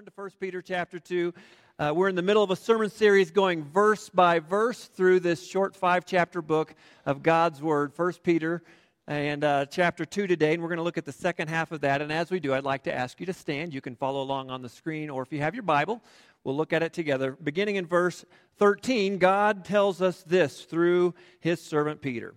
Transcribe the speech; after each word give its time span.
turn 0.00 0.06
to 0.06 0.12
1 0.14 0.30
Peter 0.40 0.62
chapter 0.62 0.98
2. 0.98 1.34
Uh, 1.78 1.92
we're 1.94 2.08
in 2.08 2.14
the 2.14 2.22
middle 2.22 2.42
of 2.42 2.50
a 2.50 2.56
sermon 2.56 2.88
series 2.88 3.30
going 3.30 3.62
verse 3.62 4.08
by 4.08 4.38
verse 4.38 4.86
through 4.86 5.20
this 5.20 5.46
short 5.46 5.76
five 5.76 6.06
chapter 6.06 6.40
book 6.40 6.74
of 7.04 7.22
God's 7.22 7.60
Word, 7.60 7.92
1 7.94 8.12
Peter 8.22 8.62
and 9.06 9.44
uh, 9.44 9.66
chapter 9.66 10.06
2 10.06 10.26
today. 10.26 10.54
And 10.54 10.62
we're 10.62 10.70
going 10.70 10.78
to 10.78 10.82
look 10.84 10.96
at 10.96 11.04
the 11.04 11.12
second 11.12 11.48
half 11.48 11.70
of 11.70 11.82
that. 11.82 12.00
And 12.00 12.10
as 12.10 12.30
we 12.30 12.40
do, 12.40 12.54
I'd 12.54 12.64
like 12.64 12.84
to 12.84 12.94
ask 12.94 13.20
you 13.20 13.26
to 13.26 13.34
stand. 13.34 13.74
You 13.74 13.82
can 13.82 13.94
follow 13.94 14.22
along 14.22 14.48
on 14.48 14.62
the 14.62 14.70
screen, 14.70 15.10
or 15.10 15.20
if 15.20 15.30
you 15.34 15.40
have 15.40 15.54
your 15.54 15.64
Bible, 15.64 16.00
we'll 16.44 16.56
look 16.56 16.72
at 16.72 16.82
it 16.82 16.94
together. 16.94 17.36
Beginning 17.42 17.76
in 17.76 17.84
verse 17.84 18.24
13, 18.56 19.18
God 19.18 19.66
tells 19.66 20.00
us 20.00 20.22
this 20.22 20.64
through 20.64 21.12
his 21.40 21.60
servant 21.60 22.00
Peter 22.00 22.34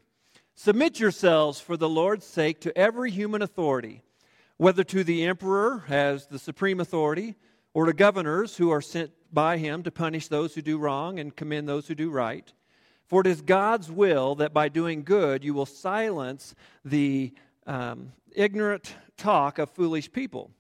Submit 0.55 1.00
yourselves 1.00 1.62
for 1.62 1.77
the 1.77 1.88
Lord's 1.88 2.26
sake 2.26 2.59
to 2.59 2.77
every 2.77 3.09
human 3.09 3.41
authority 3.41 4.04
whether 4.58 4.84
to 4.84 5.04
the 5.04 5.26
emperor 5.26 5.84
as 5.90 6.27
the 6.27 6.40
supreme 6.40 6.80
authority, 6.80 7.36
or 7.73 7.86
to 7.86 7.94
governors 7.94 8.58
who 8.58 8.70
are 8.72 8.82
sent 8.82 9.12
by 9.32 9.58
him 9.58 9.84
to 9.84 9.91
punish 9.91 10.27
those 10.27 10.54
who 10.54 10.62
do 10.62 10.77
wrong 10.77 11.20
and 11.20 11.36
commend 11.36 11.68
those 11.68 11.88
who 11.88 11.96
do 11.96 12.09
right. 12.09 12.54
For 13.08 13.22
it 13.22 13.27
is 13.27 13.41
God's 13.41 13.91
will 13.91 14.36
that 14.36 14.54
by 14.54 14.70
doing 14.70 15.04
good 15.04 15.44
you 15.44 15.54
will 15.54 15.66
silence 15.66 16.55
the 16.86 17.34
um, 17.66 18.12
ignorant 18.36 18.96
talk 19.18 19.59
of 19.59 19.70
foolish 19.70 20.12
people. 20.12 20.52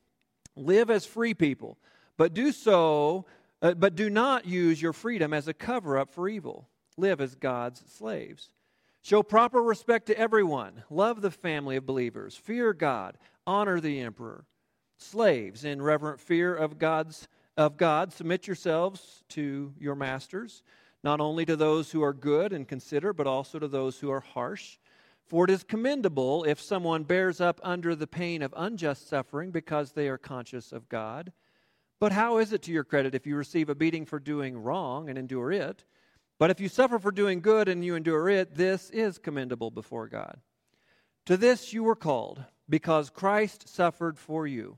Live 0.55 0.89
as 0.89 1.05
free 1.05 1.33
people, 1.33 1.77
but 2.17 2.33
do 2.33 2.51
so, 2.51 3.25
uh, 3.61 3.73
but 3.73 3.95
do 3.95 4.09
not 4.09 4.45
use 4.45 4.81
your 4.81 4.93
freedom 4.93 5.33
as 5.33 5.47
a 5.47 5.53
cover 5.53 5.97
up 5.97 6.11
for 6.11 6.27
evil. 6.27 6.67
Live 6.97 7.21
as 7.21 7.35
God's 7.35 7.83
slaves. 7.91 8.49
Show 9.01 9.23
proper 9.23 9.61
respect 9.61 10.05
to 10.07 10.17
everyone. 10.17 10.83
Love 10.89 11.21
the 11.21 11.31
family 11.31 11.75
of 11.75 11.85
believers. 11.85 12.35
Fear 12.35 12.73
God 12.73 13.17
honor 13.45 13.79
the 13.79 13.99
emperor. 13.99 14.45
Slaves, 14.97 15.65
in 15.65 15.81
reverent 15.81 16.19
fear 16.19 16.55
of 16.55 16.77
God's 16.77 17.27
of 17.55 17.77
God, 17.77 18.11
submit 18.11 18.47
yourselves 18.47 19.23
to 19.29 19.73
your 19.79 19.95
masters, 19.95 20.63
not 21.03 21.19
only 21.19 21.45
to 21.45 21.55
those 21.55 21.91
who 21.91 22.01
are 22.01 22.13
good 22.13 22.51
and 22.51 22.67
considerate, 22.67 23.15
but 23.15 23.27
also 23.27 23.59
to 23.59 23.67
those 23.67 23.99
who 23.99 24.09
are 24.09 24.21
harsh. 24.21 24.79
For 25.27 25.45
it 25.45 25.51
is 25.51 25.63
commendable 25.63 26.43
if 26.43 26.59
someone 26.59 27.03
bears 27.03 27.39
up 27.39 27.59
under 27.63 27.95
the 27.95 28.07
pain 28.07 28.41
of 28.41 28.53
unjust 28.57 29.07
suffering 29.07 29.51
because 29.51 29.91
they 29.91 30.07
are 30.07 30.17
conscious 30.17 30.71
of 30.71 30.89
God. 30.89 31.31
But 31.99 32.11
how 32.11 32.37
is 32.37 32.51
it 32.53 32.61
to 32.63 32.71
your 32.71 32.83
credit 32.83 33.15
if 33.15 33.25
you 33.25 33.35
receive 33.35 33.69
a 33.69 33.75
beating 33.75 34.05
for 34.05 34.19
doing 34.19 34.57
wrong 34.57 35.09
and 35.09 35.17
endure 35.17 35.51
it? 35.51 35.85
But 36.39 36.49
if 36.49 36.59
you 36.59 36.67
suffer 36.67 36.99
for 36.99 37.11
doing 37.11 37.39
good 37.39 37.69
and 37.69 37.85
you 37.85 37.95
endure 37.95 38.27
it, 38.29 38.55
this 38.55 38.89
is 38.89 39.17
commendable 39.17 39.71
before 39.71 40.07
God. 40.07 40.39
To 41.27 41.37
this 41.37 41.71
you 41.71 41.83
were 41.83 41.95
called 41.95 42.43
because 42.67 43.09
Christ 43.09 43.69
suffered 43.69 44.17
for 44.17 44.45
you, 44.45 44.77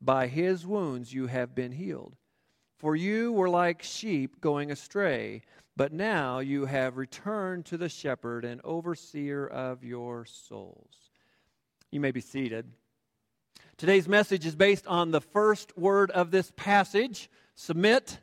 By 0.00 0.26
his 0.26 0.66
wounds 0.66 1.12
you 1.12 1.26
have 1.26 1.54
been 1.54 1.72
healed. 1.72 2.16
For 2.78 2.96
you 2.96 3.32
were 3.32 3.50
like 3.50 3.82
sheep 3.82 4.40
going 4.40 4.70
astray, 4.70 5.42
but 5.76 5.92
now 5.92 6.38
you 6.38 6.64
have 6.64 6.96
returned 6.96 7.66
to 7.66 7.76
the 7.76 7.88
shepherd 7.88 8.44
and 8.44 8.60
overseer 8.64 9.46
of 9.46 9.84
your 9.84 10.24
souls. 10.24 11.10
You 11.90 12.00
may 12.00 12.10
be 12.10 12.20
seated. 12.20 12.72
Today's 13.76 14.08
message 14.08 14.46
is 14.46 14.56
based 14.56 14.86
on 14.86 15.10
the 15.10 15.20
first 15.20 15.76
word 15.76 16.10
of 16.10 16.30
this 16.30 16.52
passage 16.56 17.30
submit. 17.54 18.18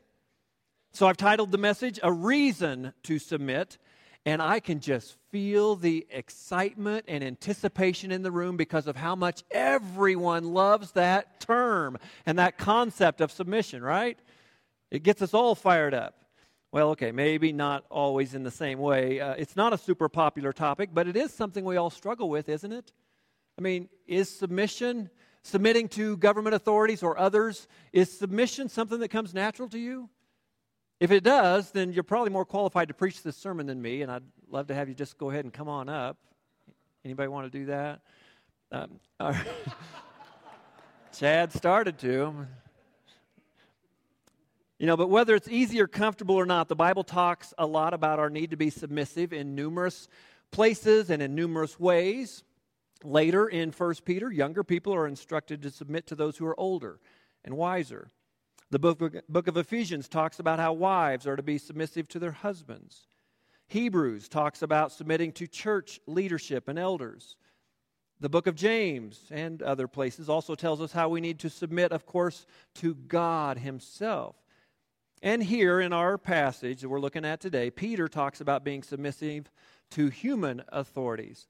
So 0.94 1.08
I've 1.08 1.18
titled 1.18 1.52
the 1.52 1.58
message, 1.58 2.00
A 2.02 2.12
Reason 2.12 2.94
to 3.04 3.20
Submit. 3.20 3.78
And 4.28 4.42
I 4.42 4.60
can 4.60 4.82
just 4.82 5.16
feel 5.32 5.78
the 5.78 6.06
excitement 6.10 7.06
and 7.08 7.24
anticipation 7.24 8.12
in 8.12 8.24
the 8.24 8.30
room 8.30 8.58
because 8.58 8.86
of 8.86 8.98
how 8.98 9.16
much 9.16 9.42
everyone 9.52 10.54
loves 10.54 10.92
that 10.92 11.40
term 11.40 11.98
and 12.26 12.38
that 12.38 12.58
concept 12.58 13.22
of 13.22 13.32
submission, 13.32 13.82
right? 13.82 14.20
It 14.92 15.04
gets 15.04 15.22
us 15.22 15.34
all 15.34 15.56
fired 15.56 15.94
up. 15.94 16.26
Well, 16.74 16.90
okay, 16.90 17.14
maybe 17.14 17.54
not 17.54 17.86
always 17.90 18.34
in 18.34 18.44
the 18.44 18.52
same 18.52 18.80
way. 18.80 19.22
Uh, 19.22 19.32
it's 19.36 19.56
not 19.56 19.72
a 19.72 19.78
super 19.78 20.10
popular 20.10 20.52
topic, 20.52 20.90
but 20.94 21.08
it 21.08 21.16
is 21.16 21.34
something 21.34 21.64
we 21.64 21.78
all 21.78 21.90
struggle 21.90 22.28
with, 22.28 22.50
isn't 22.50 22.74
it? 22.74 22.92
I 23.58 23.62
mean, 23.62 23.88
is 24.08 24.30
submission, 24.30 25.10
submitting 25.44 25.88
to 25.92 26.18
government 26.18 26.54
authorities 26.54 27.02
or 27.02 27.18
others, 27.18 27.70
is 27.94 28.12
submission 28.12 28.68
something 28.68 29.00
that 29.00 29.08
comes 29.08 29.34
natural 29.34 29.70
to 29.70 29.80
you? 29.80 30.10
If 31.00 31.12
it 31.12 31.24
does, 31.24 31.72
then 31.72 31.94
you're 31.94 32.04
probably 32.04 32.32
more 32.32 32.46
qualified 32.46 32.88
to 32.88 32.94
preach 32.94 33.22
this 33.22 33.38
sermon 33.38 33.68
than 33.68 33.80
me, 33.80 34.02
and 34.02 34.12
I'd 34.12 34.24
love 34.50 34.68
to 34.68 34.74
have 34.74 34.90
you 34.90 34.96
just 34.96 35.18
go 35.18 35.30
ahead 35.30 35.46
and 35.46 35.54
come 35.54 35.70
on 35.70 35.90
up. 35.90 36.18
Anybody 37.06 37.28
want 37.28 37.52
to 37.52 37.60
do 37.60 37.66
that? 37.68 38.02
Um, 38.72 39.00
Chad 41.18 41.54
started 41.54 42.00
to. 42.00 42.48
You 44.80 44.86
know, 44.86 44.98
but 44.98 45.10
whether 45.10 45.36
it's 45.36 45.48
easy 45.48 45.80
or 45.82 45.88
comfortable 45.88 46.36
or 46.36 46.46
not, 46.46 46.68
the 46.68 46.76
Bible 46.76 47.04
talks 47.04 47.54
a 47.58 47.66
lot 47.66 47.94
about 47.94 48.20
our 48.20 48.30
need 48.30 48.52
to 48.52 48.58
be 48.58 48.70
submissive 48.70 49.34
in 49.34 49.56
numerous 49.56 50.08
places 50.52 51.10
and 51.10 51.22
in 51.22 51.36
numerous 51.36 51.80
ways. 51.80 52.44
Later 53.04 53.48
in 53.48 53.72
1 53.72 53.96
Peter, 54.04 54.32
younger 54.32 54.64
people 54.64 54.94
are 54.94 55.08
instructed 55.08 55.62
to 55.62 55.70
submit 55.70 56.08
to 56.08 56.16
those 56.16 56.38
who 56.38 56.46
are 56.48 56.60
older 56.60 57.00
and 57.44 57.56
wiser. 57.56 58.10
The 58.70 58.80
book, 58.80 59.16
book 59.30 59.48
of 59.48 59.56
Ephesians 59.56 60.10
talks 60.10 60.40
about 60.40 60.60
how 60.60 60.74
wives 60.74 61.26
are 61.26 61.38
to 61.38 61.44
be 61.44 61.58
submissive 61.58 62.08
to 62.10 62.20
their 62.20 62.32
husbands. 62.32 63.08
Hebrews 63.68 64.28
talks 64.28 64.62
about 64.62 64.92
submitting 64.92 65.32
to 65.34 65.48
church 65.48 66.00
leadership 66.06 66.68
and 66.68 66.78
elders. 66.78 67.38
The 68.20 68.30
book 68.30 68.48
of 68.48 68.56
James 68.56 69.22
and 69.30 69.62
other 69.62 69.88
places 69.88 70.28
also 70.28 70.56
tells 70.56 70.82
us 70.82 70.92
how 70.92 71.08
we 71.08 71.22
need 71.22 71.40
to 71.40 71.50
submit, 71.50 71.92
of 71.92 72.06
course, 72.06 72.46
to 72.76 72.96
God 72.96 73.60
Himself. 73.60 74.36
And 75.22 75.42
here 75.42 75.80
in 75.80 75.94
our 75.94 76.18
passage 76.18 76.82
that 76.82 76.90
we're 76.90 77.00
looking 77.00 77.26
at 77.26 77.40
today, 77.40 77.70
Peter 77.70 78.08
talks 78.08 78.42
about 78.42 78.64
being 78.64 78.84
submissive 78.84 79.50
to 79.92 80.10
human 80.10 80.64
authorities. 80.70 81.48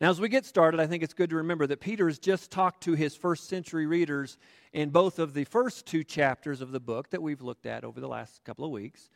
Now, 0.00 0.10
as 0.10 0.20
we 0.20 0.28
get 0.28 0.44
started, 0.44 0.80
I 0.80 0.86
think 0.86 1.02
it's 1.02 1.14
good 1.14 1.30
to 1.30 1.36
remember 1.36 1.66
that 1.66 1.80
Peter 1.80 2.08
has 2.08 2.18
just 2.18 2.50
talked 2.50 2.82
to 2.84 2.94
his 2.94 3.14
first 3.14 3.48
century 3.48 3.86
readers 3.86 4.38
in 4.72 4.90
both 4.90 5.18
of 5.18 5.34
the 5.34 5.44
first 5.44 5.86
two 5.86 6.04
chapters 6.04 6.60
of 6.60 6.72
the 6.72 6.80
book 6.80 7.10
that 7.10 7.22
we've 7.22 7.42
looked 7.42 7.66
at 7.66 7.84
over 7.84 8.00
the 8.00 8.08
last 8.08 8.42
couple 8.44 8.64
of 8.64 8.70
weeks 8.70 9.10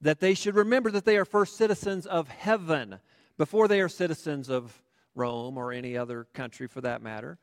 that 0.00 0.20
they 0.20 0.34
should 0.34 0.54
remember 0.54 0.90
that 0.90 1.04
they 1.04 1.16
are 1.16 1.24
first 1.24 1.56
citizens 1.56 2.06
of 2.06 2.28
heaven 2.28 2.98
before 3.36 3.68
they 3.68 3.80
are 3.80 3.88
citizens 3.88 4.48
of 4.48 4.82
Rome 5.14 5.58
or 5.58 5.72
any 5.72 5.96
other 5.96 6.24
country 6.34 6.68
for 6.68 6.80
that 6.82 7.02
matter. 7.02 7.38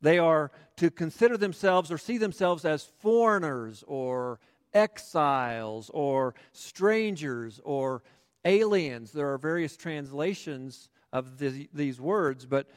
They 0.00 0.18
are 0.18 0.50
to 0.76 0.90
consider 0.90 1.36
themselves 1.36 1.92
or 1.92 1.98
see 1.98 2.18
themselves 2.18 2.64
as 2.64 2.84
foreigners 2.84 3.84
or 3.86 4.40
exiles 4.74 5.90
or 5.94 6.34
strangers 6.52 7.60
or 7.62 8.02
aliens. 8.44 9.12
There 9.12 9.32
are 9.32 9.38
various 9.38 9.76
translations 9.76 10.90
of 11.12 11.38
the, 11.38 11.68
these 11.72 12.00
words, 12.00 12.46
but 12.46 12.68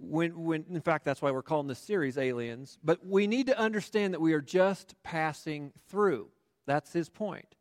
when, 0.00 0.44
when, 0.44 0.64
in 0.70 0.80
fact, 0.80 1.04
that's 1.04 1.20
why 1.20 1.30
we're 1.30 1.42
calling 1.42 1.66
this 1.66 1.78
series 1.78 2.18
Aliens. 2.18 2.78
But 2.84 3.04
we 3.04 3.26
need 3.26 3.46
to 3.46 3.58
understand 3.58 4.14
that 4.14 4.20
we 4.20 4.32
are 4.32 4.40
just 4.40 4.94
passing 5.02 5.72
through. 5.88 6.28
That's 6.66 6.92
his 6.92 7.08
point. 7.08 7.56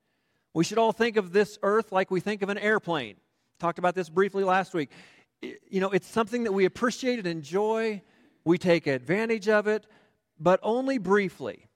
We 0.54 0.64
should 0.64 0.78
all 0.78 0.92
think 0.92 1.18
of 1.18 1.34
this 1.34 1.58
earth 1.64 1.92
like 1.92 2.12
we 2.12 2.20
think 2.20 2.42
of 2.42 2.50
an 2.50 2.58
airplane. 2.58 3.16
Talked 3.60 3.80
about 3.80 3.96
this 3.96 4.10
briefly 4.10 4.44
last 4.44 4.74
week. 4.74 4.92
You 5.42 5.80
know, 5.80 5.90
it's 5.90 6.08
something 6.08 6.44
that 6.44 6.52
we 6.52 6.66
appreciate 6.66 7.20
and 7.20 7.28
enjoy. 7.28 8.02
We 8.44 8.58
take 8.58 8.88
advantage 8.88 9.50
of 9.50 9.68
it, 9.68 9.86
but 10.40 10.60
only 10.64 10.98
briefly. 10.98 11.68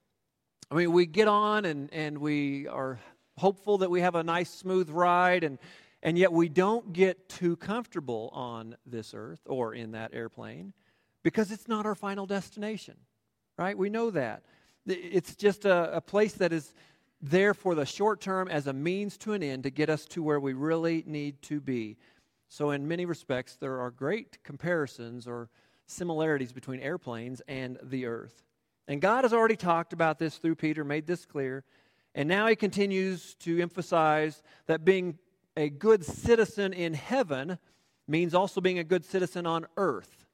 I 0.69 0.75
mean, 0.75 0.91
we 0.91 1.05
get 1.05 1.27
on 1.27 1.65
and, 1.65 1.91
and 1.93 2.19
we 2.19 2.67
are 2.67 2.99
hopeful 3.37 3.79
that 3.79 3.89
we 3.89 4.01
have 4.01 4.15
a 4.15 4.23
nice, 4.23 4.49
smooth 4.49 4.89
ride, 4.89 5.43
and 5.43 5.57
and 6.03 6.17
yet 6.17 6.31
we 6.31 6.49
don't 6.49 6.93
get 6.93 7.29
too 7.29 7.55
comfortable 7.55 8.29
on 8.33 8.75
this 8.85 9.13
earth 9.15 9.41
or 9.45 9.73
in 9.73 9.91
that 9.91 10.13
airplane 10.13 10.73
because 11.23 11.51
it's 11.51 11.67
not 11.67 11.85
our 11.85 11.95
final 11.95 12.25
destination, 12.25 12.95
right? 13.57 13.77
We 13.77 13.89
know 13.89 14.09
that. 14.11 14.43
It's 14.87 15.35
just 15.35 15.65
a, 15.65 15.97
a 15.97 16.01
place 16.01 16.33
that 16.33 16.51
is 16.51 16.73
there 17.21 17.53
for 17.53 17.75
the 17.75 17.85
short 17.85 18.19
term 18.19 18.47
as 18.47 18.65
a 18.65 18.73
means 18.73 19.15
to 19.17 19.33
an 19.33 19.43
end 19.43 19.63
to 19.63 19.69
get 19.69 19.89
us 19.89 20.05
to 20.05 20.23
where 20.23 20.39
we 20.39 20.53
really 20.53 21.03
need 21.05 21.41
to 21.43 21.61
be. 21.61 21.97
So, 22.49 22.71
in 22.71 22.87
many 22.87 23.05
respects, 23.05 23.55
there 23.55 23.79
are 23.79 23.91
great 23.91 24.43
comparisons 24.43 25.27
or 25.27 25.49
similarities 25.85 26.51
between 26.51 26.79
airplanes 26.79 27.41
and 27.47 27.77
the 27.83 28.07
earth. 28.07 28.43
And 28.87 28.99
God 28.99 29.23
has 29.23 29.33
already 29.33 29.55
talked 29.55 29.93
about 29.93 30.17
this 30.17 30.37
through 30.37 30.55
Peter, 30.55 30.83
made 30.83 31.05
this 31.05 31.25
clear. 31.25 31.63
And 32.15 32.27
now 32.27 32.47
he 32.47 32.55
continues 32.55 33.35
to 33.35 33.61
emphasize 33.61 34.41
that 34.65 34.83
being 34.83 35.17
a 35.61 35.69
good 35.69 36.03
citizen 36.03 36.73
in 36.73 36.93
heaven 36.93 37.59
means 38.07 38.33
also 38.33 38.59
being 38.59 38.79
a 38.79 38.83
good 38.83 39.05
citizen 39.05 39.45
on 39.45 39.67
earth. 39.77 40.25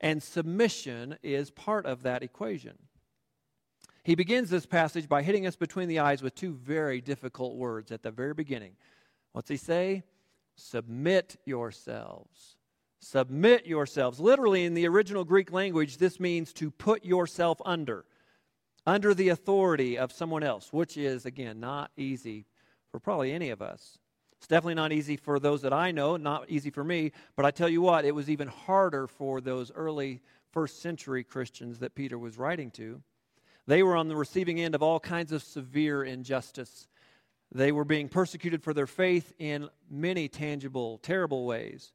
And 0.00 0.20
submission 0.20 1.16
is 1.22 1.50
part 1.50 1.86
of 1.86 2.02
that 2.02 2.24
equation. 2.24 2.76
He 4.04 4.16
begins 4.16 4.50
this 4.50 4.66
passage 4.66 5.08
by 5.08 5.22
hitting 5.22 5.46
us 5.46 5.54
between 5.54 5.88
the 5.88 6.00
eyes 6.00 6.22
with 6.22 6.34
two 6.34 6.54
very 6.54 7.00
difficult 7.00 7.54
words 7.54 7.92
at 7.92 8.02
the 8.02 8.10
very 8.10 8.34
beginning. 8.34 8.72
What's 9.32 9.48
he 9.48 9.56
say? 9.56 10.02
Submit 10.56 11.36
yourselves. 11.44 12.56
Submit 13.00 13.64
yourselves. 13.64 14.18
Literally, 14.18 14.64
in 14.64 14.74
the 14.74 14.88
original 14.88 15.24
Greek 15.24 15.52
language, 15.52 15.98
this 15.98 16.18
means 16.18 16.52
to 16.54 16.72
put 16.72 17.04
yourself 17.04 17.60
under, 17.64 18.04
under 18.86 19.14
the 19.14 19.28
authority 19.28 19.96
of 19.96 20.10
someone 20.10 20.42
else, 20.42 20.72
which 20.72 20.96
is, 20.96 21.26
again, 21.26 21.60
not 21.60 21.92
easy 21.96 22.44
for 22.90 22.98
probably 22.98 23.30
any 23.30 23.50
of 23.50 23.62
us. 23.62 23.98
It's 24.42 24.48
definitely 24.48 24.74
not 24.74 24.90
easy 24.90 25.16
for 25.16 25.38
those 25.38 25.62
that 25.62 25.72
I 25.72 25.92
know, 25.92 26.16
not 26.16 26.50
easy 26.50 26.70
for 26.70 26.82
me, 26.82 27.12
but 27.36 27.44
I 27.44 27.52
tell 27.52 27.68
you 27.68 27.80
what, 27.80 28.04
it 28.04 28.12
was 28.12 28.28
even 28.28 28.48
harder 28.48 29.06
for 29.06 29.40
those 29.40 29.70
early 29.70 30.20
first 30.50 30.82
century 30.82 31.22
Christians 31.22 31.78
that 31.78 31.94
Peter 31.94 32.18
was 32.18 32.36
writing 32.36 32.72
to. 32.72 33.00
They 33.68 33.84
were 33.84 33.94
on 33.94 34.08
the 34.08 34.16
receiving 34.16 34.60
end 34.60 34.74
of 34.74 34.82
all 34.82 34.98
kinds 34.98 35.30
of 35.30 35.44
severe 35.44 36.02
injustice. 36.02 36.88
They 37.52 37.70
were 37.70 37.84
being 37.84 38.08
persecuted 38.08 38.64
for 38.64 38.74
their 38.74 38.88
faith 38.88 39.32
in 39.38 39.68
many 39.88 40.26
tangible, 40.26 40.98
terrible 40.98 41.46
ways. 41.46 41.92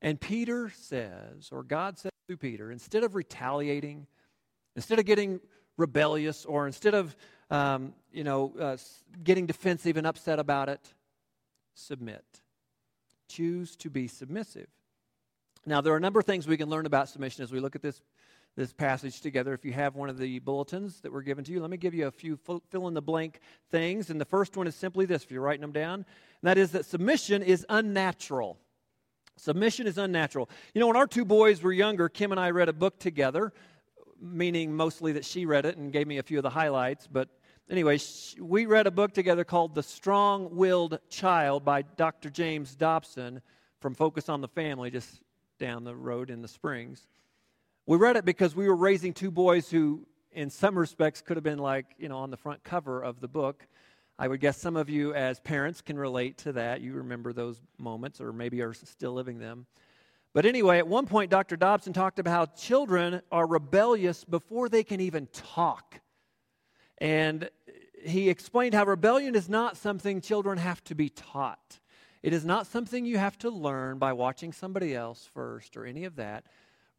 And 0.00 0.18
Peter 0.18 0.72
says, 0.74 1.50
or 1.52 1.62
God 1.62 1.98
says 1.98 2.12
to 2.30 2.38
Peter, 2.38 2.72
instead 2.72 3.04
of 3.04 3.14
retaliating, 3.14 4.06
instead 4.76 4.98
of 4.98 5.04
getting 5.04 5.40
rebellious, 5.76 6.46
or 6.46 6.66
instead 6.66 6.94
of 6.94 7.14
um, 7.50 7.92
you 8.10 8.24
know 8.24 8.54
uh, 8.58 8.78
getting 9.22 9.44
defensive 9.44 9.98
and 9.98 10.06
upset 10.06 10.38
about 10.38 10.70
it, 10.70 10.94
submit. 11.74 12.24
Choose 13.28 13.76
to 13.76 13.90
be 13.90 14.08
submissive. 14.08 14.68
Now, 15.64 15.80
there 15.80 15.92
are 15.92 15.96
a 15.96 16.00
number 16.00 16.20
of 16.20 16.26
things 16.26 16.46
we 16.46 16.56
can 16.56 16.68
learn 16.68 16.86
about 16.86 17.08
submission 17.08 17.44
as 17.44 17.52
we 17.52 17.60
look 17.60 17.76
at 17.76 17.82
this 17.82 18.02
this 18.56 18.72
passage 18.72 19.20
together. 19.20 19.54
If 19.54 19.64
you 19.64 19.72
have 19.72 19.94
one 19.94 20.10
of 20.10 20.18
the 20.18 20.38
bulletins 20.40 21.00
that 21.00 21.12
were 21.12 21.22
given 21.22 21.44
to 21.44 21.52
you, 21.52 21.60
let 21.60 21.70
me 21.70 21.76
give 21.76 21.94
you 21.94 22.06
a 22.06 22.10
few 22.10 22.36
fill 22.36 22.88
in 22.88 22.94
the 22.94 23.02
blank 23.02 23.40
things. 23.70 24.10
And 24.10 24.20
the 24.20 24.26
first 24.26 24.56
one 24.56 24.66
is 24.66 24.74
simply 24.74 25.06
this 25.06 25.24
if 25.24 25.30
you're 25.30 25.40
writing 25.40 25.62
them 25.62 25.72
down, 25.72 25.94
and 25.94 26.04
that 26.42 26.58
is 26.58 26.72
that 26.72 26.84
submission 26.84 27.42
is 27.42 27.64
unnatural. 27.68 28.58
Submission 29.38 29.86
is 29.86 29.96
unnatural. 29.96 30.50
You 30.74 30.80
know, 30.80 30.86
when 30.86 30.96
our 30.96 31.06
two 31.06 31.24
boys 31.24 31.62
were 31.62 31.72
younger, 31.72 32.08
Kim 32.08 32.30
and 32.30 32.40
I 32.40 32.50
read 32.50 32.68
a 32.68 32.74
book 32.74 32.98
together, 32.98 33.52
meaning 34.20 34.74
mostly 34.74 35.12
that 35.12 35.24
she 35.24 35.46
read 35.46 35.64
it 35.64 35.78
and 35.78 35.90
gave 35.90 36.06
me 36.06 36.18
a 36.18 36.22
few 36.22 36.38
of 36.38 36.42
the 36.42 36.50
highlights. 36.50 37.08
But 37.10 37.30
anyway, 37.70 37.98
we 38.40 38.66
read 38.66 38.86
a 38.86 38.90
book 38.90 39.12
together 39.12 39.44
called 39.44 39.74
The 39.74 39.82
Strong 39.82 40.54
Willed 40.54 40.98
Child 41.08 41.64
by 41.64 41.82
Dr. 41.82 42.30
James 42.30 42.74
Dobson 42.74 43.40
from 43.80 43.94
Focus 43.94 44.28
on 44.28 44.40
the 44.40 44.48
Family, 44.48 44.90
just 44.90 45.22
down 45.58 45.84
the 45.84 45.94
road 45.94 46.30
in 46.30 46.42
the 46.42 46.48
Springs. 46.48 47.06
We 47.86 47.96
read 47.96 48.16
it 48.16 48.24
because 48.24 48.54
we 48.54 48.68
were 48.68 48.76
raising 48.76 49.12
two 49.12 49.30
boys 49.30 49.70
who, 49.70 50.06
in 50.32 50.50
some 50.50 50.78
respects, 50.78 51.20
could 51.20 51.36
have 51.36 51.44
been 51.44 51.58
like, 51.58 51.86
you 51.98 52.08
know, 52.08 52.18
on 52.18 52.30
the 52.30 52.36
front 52.36 52.62
cover 52.62 53.02
of 53.02 53.20
the 53.20 53.28
book. 53.28 53.66
I 54.18 54.28
would 54.28 54.40
guess 54.40 54.56
some 54.56 54.76
of 54.76 54.88
you, 54.88 55.14
as 55.14 55.40
parents, 55.40 55.80
can 55.80 55.98
relate 55.98 56.38
to 56.38 56.52
that. 56.52 56.80
You 56.80 56.94
remember 56.94 57.32
those 57.32 57.60
moments, 57.78 58.20
or 58.20 58.32
maybe 58.32 58.60
are 58.62 58.72
still 58.72 59.12
living 59.12 59.38
them. 59.38 59.66
But 60.32 60.46
anyway, 60.46 60.78
at 60.78 60.86
one 60.86 61.06
point, 61.06 61.30
Dr. 61.30 61.56
Dobson 61.56 61.92
talked 61.92 62.18
about 62.18 62.30
how 62.30 62.46
children 62.54 63.20
are 63.30 63.46
rebellious 63.46 64.24
before 64.24 64.68
they 64.68 64.84
can 64.84 65.00
even 65.00 65.26
talk. 65.26 66.00
And 67.02 67.50
he 68.04 68.30
explained 68.30 68.74
how 68.74 68.84
rebellion 68.84 69.34
is 69.34 69.48
not 69.48 69.76
something 69.76 70.20
children 70.20 70.56
have 70.56 70.84
to 70.84 70.94
be 70.94 71.08
taught. 71.08 71.80
It 72.22 72.32
is 72.32 72.44
not 72.44 72.68
something 72.68 73.04
you 73.04 73.18
have 73.18 73.36
to 73.38 73.50
learn 73.50 73.98
by 73.98 74.12
watching 74.12 74.52
somebody 74.52 74.94
else 74.94 75.28
first 75.34 75.76
or 75.76 75.84
any 75.84 76.04
of 76.04 76.14
that. 76.14 76.46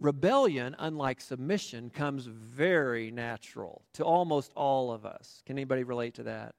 Rebellion, 0.01 0.75
unlike 0.77 1.21
submission, 1.21 1.89
comes 1.89 2.25
very 2.25 3.11
natural 3.11 3.81
to 3.93 4.03
almost 4.03 4.51
all 4.57 4.91
of 4.91 5.05
us. 5.05 5.41
Can 5.45 5.57
anybody 5.57 5.85
relate 5.85 6.15
to 6.15 6.23
that? 6.23 6.55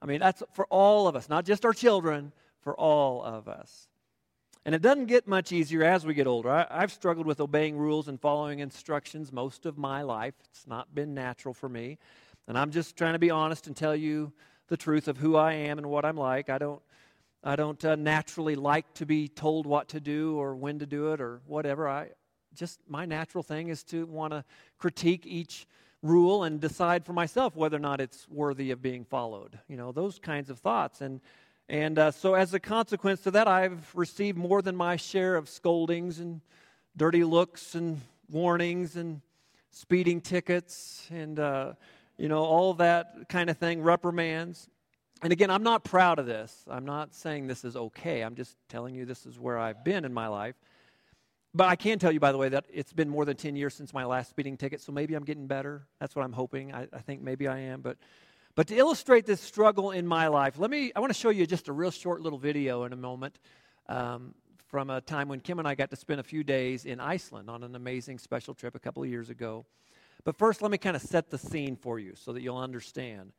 I 0.00 0.06
mean, 0.06 0.20
that's 0.20 0.44
for 0.52 0.66
all 0.66 1.08
of 1.08 1.16
us, 1.16 1.28
not 1.28 1.44
just 1.44 1.64
our 1.64 1.72
children, 1.72 2.30
for 2.60 2.78
all 2.78 3.20
of 3.24 3.48
us. 3.48 3.88
And 4.64 4.76
it 4.76 4.82
doesn't 4.82 5.06
get 5.06 5.26
much 5.26 5.50
easier 5.50 5.82
as 5.82 6.06
we 6.06 6.14
get 6.14 6.28
older. 6.28 6.50
I, 6.50 6.80
have 6.80 6.92
struggled 6.92 7.26
with 7.26 7.40
obeying 7.40 7.76
rules 7.76 8.06
and 8.06 8.20
following 8.20 8.60
instructions 8.60 9.32
most 9.32 9.66
of 9.66 9.76
my 9.76 10.02
life. 10.02 10.34
It's 10.50 10.68
not 10.68 10.94
been 10.94 11.14
natural 11.14 11.54
for 11.54 11.68
me. 11.68 11.98
And 12.48 12.56
I'm 12.56 12.70
just 12.70 12.96
trying 12.96 13.14
to 13.14 13.18
be 13.18 13.30
honest 13.30 13.66
and 13.66 13.76
tell 13.76 13.96
you 13.96 14.32
the 14.68 14.76
truth 14.76 15.08
of 15.08 15.16
who 15.16 15.36
I 15.36 15.52
am 15.54 15.78
and 15.78 15.86
what 15.88 16.04
I'm 16.04 16.16
like. 16.16 16.48
I 16.48 16.58
don't, 16.58 16.80
I 17.42 17.56
don't 17.56 17.82
uh, 17.84 17.96
naturally 17.96 18.54
like 18.54 18.92
to 18.94 19.06
be 19.06 19.28
told 19.28 19.66
what 19.66 19.88
to 19.88 20.00
do 20.00 20.36
or 20.38 20.54
when 20.54 20.78
to 20.78 20.86
do 20.86 21.12
it 21.12 21.20
or 21.20 21.40
whatever. 21.46 21.88
I, 21.88 22.10
just 22.54 22.80
my 22.88 23.04
natural 23.04 23.42
thing 23.42 23.68
is 23.68 23.82
to 23.84 24.06
want 24.06 24.32
to 24.32 24.44
critique 24.78 25.26
each 25.26 25.66
rule 26.02 26.44
and 26.44 26.60
decide 26.60 27.04
for 27.04 27.12
myself 27.12 27.56
whether 27.56 27.76
or 27.76 27.80
not 27.80 28.00
it's 28.00 28.28
worthy 28.28 28.70
of 28.70 28.80
being 28.80 29.04
followed. 29.04 29.58
You 29.68 29.76
know, 29.76 29.92
those 29.92 30.18
kinds 30.18 30.48
of 30.50 30.58
thoughts. 30.58 31.00
And, 31.00 31.20
and 31.68 31.98
uh, 31.98 32.10
so, 32.12 32.34
as 32.34 32.54
a 32.54 32.60
consequence 32.60 33.22
to 33.22 33.32
that, 33.32 33.48
I've 33.48 33.90
received 33.94 34.38
more 34.38 34.62
than 34.62 34.76
my 34.76 34.96
share 34.96 35.34
of 35.34 35.48
scoldings 35.48 36.20
and 36.20 36.40
dirty 36.96 37.24
looks 37.24 37.74
and 37.74 38.00
warnings 38.30 38.96
and 38.96 39.20
speeding 39.70 40.20
tickets 40.20 41.08
and, 41.10 41.38
uh, 41.38 41.72
you 42.18 42.28
know, 42.28 42.44
all 42.44 42.74
that 42.74 43.28
kind 43.28 43.50
of 43.50 43.58
thing, 43.58 43.82
reprimands. 43.82 44.68
And 45.22 45.32
again, 45.32 45.50
I'm 45.50 45.62
not 45.62 45.84
proud 45.84 46.18
of 46.18 46.26
this. 46.26 46.64
I'm 46.68 46.84
not 46.84 47.14
saying 47.14 47.46
this 47.46 47.64
is 47.64 47.76
okay. 47.76 48.22
I'm 48.22 48.34
just 48.34 48.56
telling 48.68 48.94
you 48.94 49.04
this 49.04 49.26
is 49.26 49.38
where 49.38 49.58
I've 49.58 49.84
been 49.84 50.04
in 50.04 50.12
my 50.12 50.28
life. 50.28 50.54
But 51.54 51.68
I 51.68 51.76
can 51.76 51.98
tell 51.98 52.12
you, 52.12 52.20
by 52.20 52.32
the 52.32 52.38
way, 52.38 52.50
that 52.50 52.66
it's 52.70 52.92
been 52.92 53.08
more 53.08 53.24
than 53.24 53.36
10 53.36 53.56
years 53.56 53.74
since 53.74 53.94
my 53.94 54.04
last 54.04 54.28
speeding 54.28 54.58
ticket, 54.58 54.82
so 54.82 54.92
maybe 54.92 55.14
I'm 55.14 55.24
getting 55.24 55.46
better. 55.46 55.86
That's 56.00 56.14
what 56.14 56.22
I'm 56.22 56.34
hoping. 56.34 56.74
I, 56.74 56.86
I 56.92 56.98
think 56.98 57.22
maybe 57.22 57.48
I 57.48 57.60
am. 57.60 57.80
But, 57.80 57.96
but 58.54 58.66
to 58.66 58.76
illustrate 58.76 59.24
this 59.24 59.40
struggle 59.40 59.90
in 59.90 60.06
my 60.06 60.28
life, 60.28 60.58
let 60.58 60.70
me, 60.70 60.92
I 60.94 61.00
want 61.00 61.14
to 61.14 61.18
show 61.18 61.30
you 61.30 61.46
just 61.46 61.68
a 61.68 61.72
real 61.72 61.90
short 61.90 62.20
little 62.20 62.38
video 62.38 62.84
in 62.84 62.92
a 62.92 62.96
moment 62.96 63.38
um, 63.88 64.34
from 64.68 64.90
a 64.90 65.00
time 65.00 65.28
when 65.28 65.40
Kim 65.40 65.58
and 65.58 65.66
I 65.66 65.74
got 65.74 65.88
to 65.90 65.96
spend 65.96 66.20
a 66.20 66.24
few 66.24 66.44
days 66.44 66.84
in 66.84 67.00
Iceland 67.00 67.48
on 67.48 67.62
an 67.62 67.74
amazing 67.74 68.18
special 68.18 68.52
trip 68.52 68.74
a 68.74 68.78
couple 68.78 69.02
of 69.02 69.08
years 69.08 69.30
ago. 69.30 69.64
But 70.24 70.36
first, 70.36 70.62
let 70.62 70.70
me 70.70 70.78
kind 70.78 70.96
of 70.96 71.02
set 71.02 71.30
the 71.30 71.38
scene 71.38 71.76
for 71.76 71.98
you 71.98 72.14
so 72.16 72.32
that 72.32 72.42
you'll 72.42 72.58
understand. 72.58 73.32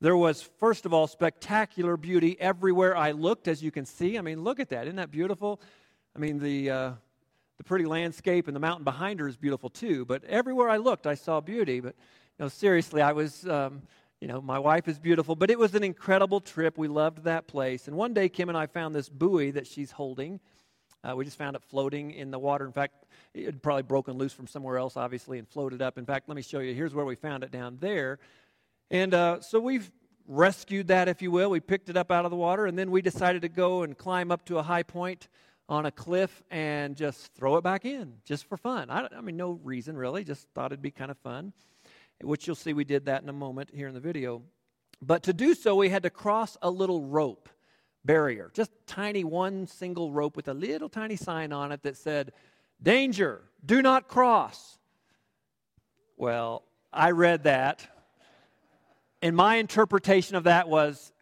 There 0.00 0.16
was, 0.16 0.42
first 0.42 0.86
of 0.86 0.92
all, 0.92 1.06
spectacular 1.06 1.96
beauty 1.96 2.36
everywhere 2.38 2.96
I 2.96 3.12
looked, 3.12 3.48
as 3.48 3.62
you 3.62 3.70
can 3.70 3.86
see. 3.86 4.18
I 4.18 4.20
mean, 4.20 4.42
look 4.42 4.60
at 4.60 4.68
that. 4.70 4.86
Isn't 4.86 4.96
that 4.96 5.10
beautiful? 5.10 5.60
I 6.14 6.18
mean, 6.18 6.38
the, 6.38 6.70
uh, 6.70 6.92
the 7.58 7.64
pretty 7.64 7.86
landscape 7.86 8.46
and 8.46 8.54
the 8.54 8.60
mountain 8.60 8.84
behind 8.84 9.20
her 9.20 9.28
is 9.28 9.36
beautiful 9.36 9.70
too. 9.70 10.04
But 10.04 10.24
everywhere 10.24 10.68
I 10.68 10.76
looked, 10.76 11.06
I 11.06 11.14
saw 11.14 11.40
beauty. 11.40 11.80
But 11.80 11.94
know, 12.38 12.48
seriously, 12.48 13.02
I 13.02 13.12
was, 13.12 13.46
um, 13.46 13.82
you 14.20 14.28
know, 14.28 14.40
my 14.40 14.58
wife 14.58 14.88
is 14.88 14.98
beautiful. 14.98 15.34
But 15.36 15.50
it 15.50 15.58
was 15.58 15.74
an 15.74 15.82
incredible 15.82 16.40
trip. 16.40 16.76
We 16.78 16.88
loved 16.88 17.24
that 17.24 17.46
place. 17.46 17.88
And 17.88 17.96
one 17.96 18.14
day, 18.14 18.28
Kim 18.28 18.48
and 18.48 18.58
I 18.58 18.66
found 18.66 18.94
this 18.94 19.08
buoy 19.08 19.50
that 19.52 19.66
she's 19.66 19.90
holding. 19.92 20.40
Uh, 21.04 21.14
we 21.14 21.24
just 21.24 21.38
found 21.38 21.56
it 21.56 21.62
floating 21.62 22.10
in 22.10 22.30
the 22.30 22.38
water. 22.38 22.64
In 22.66 22.72
fact, 22.72 23.04
it 23.34 23.44
had 23.44 23.62
probably 23.62 23.82
broken 23.82 24.14
loose 24.14 24.32
from 24.32 24.46
somewhere 24.46 24.78
else, 24.78 24.96
obviously, 24.96 25.38
and 25.38 25.48
floated 25.48 25.82
up. 25.82 25.98
In 25.98 26.06
fact, 26.06 26.28
let 26.28 26.36
me 26.36 26.42
show 26.42 26.58
you. 26.58 26.74
Here's 26.74 26.94
where 26.94 27.04
we 27.04 27.14
found 27.14 27.44
it 27.44 27.50
down 27.50 27.78
there. 27.80 28.18
And 28.90 29.14
uh, 29.14 29.40
so 29.40 29.60
we've 29.60 29.90
rescued 30.26 30.88
that, 30.88 31.08
if 31.08 31.22
you 31.22 31.30
will. 31.30 31.50
We 31.50 31.60
picked 31.60 31.88
it 31.88 31.96
up 31.96 32.10
out 32.10 32.24
of 32.24 32.30
the 32.30 32.36
water, 32.36 32.66
and 32.66 32.78
then 32.78 32.90
we 32.90 33.02
decided 33.02 33.42
to 33.42 33.48
go 33.48 33.82
and 33.82 33.96
climb 33.96 34.30
up 34.30 34.44
to 34.46 34.58
a 34.58 34.62
high 34.62 34.82
point 34.82 35.28
on 35.68 35.86
a 35.86 35.90
cliff 35.90 36.42
and 36.50 36.96
just 36.96 37.32
throw 37.34 37.56
it 37.56 37.62
back 37.62 37.84
in 37.84 38.14
just 38.24 38.48
for 38.48 38.56
fun. 38.56 38.90
I, 38.90 39.08
I, 39.16 39.20
mean, 39.20 39.36
no 39.36 39.60
reason 39.64 39.96
really, 39.96 40.24
just 40.24 40.48
thought 40.54 40.72
it'd 40.72 40.82
be 40.82 40.90
kind 40.90 41.10
of 41.10 41.18
fun, 41.18 41.52
which 42.22 42.46
you'll 42.46 42.56
see 42.56 42.72
we 42.72 42.84
did 42.84 43.06
that 43.06 43.22
in 43.22 43.28
a 43.28 43.32
moment 43.32 43.70
here 43.72 43.88
in 43.88 43.94
the 43.94 44.00
video. 44.00 44.42
But 45.02 45.24
to 45.24 45.32
do 45.32 45.54
so, 45.54 45.74
we 45.74 45.88
had 45.88 46.04
to 46.04 46.10
cross 46.10 46.56
a 46.62 46.70
little 46.70 47.02
rope 47.02 47.48
barrier, 48.06 48.50
just 48.54 48.70
tiny 48.86 49.24
one 49.24 49.66
single 49.66 50.12
rope 50.12 50.36
with 50.36 50.48
a 50.48 50.54
little 50.54 50.88
tiny 50.88 51.16
sign 51.16 51.52
on 51.52 51.72
it 51.72 51.82
that 51.82 51.96
said, 51.96 52.32
Danger, 52.82 53.42
do 53.64 53.82
not 53.82 54.08
cross. 54.08 54.78
Well, 56.16 56.62
I 56.92 57.10
read 57.10 57.44
that. 57.44 57.86
And 59.22 59.34
my 59.34 59.56
interpretation 59.56 60.36
of 60.36 60.44
that 60.44 60.68
was 60.68 61.12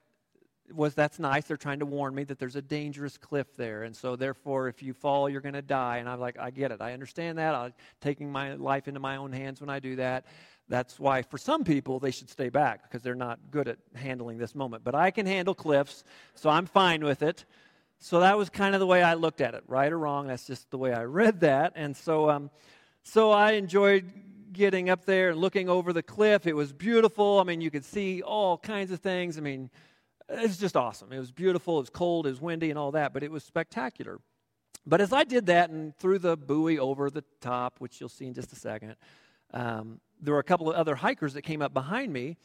was 0.72 0.94
that's 0.94 1.18
nice. 1.18 1.44
They're 1.44 1.56
trying 1.56 1.80
to 1.80 1.86
warn 1.86 2.14
me 2.14 2.24
that 2.24 2.38
there's 2.38 2.56
a 2.56 2.62
dangerous 2.62 3.18
cliff 3.18 3.46
there. 3.56 3.82
And 3.82 3.94
so, 3.94 4.16
therefore, 4.16 4.68
if 4.68 4.82
you 4.82 4.92
fall, 4.92 5.28
you're 5.28 5.40
going 5.40 5.54
to 5.54 5.62
die. 5.62 5.98
And 5.98 6.08
I'm 6.08 6.20
like, 6.20 6.38
I 6.38 6.50
get 6.50 6.72
it. 6.72 6.80
I 6.80 6.92
understand 6.92 7.38
that. 7.38 7.54
I'm 7.54 7.74
taking 8.00 8.32
my 8.32 8.54
life 8.54 8.88
into 8.88 9.00
my 9.00 9.16
own 9.16 9.32
hands 9.32 9.60
when 9.60 9.70
I 9.70 9.78
do 9.78 9.96
that. 9.96 10.26
That's 10.68 10.98
why, 10.98 11.22
for 11.22 11.36
some 11.36 11.62
people, 11.62 11.98
they 11.98 12.10
should 12.10 12.30
stay 12.30 12.48
back 12.48 12.82
because 12.82 13.02
they're 13.02 13.14
not 13.14 13.38
good 13.50 13.68
at 13.68 13.78
handling 13.94 14.38
this 14.38 14.54
moment. 14.54 14.82
But 14.82 14.94
I 14.94 15.10
can 15.10 15.26
handle 15.26 15.54
cliffs, 15.54 16.04
so 16.34 16.48
I'm 16.48 16.66
fine 16.66 17.04
with 17.04 17.22
it. 17.22 17.44
So 17.98 18.20
that 18.20 18.36
was 18.36 18.50
kind 18.50 18.74
of 18.74 18.80
the 18.80 18.86
way 18.86 19.02
I 19.02 19.14
looked 19.14 19.40
at 19.40 19.54
it, 19.54 19.64
right 19.66 19.92
or 19.92 19.98
wrong. 19.98 20.26
That's 20.26 20.46
just 20.46 20.70
the 20.70 20.78
way 20.78 20.92
I 20.92 21.04
read 21.04 21.40
that. 21.40 21.72
And 21.76 21.96
so, 21.96 22.30
um, 22.30 22.50
so 23.02 23.30
I 23.30 23.52
enjoyed 23.52 24.10
getting 24.52 24.88
up 24.88 25.04
there 25.04 25.30
and 25.30 25.38
looking 25.38 25.68
over 25.68 25.92
the 25.92 26.02
cliff. 26.02 26.46
It 26.46 26.54
was 26.54 26.72
beautiful. 26.72 27.40
I 27.40 27.44
mean, 27.44 27.60
you 27.60 27.70
could 27.70 27.84
see 27.84 28.22
all 28.22 28.56
kinds 28.56 28.90
of 28.90 29.00
things. 29.00 29.36
I 29.36 29.40
mean, 29.40 29.70
it's 30.28 30.56
just 30.56 30.76
awesome. 30.76 31.12
It 31.12 31.18
was 31.18 31.32
beautiful. 31.32 31.76
It 31.78 31.82
was 31.82 31.90
cold. 31.90 32.26
It 32.26 32.30
was 32.30 32.40
windy 32.40 32.70
and 32.70 32.78
all 32.78 32.92
that, 32.92 33.12
but 33.12 33.22
it 33.22 33.30
was 33.30 33.44
spectacular. 33.44 34.20
But 34.86 35.00
as 35.00 35.12
I 35.12 35.24
did 35.24 35.46
that 35.46 35.70
and 35.70 35.96
threw 35.96 36.18
the 36.18 36.36
buoy 36.36 36.78
over 36.78 37.10
the 37.10 37.24
top, 37.40 37.76
which 37.78 38.00
you'll 38.00 38.08
see 38.08 38.26
in 38.26 38.34
just 38.34 38.52
a 38.52 38.56
second, 38.56 38.96
um, 39.52 40.00
there 40.24 40.34
were 40.34 40.40
a 40.40 40.44
couple 40.44 40.70
of 40.70 40.76
other 40.76 40.94
hikers 40.94 41.34
that 41.34 41.42
came 41.42 41.62
up 41.62 41.74
behind 41.74 42.12
me, 42.12 42.36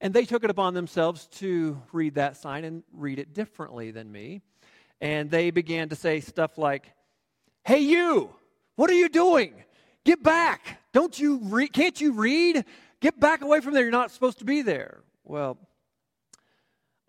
and 0.00 0.12
they 0.12 0.24
took 0.24 0.44
it 0.44 0.50
upon 0.50 0.74
themselves 0.74 1.26
to 1.38 1.80
read 1.92 2.16
that 2.16 2.36
sign 2.36 2.64
and 2.64 2.82
read 2.92 3.18
it 3.18 3.32
differently 3.32 3.90
than 3.90 4.10
me. 4.10 4.42
And 5.00 5.30
they 5.30 5.50
began 5.50 5.88
to 5.90 5.96
say 5.96 6.20
stuff 6.20 6.58
like, 6.58 6.92
Hey, 7.64 7.80
you, 7.80 8.34
what 8.76 8.90
are 8.90 8.94
you 8.94 9.08
doing? 9.08 9.54
Get 10.04 10.22
back. 10.22 10.82
Don't 10.92 11.18
you? 11.18 11.68
Can't 11.72 11.98
you 12.00 12.12
read? 12.12 12.64
Get 13.00 13.18
back 13.18 13.42
away 13.42 13.60
from 13.60 13.74
there. 13.74 13.82
You're 13.82 13.92
not 13.92 14.10
supposed 14.10 14.38
to 14.40 14.44
be 14.44 14.62
there. 14.62 15.00
Well, 15.24 15.58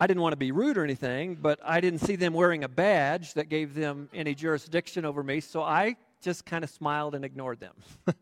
I 0.00 0.06
didn't 0.06 0.22
want 0.22 0.32
to 0.32 0.38
be 0.38 0.52
rude 0.52 0.76
or 0.76 0.84
anything, 0.84 1.36
but 1.36 1.58
I 1.64 1.80
didn't 1.80 2.00
see 2.00 2.16
them 2.16 2.34
wearing 2.34 2.64
a 2.64 2.68
badge 2.68 3.34
that 3.34 3.48
gave 3.48 3.74
them 3.74 4.08
any 4.12 4.34
jurisdiction 4.34 5.04
over 5.04 5.22
me, 5.22 5.40
so 5.40 5.62
I 5.62 5.96
just 6.20 6.44
kind 6.44 6.64
of 6.64 6.70
smiled 6.70 7.14
and 7.14 7.24
ignored 7.24 7.60
them. 7.60 7.74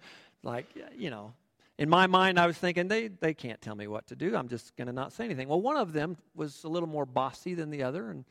like, 0.43 0.67
you 0.97 1.11
know, 1.11 1.33
in 1.79 1.89
my 1.89 2.07
mind, 2.07 2.39
I 2.39 2.47
was 2.47 2.57
thinking, 2.57 2.89
they, 2.89 3.09
they 3.09 3.35
can't 3.35 3.61
tell 3.61 3.75
me 3.75 3.87
what 3.87 4.07
to 4.09 4.17
do. 4.17 4.37
I'm 4.37 4.49
just 4.49 4.77
going 4.77 4.87
to 4.87 4.93
not 4.93 5.13
say 5.13 5.25
anything. 5.25 5.49
Well, 5.49 5.61
one 5.61 5.77
of 5.77 5.93
them 5.93 6.17
was 6.35 6.65
a 6.65 6.69
little 6.69 6.89
more 6.89 7.05
bossy 7.05 7.55
than 7.55 7.71
the 7.71 7.83
other 7.83 8.11
and 8.11 8.25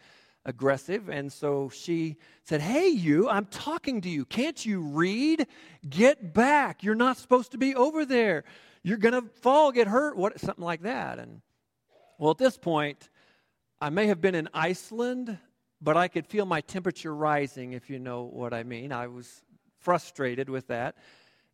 aggressive, 0.46 1.10
and 1.10 1.32
so 1.32 1.70
she 1.70 2.18
said, 2.44 2.62
Hey, 2.62 2.88
you, 2.88 3.30
I'm 3.30 3.46
talking 3.46 4.02
to 4.02 4.10
you. 4.10 4.26
Can't 4.26 4.66
you 4.66 4.82
read? 4.82 5.48
Get 5.90 6.34
back. 6.34 6.84
You're 6.84 6.96
not 6.96 7.18
supposed 7.18 7.52
to 7.52 7.58
be 7.58 7.76
over 7.76 8.06
there. 8.06 8.44
You're 8.82 8.98
going 8.98 9.14
to 9.14 9.30
fall, 9.42 9.72
get 9.72 9.88
hurt, 9.88 10.18
what, 10.18 10.40
something 10.40 10.64
like 10.64 10.84
that. 10.84 11.20
And 11.20 11.42
well, 12.18 12.32
at 12.32 12.38
this 12.38 12.58
point, 12.58 13.10
I 13.82 13.90
may 13.90 14.08
have 14.08 14.22
been 14.22 14.36
in 14.36 14.50
Iceland, 14.54 15.38
but 15.82 15.98
I 15.98 16.08
could 16.08 16.28
feel 16.28 16.46
my 16.46 16.62
temperature 16.62 17.14
rising, 17.14 17.74
if 17.74 17.90
you 17.90 18.00
know 18.00 18.24
what 18.24 18.54
I 18.54 18.64
mean. 18.64 18.94
I 18.94 19.08
was 19.08 19.42
frustrated 19.80 20.50
with 20.50 20.68
that. 20.68 20.96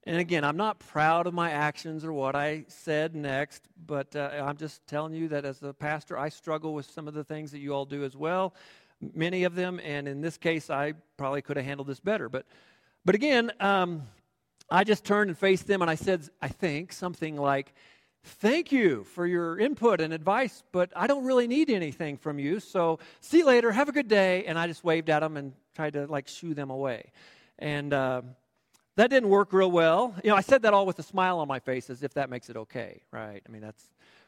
And 0.05 0.17
again, 0.17 0.43
I'm 0.43 0.57
not 0.57 0.79
proud 0.79 1.27
of 1.27 1.33
my 1.33 1.51
actions 1.51 2.05
or 2.05 2.13
what 2.13 2.35
I 2.35 2.65
said 2.67 3.15
next, 3.15 3.67
but 3.85 4.15
uh, 4.15 4.43
I'm 4.43 4.57
just 4.57 4.85
telling 4.87 5.13
you 5.13 5.27
that 5.29 5.45
as 5.45 5.61
a 5.61 5.73
pastor, 5.73 6.17
I 6.17 6.29
struggle 6.29 6.73
with 6.73 6.89
some 6.89 7.07
of 7.07 7.13
the 7.13 7.23
things 7.23 7.51
that 7.51 7.59
you 7.59 7.73
all 7.73 7.85
do 7.85 8.03
as 8.03 8.15
well, 8.15 8.53
many 9.13 9.43
of 9.43 9.55
them. 9.55 9.79
And 9.83 10.07
in 10.07 10.21
this 10.21 10.37
case, 10.37 10.69
I 10.69 10.93
probably 11.17 11.41
could 11.41 11.57
have 11.57 11.65
handled 11.65 11.87
this 11.87 11.99
better. 11.99 12.29
But, 12.29 12.45
but 13.03 13.13
again, 13.13 13.51
um, 13.59 14.03
I 14.69 14.83
just 14.83 15.03
turned 15.03 15.29
and 15.29 15.37
faced 15.37 15.67
them 15.67 15.81
and 15.81 15.91
I 15.91 15.95
said, 15.95 16.29
I 16.41 16.47
think, 16.47 16.93
something 16.93 17.35
like, 17.35 17.73
Thank 18.23 18.71
you 18.71 19.05
for 19.05 19.25
your 19.25 19.57
input 19.57 20.01
and 20.01 20.13
advice, 20.13 20.61
but 20.73 20.91
I 20.93 21.07
don't 21.07 21.23
really 21.23 21.47
need 21.47 21.69
anything 21.69 22.17
from 22.17 22.37
you. 22.37 22.59
So 22.59 22.99
see 23.21 23.39
you 23.39 23.45
later. 23.45 23.71
Have 23.71 23.87
a 23.87 23.93
good 23.93 24.09
day. 24.09 24.43
And 24.45 24.59
I 24.59 24.67
just 24.67 24.83
waved 24.83 25.09
at 25.09 25.21
them 25.21 25.37
and 25.37 25.53
tried 25.73 25.93
to 25.93 26.05
like 26.05 26.27
shoo 26.27 26.53
them 26.53 26.69
away. 26.69 27.11
And 27.57 27.93
uh, 27.93 28.21
that 28.99 29.09
didn't 29.09 29.29
work 29.29 29.53
real 29.53 29.71
well. 29.71 30.13
You 30.23 30.31
know, 30.31 30.35
I 30.35 30.41
said 30.41 30.61
that 30.63 30.73
all 30.73 30.85
with 30.85 30.99
a 30.99 31.03
smile 31.03 31.39
on 31.39 31.47
my 31.47 31.59
face 31.59 31.89
as 31.89 32.03
if 32.03 32.13
that 32.15 32.29
makes 32.29 32.49
it 32.49 32.57
okay, 32.57 33.01
right? 33.11 33.41
I 33.47 33.51
mean, 33.51 33.61
that's. 33.61 33.83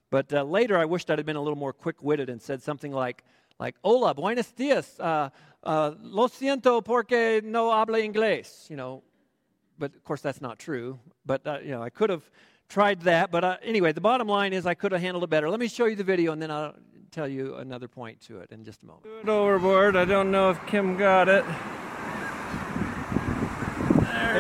But 0.10 0.34
uh, 0.34 0.44
later, 0.44 0.78
I 0.78 0.86
wished 0.86 1.10
I'd 1.10 1.20
have 1.20 1.26
been 1.26 1.36
a 1.36 1.42
little 1.42 1.58
more 1.58 1.74
quick-witted 1.74 2.30
and 2.30 2.42
said 2.42 2.64
something 2.64 2.92
like, 2.92 3.24
like, 3.60 3.76
"Hola, 3.84 4.14
buenos 4.14 4.48
dias. 4.52 4.98
Uh, 5.00 5.30
uh, 5.64 5.92
lo 6.02 6.28
siento 6.28 6.84
porque 6.84 7.42
no 7.44 7.70
habla 7.70 8.00
inglés." 8.00 8.70
You 8.70 8.78
know, 8.78 9.04
but 9.78 9.94
of 9.94 10.04
course 10.06 10.22
that's 10.22 10.42
not 10.42 10.58
true. 10.58 11.00
But 11.26 11.46
uh, 11.46 11.60
you 11.62 11.72
know, 11.72 11.84
I 11.84 11.90
could 11.90 12.10
have 12.10 12.24
tried 12.70 13.02
that. 13.02 13.30
But 13.30 13.44
uh, 13.44 13.58
anyway, 13.62 13.92
the 13.92 14.02
bottom 14.02 14.28
line 14.28 14.54
is 14.54 14.66
I 14.66 14.74
could 14.74 14.94
have 14.94 15.02
handled 15.02 15.26
it 15.26 15.30
better. 15.30 15.50
Let 15.50 15.60
me 15.60 15.68
show 15.68 15.86
you 15.86 15.98
the 15.98 16.06
video 16.06 16.32
and 16.32 16.42
then 16.42 16.50
I'll 16.50 16.76
tell 17.12 17.28
you 17.28 17.56
another 17.56 17.90
point 17.90 18.22
to 18.22 18.40
it 18.40 18.52
in 18.52 18.64
just 18.64 18.84
a 18.84 18.86
moment. 18.86 19.06
it 19.22 19.28
overboard. 19.28 19.98
I 19.98 20.06
don't 20.06 20.32
know 20.32 20.50
if 20.50 20.66
Kim 20.68 20.96
got 20.96 21.28
it. 21.28 21.44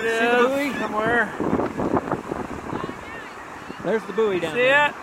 See 0.02 0.26
the 0.26 0.48
buoy? 0.48 0.74
somewhere. 0.80 1.34
There's 3.84 4.04
the 4.04 4.14
buoy 4.14 4.40
down 4.40 4.54
See 4.54 4.60
there. 4.62 4.88
it? 4.90 4.96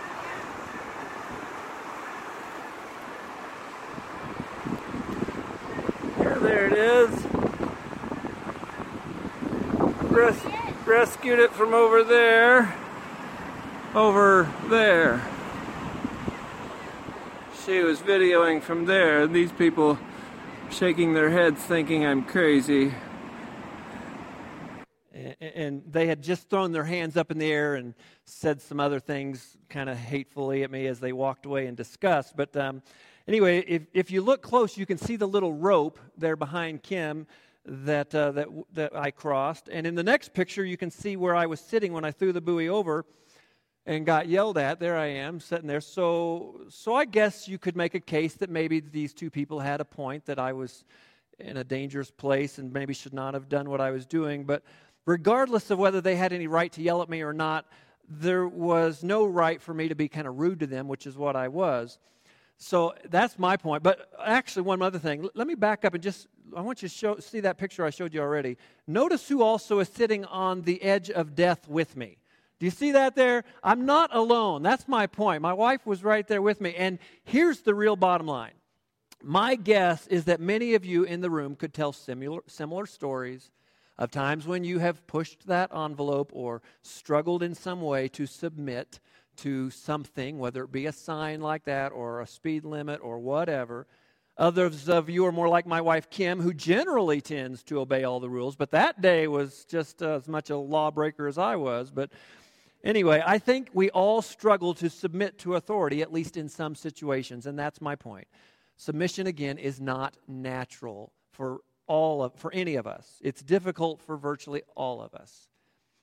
Yeah, 6.19 6.39
there 6.39 6.67
it 6.67 6.73
is. 6.73 7.27
Res- 10.11 10.87
rescued 10.87 11.39
it 11.39 11.53
from 11.53 11.75
over 11.75 12.03
there. 12.03 12.75
Over 13.95 14.49
there. 14.69 15.23
She 17.65 17.81
was 17.81 18.01
videoing 18.01 18.63
from 18.63 18.87
there. 18.87 19.23
and 19.23 19.35
These 19.35 19.53
people 19.53 19.99
shaking 20.71 21.15
their 21.15 21.31
heads 21.31 21.61
thinking 21.63 22.05
I'm 22.05 22.25
crazy. 22.25 22.95
They 25.91 26.07
had 26.07 26.23
just 26.23 26.49
thrown 26.51 26.73
their 26.73 26.85
hands 26.85 27.17
up 27.17 27.31
in 27.31 27.39
the 27.39 27.51
air 27.51 27.75
and 27.75 27.95
said 28.25 28.61
some 28.61 28.81
other 28.81 29.01
things 29.01 29.57
kind 29.69 29.89
of 29.89 29.97
hatefully 29.97 30.63
at 30.63 30.71
me 30.71 30.87
as 30.87 31.01
they 31.01 31.13
walked 31.13 31.47
away 31.47 31.67
in 31.67 31.75
disgust. 31.75 32.37
But 32.37 32.57
um, 32.57 32.83
anyway, 33.27 33.65
if, 33.67 33.83
if 33.93 34.11
you 34.11 34.23
look 34.23 34.43
close, 34.43 34.77
you 34.77 34.87
can 34.87 34.99
see 34.99 35.17
the 35.17 35.29
little 35.29 35.53
rope 35.53 35.99
there 36.17 36.37
behind 36.37 36.83
Kim 36.83 37.27
that, 37.65 38.15
uh, 38.15 38.33
that, 38.33 38.49
that 38.75 38.97
I 38.97 39.11
crossed. 39.11 39.69
And 39.69 39.87
in 39.87 39.95
the 39.95 40.03
next 40.03 40.33
picture, 40.33 40.65
you 40.65 40.77
can 40.77 40.91
see 40.91 41.17
where 41.17 41.35
I 41.35 41.47
was 41.47 41.61
sitting 41.61 41.93
when 41.93 42.05
I 42.05 42.11
threw 42.11 42.33
the 42.33 42.41
buoy 42.41 42.69
over 42.69 43.05
and 43.87 44.05
got 44.05 44.29
yelled 44.29 44.59
at. 44.59 44.81
There 44.81 44.97
I 44.97 45.07
am, 45.07 45.41
sitting 45.41 45.67
there. 45.67 45.81
So, 45.81 46.61
so 46.69 46.95
I 46.95 47.05
guess 47.05 47.49
you 47.49 47.59
could 47.59 47.77
make 47.77 47.95
a 47.95 48.01
case 48.01 48.35
that 48.35 48.51
maybe 48.51 48.81
these 48.81 49.15
two 49.15 49.31
people 49.31 49.61
had 49.61 49.81
a 49.81 49.85
point 49.85 50.27
that 50.27 50.39
I 50.39 50.53
was 50.53 50.85
in 51.39 51.57
a 51.57 51.65
dangerous 51.65 52.11
place 52.11 52.59
and 52.59 52.73
maybe 52.73 52.93
should 52.93 53.15
not 53.15 53.33
have 53.35 53.49
done 53.49 53.71
what 53.71 53.81
I 53.81 53.91
was 53.91 54.07
doing. 54.07 54.45
But 54.45 54.63
regardless 55.09 55.71
of 55.71 55.79
whether 55.79 56.03
they 56.03 56.17
had 56.17 56.35
any 56.35 56.47
right 56.47 56.71
to 56.71 56.83
yell 56.83 57.01
at 57.01 57.09
me 57.09 57.23
or 57.23 57.33
not, 57.33 57.65
there 58.11 58.47
was 58.47 59.03
no 59.03 59.25
right 59.25 59.61
for 59.61 59.73
me 59.73 59.89
to 59.89 59.95
be 59.95 60.07
kind 60.07 60.27
of 60.27 60.39
rude 60.39 60.61
to 60.61 60.67
them, 60.67 60.87
which 60.87 61.07
is 61.07 61.17
what 61.17 61.35
I 61.35 61.49
was. 61.49 61.99
So 62.59 62.95
that's 63.09 63.39
my 63.39 63.57
point. 63.57 63.83
But 63.83 64.11
actually, 64.23 64.63
one 64.63 64.83
other 64.83 64.99
thing. 64.99 65.27
Let 65.35 65.47
me 65.47 65.55
back 65.55 65.87
up 65.87 65.95
and 65.95 66.03
just, 66.03 66.27
I 66.55 66.61
want 66.61 66.83
you 66.83 66.91
to 66.91 66.95
show, 66.95 67.19
see 67.21 67.41
that 67.41 67.57
picture 67.57 67.87
I 67.87 67.91
showed 67.91 68.13
you 68.13 68.21
already. 68.21 68.59
Notice 68.87 69.27
who 69.27 69.43
also 69.43 69.79
is 69.79 69.89
sitting 69.89 70.27
on 70.27 70.63
the 70.63 70.83
edge 70.83 71.09
of 71.11 71.35
death 71.35 71.67
with 71.67 71.97
me. 71.97 72.19
Do 72.59 72.67
you 72.67 72.71
see 72.71 72.93
that 72.93 73.15
there? 73.15 73.45
I'm 73.63 73.87
not 73.87 74.15
alone. 74.15 74.63
That's 74.63 74.87
my 74.89 75.07
point. 75.07 75.41
My 75.41 75.55
wife 75.55 75.87
was 75.87 76.05
right 76.05 76.27
there 76.29 76.43
with 76.43 76.61
me. 76.61 76.75
And 76.75 76.99
here's 77.25 77.61
the 77.61 77.75
real 77.75 77.97
bottom 77.97 78.27
line. 78.27 78.53
My 79.23 79.55
guess 79.55 80.07
is 80.09 80.25
that 80.25 80.39
many 80.39 80.75
of 80.75 80.85
you 80.85 81.05
in 81.05 81.23
the 81.23 81.31
room 81.31 81.57
could 81.57 81.73
tell 81.73 81.93
similar, 81.95 82.43
similar 82.47 82.85
stories 82.85 83.51
of 83.99 84.11
times 84.11 84.47
when 84.47 84.65
you 84.65 84.79
have 84.79 85.07
pushed 85.07 85.47
that 85.47 85.75
envelope 85.75 86.31
or 86.33 86.63
struggled 86.83 87.43
in 87.43 87.55
some 87.55 87.81
way 87.81 88.09
to 88.09 88.27
submit 88.27 89.01
to 89.37 89.71
something, 89.71 90.39
whether 90.39 90.65
it 90.65 90.73
be 90.73 90.87
a 90.87 90.93
sign 90.93 91.41
like 91.41 91.65
that 91.65 91.93
or 91.93 92.21
a 92.21 92.27
speed 92.27 92.65
limit 92.65 93.01
or 93.03 93.19
whatever. 93.19 93.87
Others 94.37 94.89
of 94.89 95.11
you 95.11 95.27
are 95.27 95.33
more 95.33 95.49
like 95.49 95.67
my 95.67 95.81
wife 95.81 96.11
Kim, 96.11 96.41
who 96.41 96.55
generally 96.55 97.21
tends 97.21 97.65
to 97.65 97.81
obey 97.81 98.05
all 98.05 98.21
the 98.21 98.31
rules, 98.31 98.55
but 98.55 98.71
that 98.71 99.01
day 99.01 99.27
was 99.27 99.65
just 99.65 100.01
as 100.01 100.29
much 100.29 100.51
a 100.51 100.57
lawbreaker 100.57 101.27
as 101.27 101.39
I 101.39 101.57
was. 101.57 101.91
But 101.91 102.11
anyway, 102.85 103.21
I 103.27 103.39
think 103.39 103.71
we 103.75 103.91
all 103.91 104.23
struggle 104.23 104.75
to 104.75 104.89
submit 104.89 105.39
to 105.39 105.57
authority, 105.57 106.03
at 106.03 106.13
least 106.13 106.37
in 106.37 106.49
some 106.49 106.77
situations, 106.77 107.47
and 107.47 107.59
that's 107.59 107.81
my 107.81 107.97
point. 107.97 108.29
Submission, 108.77 109.27
again, 109.27 109.59
is 109.59 109.81
not 109.81 110.17
natural 110.29 111.13
for 111.33 111.61
all 111.89 112.23
of 112.23 112.35
for 112.35 112.53
any 112.55 112.77
of 112.77 112.87
us. 112.87 113.19
It's 113.21 113.43
difficult 113.43 114.01
for 114.01 114.17
virtually 114.17 114.63
all 114.77 115.03
of 115.03 115.15
us. 115.15 115.49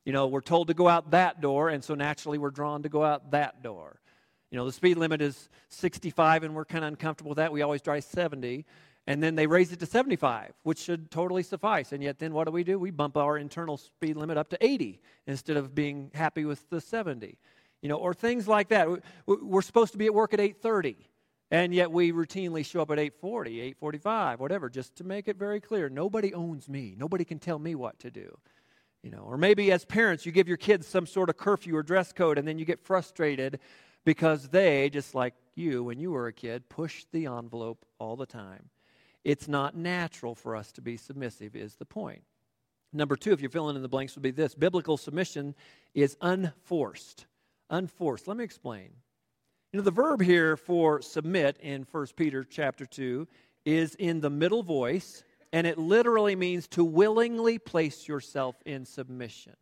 You 0.04 0.12
know, 0.12 0.28
we're 0.28 0.42
told 0.42 0.68
to 0.68 0.74
go 0.74 0.88
out 0.88 1.12
that 1.12 1.40
door, 1.42 1.70
and 1.70 1.84
so 1.84 1.96
naturally 1.96 2.38
we're 2.38 2.52
drawn 2.52 2.84
to 2.84 2.90
go 2.90 3.04
out 3.04 3.32
that 3.32 3.64
door. 3.64 4.02
You 4.52 4.58
know, 4.58 4.66
the 4.66 4.72
speed 4.72 4.98
limit 4.98 5.22
is 5.22 5.50
65, 5.70 6.44
and 6.44 6.54
we're 6.54 6.66
kind 6.66 6.84
of 6.84 6.90
uncomfortable 6.90 7.30
with 7.30 7.38
that. 7.38 7.52
We 7.52 7.62
always 7.62 7.82
drive 7.82 8.04
70. 8.04 8.66
And 9.08 9.22
then 9.22 9.36
they 9.36 9.46
raise 9.46 9.72
it 9.72 9.80
to 9.82 9.86
75, 9.86 10.54
which 10.64 10.80
should 10.80 11.12
totally 11.12 11.44
suffice. 11.44 11.92
And 11.92 12.02
yet, 12.02 12.18
then 12.18 12.34
what 12.34 12.46
do 12.46 12.52
we 12.52 12.64
do? 12.64 12.80
We 12.80 12.90
bump 12.90 13.18
our 13.18 13.38
internal 13.38 13.78
speed 13.78 14.18
limit 14.18 14.36
up 14.38 14.50
to 14.50 14.66
80 14.66 15.00
instead 15.28 15.58
of 15.58 15.76
being 15.76 16.10
happy 16.16 16.44
with 16.44 16.68
the 16.72 16.82
70. 16.82 17.38
You 17.82 17.90
know, 17.90 17.98
or 17.98 18.16
things 18.16 18.48
like 18.48 18.70
that. 18.70 18.88
We're 19.28 19.62
supposed 19.62 19.92
to 19.92 20.00
be 20.00 20.08
at 20.08 20.14
work 20.14 20.34
at 20.34 20.40
8:30 20.40 20.96
and 21.56 21.74
yet 21.74 21.90
we 21.90 22.12
routinely 22.12 22.66
show 22.66 22.82
up 22.82 22.92
at 22.92 23.00
8:40, 23.00 23.62
8:45, 23.80 24.40
whatever, 24.40 24.70
just 24.70 24.94
to 24.98 25.06
make 25.06 25.30
it 25.30 25.38
very 25.38 25.62
clear, 25.62 25.88
nobody 25.88 26.34
owns 26.34 26.68
me. 26.68 26.96
Nobody 26.98 27.24
can 27.24 27.40
tell 27.40 27.60
me 27.60 27.76
what 27.76 27.98
to 28.00 28.12
do. 28.12 28.38
You 29.02 29.12
know, 29.12 29.24
or 29.26 29.38
maybe 29.38 29.72
as 29.72 29.86
parents 29.86 30.26
you 30.26 30.34
give 30.34 30.50
your 30.50 30.58
kids 30.58 30.86
some 30.86 31.06
sort 31.06 31.30
of 31.30 31.38
curfew 31.38 31.78
or 31.78 31.84
dress 31.84 32.12
code 32.12 32.38
and 32.38 32.46
then 32.46 32.60
you 32.60 32.66
get 32.66 32.82
frustrated 32.82 33.60
because 34.04 34.50
they, 34.50 34.90
just 34.90 35.16
like 35.16 35.34
you 35.56 35.84
when 35.84 35.98
you 35.98 36.12
were 36.12 36.28
a 36.28 36.34
kid, 36.34 36.68
push 36.68 37.06
the 37.14 37.28
envelope 37.28 37.86
all 38.00 38.18
the 38.18 38.26
time. 38.26 38.70
It's 39.24 39.48
not 39.48 39.78
natural 39.78 40.36
for 40.36 40.58
us 40.58 40.74
to 40.74 40.82
be 40.82 40.98
submissive 40.98 41.56
is 41.56 41.76
the 41.76 41.86
point. 41.86 42.24
Number 42.92 43.16
two, 43.16 43.32
if 43.32 43.40
you're 43.40 43.50
filling 43.50 43.78
in 43.78 43.82
the 43.82 43.88
blanks, 43.88 44.16
would 44.16 44.24
be 44.24 44.32
this 44.32 44.56
biblical 44.56 44.98
submission 44.98 45.56
is 45.94 46.18
unforced. 46.20 47.28
Unforced. 47.70 48.28
Let 48.28 48.36
me 48.36 48.44
explain. 48.44 48.90
You 49.72 49.80
know, 49.80 49.84
the 49.84 49.92
verb 49.92 50.22
here 50.22 50.56
for 50.56 51.02
submit 51.02 51.58
in 51.62 51.86
1 51.92 52.08
Peter 52.16 52.44
chapter 52.44 52.86
2 52.86 53.28
is 53.66 53.96
in 53.96 54.22
the 54.22 54.30
middle 54.30 54.64
voice, 54.64 55.24
and 55.52 55.68
it 55.68 55.78
literally 55.78 56.36
means 56.36 56.68
to 56.70 56.86
willingly 56.86 57.58
place 57.58 58.08
yourself 58.08 58.56
in 58.66 58.86
submission. 58.86 59.56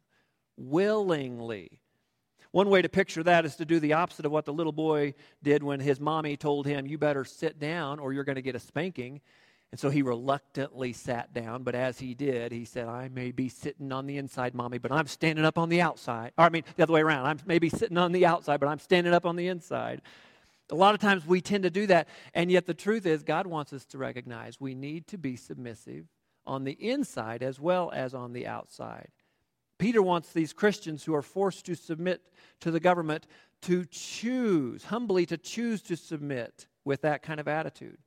Willingly. 0.58 1.80
One 2.52 2.70
way 2.70 2.84
to 2.84 2.90
picture 2.90 3.24
that 3.24 3.46
is 3.46 3.56
to 3.56 3.66
do 3.66 3.80
the 3.80 3.94
opposite 3.94 4.28
of 4.28 4.32
what 4.32 4.46
the 4.46 4.54
little 4.54 4.72
boy 4.72 5.16
did 5.42 5.64
when 5.64 5.80
his 5.80 6.00
mommy 6.00 6.38
told 6.38 6.68
him, 6.68 6.86
You 6.86 7.00
better 7.00 7.26
sit 7.26 7.58
down 7.58 8.00
or 8.00 8.14
you're 8.14 8.24
going 8.24 8.36
to 8.36 8.44
get 8.44 8.56
a 8.56 8.60
spanking. 8.60 9.22
And 9.74 9.80
so 9.80 9.90
he 9.90 10.04
reluctantly 10.04 10.94
sat 10.94 11.34
down, 11.34 11.64
but 11.64 11.74
as 11.74 11.98
he 11.98 12.14
did, 12.14 12.52
he 12.52 12.64
said, 12.64 12.88
I 12.88 13.10
may 13.10 13.32
be 13.32 13.50
sitting 13.50 13.92
on 13.92 14.06
the 14.06 14.20
inside, 14.20 14.54
mommy, 14.54 14.78
but 14.78 14.92
I'm 14.92 15.08
standing 15.08 15.46
up 15.46 15.58
on 15.58 15.68
the 15.68 15.82
outside. 15.82 16.32
Or, 16.38 16.46
I 16.46 16.50
mean, 16.50 16.64
the 16.76 16.84
other 16.84 16.94
way 16.94 17.02
around. 17.02 17.26
I'm 17.26 17.40
maybe 17.48 17.70
sitting 17.70 17.98
on 17.98 18.12
the 18.12 18.24
outside, 18.24 18.60
but 18.60 18.70
I'm 18.70 18.78
standing 18.78 19.16
up 19.16 19.26
on 19.26 19.36
the 19.36 19.48
inside. 19.48 20.04
A 20.70 20.76
lot 20.76 20.94
of 20.94 21.02
times 21.02 21.26
we 21.26 21.42
tend 21.42 21.64
to 21.64 21.72
do 21.72 21.88
that, 21.88 22.08
and 22.36 22.52
yet 22.52 22.68
the 22.68 22.76
truth 22.76 23.08
is, 23.08 23.24
God 23.24 23.48
wants 23.48 23.74
us 23.74 23.84
to 23.86 23.98
recognize 23.98 24.62
we 24.62 24.76
need 24.76 25.08
to 25.08 25.18
be 25.18 25.36
submissive 25.36 26.06
on 26.46 26.66
the 26.66 26.74
inside 26.74 27.42
as 27.42 27.60
well 27.60 27.90
as 27.96 28.14
on 28.14 28.34
the 28.34 28.46
outside. 28.46 29.08
Peter 29.80 30.04
wants 30.04 30.32
these 30.34 30.54
Christians 30.54 31.04
who 31.04 31.16
are 31.16 31.24
forced 31.24 31.66
to 31.66 31.74
submit 31.74 32.22
to 32.60 32.70
the 32.70 32.80
government 32.80 33.26
to 33.64 33.86
choose, 33.86 34.84
humbly 34.84 35.26
to 35.26 35.38
choose 35.40 35.82
to 35.82 35.96
submit 35.98 36.68
with 36.86 37.02
that 37.02 37.24
kind 37.24 37.40
of 37.40 37.48
attitude. 37.48 37.98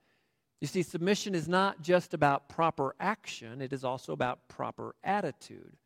You 0.60 0.66
see, 0.66 0.82
submission 0.82 1.34
is 1.34 1.48
not 1.48 1.82
just 1.82 2.14
about 2.14 2.48
proper 2.48 2.94
action, 2.98 3.60
it 3.60 3.72
is 3.72 3.84
also 3.84 4.12
about 4.12 4.48
proper 4.48 4.94
attitude. 5.04 5.76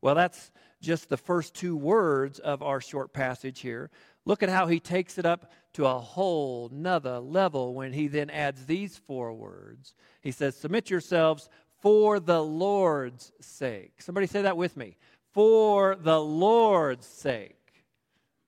Well, 0.00 0.14
that's 0.14 0.50
just 0.80 1.08
the 1.08 1.16
first 1.16 1.54
two 1.54 1.76
words 1.76 2.38
of 2.38 2.62
our 2.62 2.80
short 2.80 3.12
passage 3.12 3.60
here. 3.60 3.90
Look 4.24 4.42
at 4.42 4.48
how 4.48 4.66
he 4.66 4.78
takes 4.78 5.18
it 5.18 5.26
up 5.26 5.52
to 5.74 5.86
a 5.86 5.98
whole 5.98 6.70
nother 6.72 7.18
level 7.18 7.74
when 7.74 7.92
he 7.92 8.06
then 8.06 8.30
adds 8.30 8.66
these 8.66 8.96
four 8.96 9.32
words. 9.32 9.94
He 10.20 10.30
says, 10.30 10.56
Submit 10.56 10.88
yourselves 10.88 11.48
for 11.80 12.20
the 12.20 12.42
Lord's 12.42 13.32
sake. 13.40 14.00
Somebody 14.00 14.26
say 14.26 14.42
that 14.42 14.56
with 14.56 14.76
me. 14.76 14.96
For 15.32 15.96
the 15.96 16.20
Lord's 16.20 17.06
sake. 17.06 17.56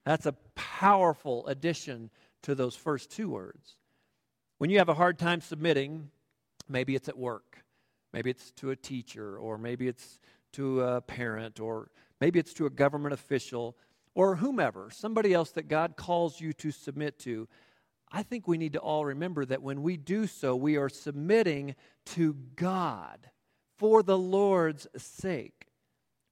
That's 0.04 0.26
a 0.26 0.36
powerful 0.54 1.46
addition 1.46 2.10
to 2.42 2.54
those 2.54 2.74
first 2.74 3.10
two 3.10 3.28
words. 3.28 3.76
When 4.60 4.68
you 4.68 4.76
have 4.76 4.90
a 4.90 4.94
hard 4.94 5.18
time 5.18 5.40
submitting, 5.40 6.10
maybe 6.68 6.94
it's 6.94 7.08
at 7.08 7.16
work, 7.16 7.64
maybe 8.12 8.28
it's 8.28 8.50
to 8.56 8.68
a 8.68 8.76
teacher, 8.76 9.38
or 9.38 9.56
maybe 9.56 9.88
it's 9.88 10.20
to 10.52 10.82
a 10.82 11.00
parent, 11.00 11.60
or 11.60 11.90
maybe 12.20 12.38
it's 12.38 12.52
to 12.52 12.66
a 12.66 12.70
government 12.70 13.14
official, 13.14 13.74
or 14.14 14.36
whomever, 14.36 14.90
somebody 14.92 15.32
else 15.32 15.50
that 15.52 15.68
God 15.68 15.96
calls 15.96 16.42
you 16.42 16.52
to 16.52 16.70
submit 16.72 17.18
to. 17.20 17.48
I 18.12 18.22
think 18.22 18.46
we 18.46 18.58
need 18.58 18.74
to 18.74 18.80
all 18.80 19.06
remember 19.06 19.46
that 19.46 19.62
when 19.62 19.80
we 19.80 19.96
do 19.96 20.26
so, 20.26 20.54
we 20.54 20.76
are 20.76 20.90
submitting 20.90 21.74
to 22.16 22.34
God 22.54 23.30
for 23.78 24.02
the 24.02 24.18
Lord's 24.18 24.86
sake. 24.94 25.68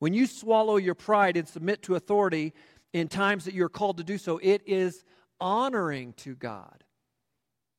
When 0.00 0.12
you 0.12 0.26
swallow 0.26 0.76
your 0.76 0.94
pride 0.94 1.38
and 1.38 1.48
submit 1.48 1.80
to 1.84 1.94
authority 1.94 2.52
in 2.92 3.08
times 3.08 3.46
that 3.46 3.54
you're 3.54 3.70
called 3.70 3.96
to 3.96 4.04
do 4.04 4.18
so, 4.18 4.38
it 4.42 4.60
is 4.66 5.02
honoring 5.40 6.12
to 6.18 6.34
God. 6.34 6.84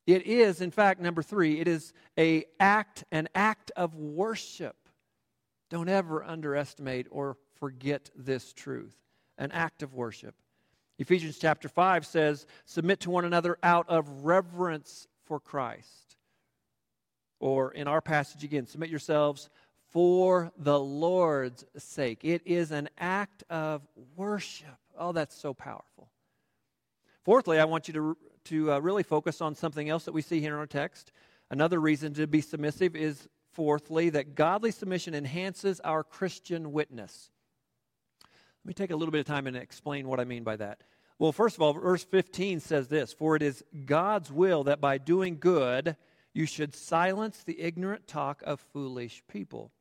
It 0.10 0.26
is, 0.26 0.60
in 0.60 0.72
fact, 0.72 1.00
number 1.00 1.22
three, 1.22 1.60
it 1.60 1.68
is 1.68 1.94
a 2.18 2.46
act, 2.60 3.04
an 3.12 3.30
act 3.36 3.72
of 3.76 3.94
worship. 3.94 4.76
Don't 5.70 5.88
ever 5.88 6.24
underestimate 6.24 7.06
or 7.12 7.38
forget 7.60 8.10
this 8.16 8.52
truth. 8.52 8.96
An 9.38 9.52
act 9.52 9.84
of 9.84 9.94
worship. 9.94 10.34
Ephesians 10.98 11.38
chapter 11.38 11.70
5 11.70 12.08
says, 12.08 12.48
Submit 12.66 13.02
to 13.02 13.12
one 13.12 13.24
another 13.24 13.60
out 13.62 13.88
of 13.88 14.26
reverence 14.26 15.08
for 15.26 15.40
Christ. 15.40 16.18
Or 17.40 17.72
in 17.72 17.88
our 17.88 18.02
passage 18.02 18.44
again, 18.44 18.66
submit 18.66 18.90
yourselves 18.90 19.52
for 19.92 20.52
the 20.58 20.80
Lord's 20.80 21.66
sake. 21.78 22.22
It 22.24 22.42
is 22.46 22.72
an 22.72 22.90
act 22.98 23.44
of 23.48 23.84
worship. 24.16 24.80
Oh, 24.98 25.12
that's 25.12 25.36
so 25.40 25.54
powerful. 25.54 26.10
Fourthly, 27.26 27.60
I 27.60 27.66
want 27.66 27.88
you 27.88 27.94
to 27.94 28.18
to 28.50 28.74
uh, 28.74 28.80
really 28.80 29.04
focus 29.04 29.42
on 29.42 29.56
something 29.56 29.90
else 29.90 30.06
that 30.06 30.12
we 30.12 30.22
see 30.22 30.42
here 30.42 30.54
in 30.54 30.60
our 30.60 30.68
text. 30.68 31.12
Another 31.52 31.80
reason 31.80 32.14
to 32.16 32.28
be 32.28 32.42
submissive 32.42 32.96
is, 32.96 33.28
fourthly, 33.54 34.10
that 34.10 34.36
godly 34.36 34.72
submission 34.72 35.14
enhances 35.14 35.80
our 35.82 36.04
Christian 36.04 36.72
witness. 36.72 37.30
Let 38.64 38.68
me 38.68 38.74
take 38.74 38.92
a 38.92 38.96
little 38.96 39.12
bit 39.12 39.20
of 39.20 39.26
time 39.26 39.48
and 39.48 39.56
explain 39.56 40.08
what 40.08 40.20
I 40.20 40.26
mean 40.26 40.44
by 40.44 40.56
that. 40.58 40.82
Well, 41.20 41.32
first 41.32 41.58
of 41.58 41.62
all, 41.62 41.74
verse 41.74 42.04
15 42.04 42.60
says 42.60 42.88
this 42.88 43.14
For 43.14 43.36
it 43.36 43.42
is 43.42 43.64
God's 43.86 44.32
will 44.32 44.64
that 44.66 44.82
by 44.82 44.98
doing 44.98 45.38
good 45.40 45.96
you 46.34 46.46
should 46.46 46.76
silence 46.76 47.44
the 47.44 47.60
ignorant 47.60 48.08
talk 48.08 48.42
of 48.46 48.60
foolish 48.74 49.24
people. 49.28 49.72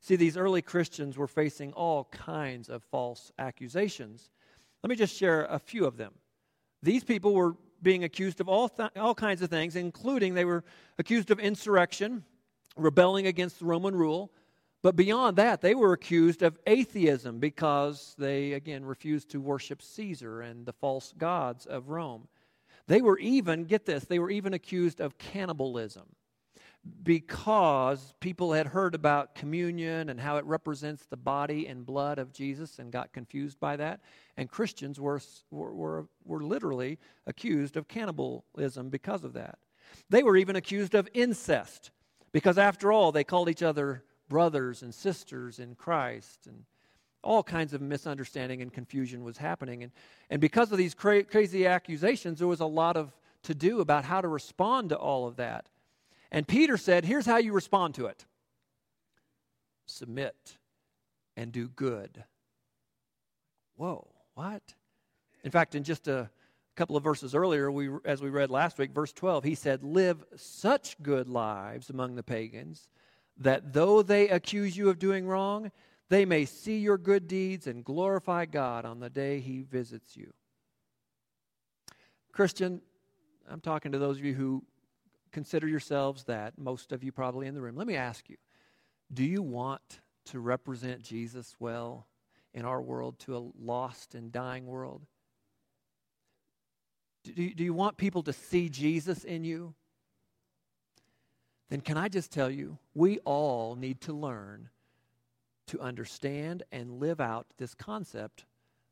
See, 0.00 0.16
these 0.16 0.36
early 0.36 0.62
Christians 0.62 1.16
were 1.16 1.28
facing 1.28 1.72
all 1.72 2.04
kinds 2.04 2.68
of 2.68 2.82
false 2.84 3.32
accusations. 3.38 4.30
Let 4.82 4.90
me 4.90 4.96
just 4.96 5.16
share 5.16 5.44
a 5.44 5.58
few 5.58 5.86
of 5.86 5.96
them. 5.96 6.12
These 6.82 7.04
people 7.04 7.34
were 7.34 7.56
being 7.82 8.04
accused 8.04 8.40
of 8.40 8.48
all, 8.48 8.68
th- 8.68 8.90
all 8.96 9.14
kinds 9.14 9.42
of 9.42 9.50
things, 9.50 9.76
including 9.76 10.34
they 10.34 10.44
were 10.44 10.64
accused 10.98 11.30
of 11.30 11.38
insurrection, 11.38 12.24
rebelling 12.76 13.26
against 13.26 13.58
the 13.58 13.64
Roman 13.64 13.94
rule. 13.94 14.32
But 14.82 14.96
beyond 14.96 15.36
that, 15.38 15.60
they 15.60 15.74
were 15.74 15.92
accused 15.92 16.42
of 16.42 16.58
atheism 16.66 17.38
because 17.38 18.14
they, 18.18 18.52
again, 18.52 18.84
refused 18.84 19.30
to 19.30 19.40
worship 19.40 19.82
Caesar 19.82 20.42
and 20.42 20.64
the 20.64 20.72
false 20.72 21.12
gods 21.16 21.66
of 21.66 21.88
Rome. 21.88 22.28
They 22.86 23.00
were 23.00 23.18
even, 23.18 23.64
get 23.64 23.84
this, 23.84 24.04
they 24.04 24.18
were 24.18 24.30
even 24.30 24.54
accused 24.54 25.00
of 25.00 25.18
cannibalism 25.18 26.04
because 27.02 28.14
people 28.20 28.52
had 28.52 28.66
heard 28.68 28.94
about 28.94 29.34
communion 29.34 30.08
and 30.08 30.20
how 30.20 30.36
it 30.36 30.44
represents 30.44 31.06
the 31.06 31.16
body 31.16 31.66
and 31.66 31.84
blood 31.84 32.18
of 32.18 32.32
Jesus 32.32 32.78
and 32.78 32.92
got 32.92 33.12
confused 33.12 33.58
by 33.58 33.76
that. 33.76 34.00
And 34.36 34.50
Christians 34.50 35.00
were, 35.00 35.20
were, 35.50 36.06
were 36.24 36.42
literally 36.42 36.98
accused 37.26 37.76
of 37.76 37.88
cannibalism 37.88 38.90
because 38.90 39.24
of 39.24 39.32
that. 39.32 39.58
They 40.10 40.22
were 40.22 40.36
even 40.36 40.56
accused 40.56 40.94
of 40.94 41.08
incest 41.14 41.90
because, 42.32 42.58
after 42.58 42.92
all, 42.92 43.12
they 43.12 43.24
called 43.24 43.48
each 43.48 43.62
other 43.62 44.04
brothers 44.28 44.82
and 44.82 44.94
sisters 44.94 45.58
in 45.58 45.74
Christ. 45.74 46.46
And 46.46 46.64
all 47.22 47.42
kinds 47.42 47.72
of 47.72 47.80
misunderstanding 47.80 48.62
and 48.62 48.72
confusion 48.72 49.24
was 49.24 49.38
happening. 49.38 49.82
And, 49.82 49.92
and 50.30 50.40
because 50.40 50.70
of 50.70 50.78
these 50.78 50.94
cra- 50.94 51.24
crazy 51.24 51.66
accusations, 51.66 52.38
there 52.38 52.48
was 52.48 52.60
a 52.60 52.66
lot 52.66 52.96
of 52.96 53.12
to 53.44 53.54
do 53.54 53.80
about 53.80 54.04
how 54.04 54.20
to 54.20 54.28
respond 54.28 54.90
to 54.90 54.96
all 54.96 55.26
of 55.26 55.36
that. 55.36 55.68
And 56.30 56.46
Peter 56.46 56.76
said, 56.76 57.04
Here's 57.04 57.26
how 57.26 57.36
you 57.36 57.52
respond 57.52 57.94
to 57.94 58.06
it 58.06 58.24
submit 59.86 60.58
and 61.36 61.52
do 61.52 61.68
good. 61.68 62.24
Whoa, 63.76 64.08
what? 64.36 64.74
In 65.44 65.50
fact, 65.50 65.74
in 65.74 65.82
just 65.82 66.08
a 66.08 66.30
couple 66.76 66.94
of 66.94 67.02
verses 67.02 67.34
earlier, 67.34 67.70
we, 67.70 67.88
as 68.04 68.20
we 68.20 68.28
read 68.28 68.50
last 68.50 68.78
week, 68.78 68.92
verse 68.92 69.12
12, 69.12 69.44
he 69.44 69.54
said, 69.54 69.82
Live 69.82 70.22
such 70.36 71.00
good 71.02 71.26
lives 71.26 71.88
among 71.88 72.14
the 72.14 72.22
pagans 72.22 72.88
that 73.38 73.72
though 73.72 74.02
they 74.02 74.28
accuse 74.28 74.76
you 74.76 74.90
of 74.90 74.98
doing 74.98 75.26
wrong, 75.26 75.72
they 76.10 76.26
may 76.26 76.44
see 76.44 76.78
your 76.78 76.98
good 76.98 77.26
deeds 77.26 77.66
and 77.66 77.82
glorify 77.82 78.44
God 78.44 78.84
on 78.84 79.00
the 79.00 79.08
day 79.10 79.40
he 79.40 79.62
visits 79.62 80.16
you. 80.16 80.32
Christian, 82.30 82.82
I'm 83.50 83.62
talking 83.62 83.92
to 83.92 83.98
those 83.98 84.18
of 84.18 84.24
you 84.24 84.34
who 84.34 84.62
consider 85.32 85.66
yourselves 85.66 86.24
that, 86.24 86.58
most 86.58 86.92
of 86.92 87.02
you 87.02 87.10
probably 87.10 87.46
in 87.46 87.54
the 87.54 87.62
room. 87.62 87.76
Let 87.76 87.86
me 87.86 87.96
ask 87.96 88.28
you 88.28 88.36
do 89.12 89.24
you 89.24 89.42
want 89.42 90.00
to 90.26 90.40
represent 90.40 91.00
Jesus 91.02 91.56
well 91.58 92.06
in 92.56 92.64
our 92.64 92.80
world 92.80 93.18
to 93.20 93.36
a 93.36 93.42
lost 93.62 94.16
and 94.16 94.32
dying 94.32 94.66
world? 94.66 95.02
Do 97.22 97.42
you, 97.42 97.54
do 97.54 97.62
you 97.62 97.74
want 97.74 97.96
people 97.96 98.22
to 98.24 98.32
see 98.32 98.68
Jesus 98.68 99.22
in 99.22 99.44
you? 99.44 99.74
Then, 101.68 101.80
can 101.80 101.96
I 101.96 102.08
just 102.08 102.32
tell 102.32 102.50
you, 102.50 102.78
we 102.94 103.18
all 103.20 103.76
need 103.76 104.00
to 104.02 104.12
learn 104.12 104.70
to 105.66 105.80
understand 105.80 106.62
and 106.72 107.00
live 107.00 107.20
out 107.20 107.46
this 107.58 107.74
concept 107.74 108.44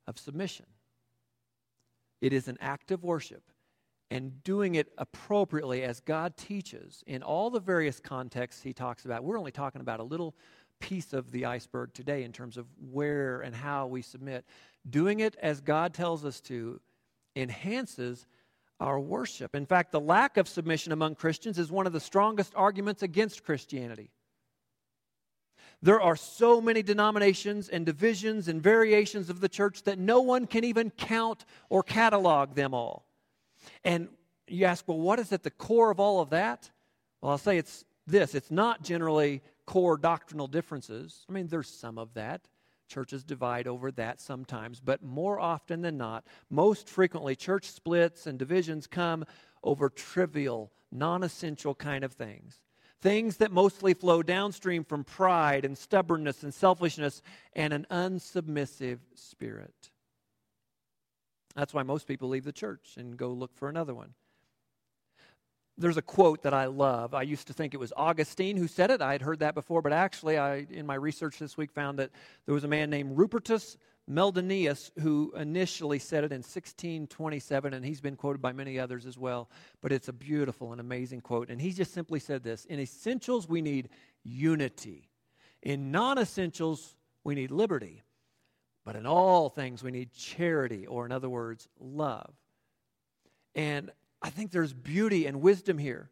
of 0.07 0.19
submission. 0.19 0.67
It 2.21 2.33
is 2.33 2.49
an 2.49 2.59
act 2.61 2.91
of 2.91 3.05
worship 3.05 3.43
and 4.11 4.43
doing 4.45 4.75
it 4.75 4.93
appropriately 4.99 5.83
as 5.83 6.01
God 6.01 6.37
teaches 6.37 7.03
in 7.07 7.23
all 7.23 7.51
the 7.51 7.61
various 7.61 8.01
contexts 8.01 8.63
he 8.63 8.73
talks 8.73 9.05
about. 9.05 9.25
We're 9.25 9.39
only 9.39 9.53
talking 9.53 9.81
about 9.81 10.01
a 10.01 10.05
little 10.05 10.35
piece 10.81 11.13
of 11.13 11.31
the 11.31 11.47
iceberg 11.47 11.93
today 11.95 12.25
in 12.25 12.33
terms 12.33 12.57
of 12.57 12.67
where 12.91 13.41
and 13.41 13.55
how 13.55 13.87
we 13.87 14.03
submit. 14.03 14.45
Doing 14.89 15.21
it 15.21 15.37
as 15.41 15.61
God 15.61 15.95
tells 15.95 16.25
us 16.25 16.41
to 16.43 16.81
enhances 17.37 18.27
our 18.81 18.99
worship. 18.99 19.55
In 19.55 19.67
fact, 19.67 19.93
the 19.93 20.01
lack 20.01 20.37
of 20.37 20.49
submission 20.49 20.93
among 20.93 21.15
Christians 21.15 21.59
is 21.59 21.71
one 21.71 21.87
of 21.87 21.93
the 21.93 22.01
strongest 22.01 22.53
arguments 22.55 23.03
against 23.03 23.45
Christianity. 23.45 24.11
There 25.81 26.01
are 26.01 26.17
so 26.17 26.61
many 26.61 26.83
denominations 26.83 27.69
and 27.69 27.85
divisions 27.85 28.49
and 28.49 28.63
variations 28.63 29.29
of 29.31 29.41
the 29.41 29.49
church 29.49 29.83
that 29.83 29.99
no 29.99 30.21
one 30.21 30.47
can 30.47 30.65
even 30.65 30.91
count 30.91 31.45
or 31.69 31.83
catalog 31.83 32.55
them 32.55 32.73
all. 32.73 33.07
And 33.85 34.09
you 34.47 34.65
ask, 34.65 34.87
well, 34.89 34.99
what 34.99 35.19
is 35.19 35.33
at 35.33 35.43
the 35.43 35.51
core 35.51 35.91
of 35.91 36.01
all 36.01 36.21
of 36.21 36.31
that? 36.31 36.71
Well, 37.21 37.33
I'll 37.33 37.39
say 37.39 37.59
it's 37.59 37.85
this 38.07 38.35
it's 38.35 38.51
not 38.51 38.83
generally 38.83 39.43
core 39.67 39.97
doctrinal 39.97 40.47
differences. 40.47 41.25
I 41.29 41.33
mean, 41.33 41.49
there's 41.49 41.69
some 41.69 41.99
of 41.99 42.15
that. 42.15 42.49
Churches 42.87 43.25
divide 43.25 43.67
over 43.67 43.91
that 43.93 44.21
sometimes, 44.21 44.79
but 44.79 45.03
more 45.03 45.41
often 45.41 45.81
than 45.81 45.97
not, 45.97 46.27
most 46.51 46.89
frequently, 46.89 47.35
church 47.35 47.71
splits 47.71 48.27
and 48.27 48.39
divisions 48.39 48.87
come 48.87 49.25
over 49.63 49.89
trivial, 49.89 50.71
non 50.93 51.23
essential 51.23 51.75
kind 51.75 52.05
of 52.05 52.13
things. 52.13 52.61
Things 53.01 53.39
that 53.39 53.51
mostly 53.51 53.95
flow 53.95 54.23
downstream 54.23 54.85
from 54.85 55.03
pride 55.03 55.65
and 55.65 55.77
stubbornness 55.77 56.43
and 56.43 56.53
selfishness 56.53 57.23
and 57.55 57.73
an 57.73 57.87
unsubmissive 57.91 58.99
spirit. 59.15 59.91
That's 61.55 61.73
why 61.73 61.83
most 61.83 62.07
people 62.07 62.29
leave 62.29 62.45
the 62.45 62.53
church 62.53 62.95
and 62.97 63.17
go 63.17 63.31
look 63.31 63.55
for 63.55 63.69
another 63.69 63.95
one. 63.95 64.15
There's 65.77 65.97
a 65.97 66.03
quote 66.03 66.43
that 66.45 66.55
I 66.55 66.67
love. 66.67 67.15
I 67.15 67.23
used 67.23 67.49
to 67.49 67.53
think 67.53 67.75
it 67.75 67.81
was 67.81 67.93
Augustine 67.97 68.57
who 68.57 68.69
said 68.69 68.91
it. 68.91 69.03
I 69.03 69.13
had 69.13 69.23
heard 69.23 69.41
that 69.41 69.55
before, 69.55 69.83
but 69.83 69.93
actually, 69.93 70.39
I, 70.39 70.67
in 70.71 70.87
my 70.87 70.95
research 70.95 71.39
this 71.39 71.57
week, 71.57 71.73
found 71.73 71.99
that 71.99 72.11
there 72.47 72.55
was 72.55 72.65
a 72.65 72.69
man 72.69 72.91
named 72.91 73.17
Rupertus 73.17 73.77
Meldenius 74.09 74.91
who 75.01 75.33
initially 75.37 75.99
said 75.99 76.25
it 76.25 76.31
in 76.31 76.39
1627, 76.39 77.75
and 77.75 77.85
he's 77.85 78.01
been 78.01 78.17
quoted 78.17 78.41
by 78.41 78.53
many 78.53 78.79
others 78.79 79.07
as 79.07 79.19
well. 79.19 79.51
But 79.81 79.93
it's 79.93 80.09
a 80.09 80.13
beautiful 80.13 80.73
and 80.73 80.81
amazing 80.81 81.23
quote. 81.23 81.49
And 81.49 81.61
he 81.61 81.73
just 81.73 81.93
simply 81.93 82.21
said 82.21 82.45
this 82.45 82.67
In 82.67 82.79
essentials, 82.79 83.49
we 83.49 83.63
need 83.63 83.89
unity, 84.23 85.09
in 85.63 85.91
non 85.91 86.19
essentials, 86.19 86.95
we 87.25 87.35
need 87.35 87.51
liberty. 87.51 88.03
But 88.85 88.97
in 88.97 89.07
all 89.07 89.49
things, 89.49 89.83
we 89.83 89.91
need 89.91 90.13
charity, 90.13 90.87
or 90.87 91.07
in 91.07 91.13
other 91.13 91.31
words, 91.31 91.69
love. 91.81 92.35
And 93.55 93.91
I 94.25 94.31
think 94.31 94.53
there's 94.53 94.73
beauty 94.73 95.27
and 95.27 95.43
wisdom 95.43 95.77
here. 95.77 96.09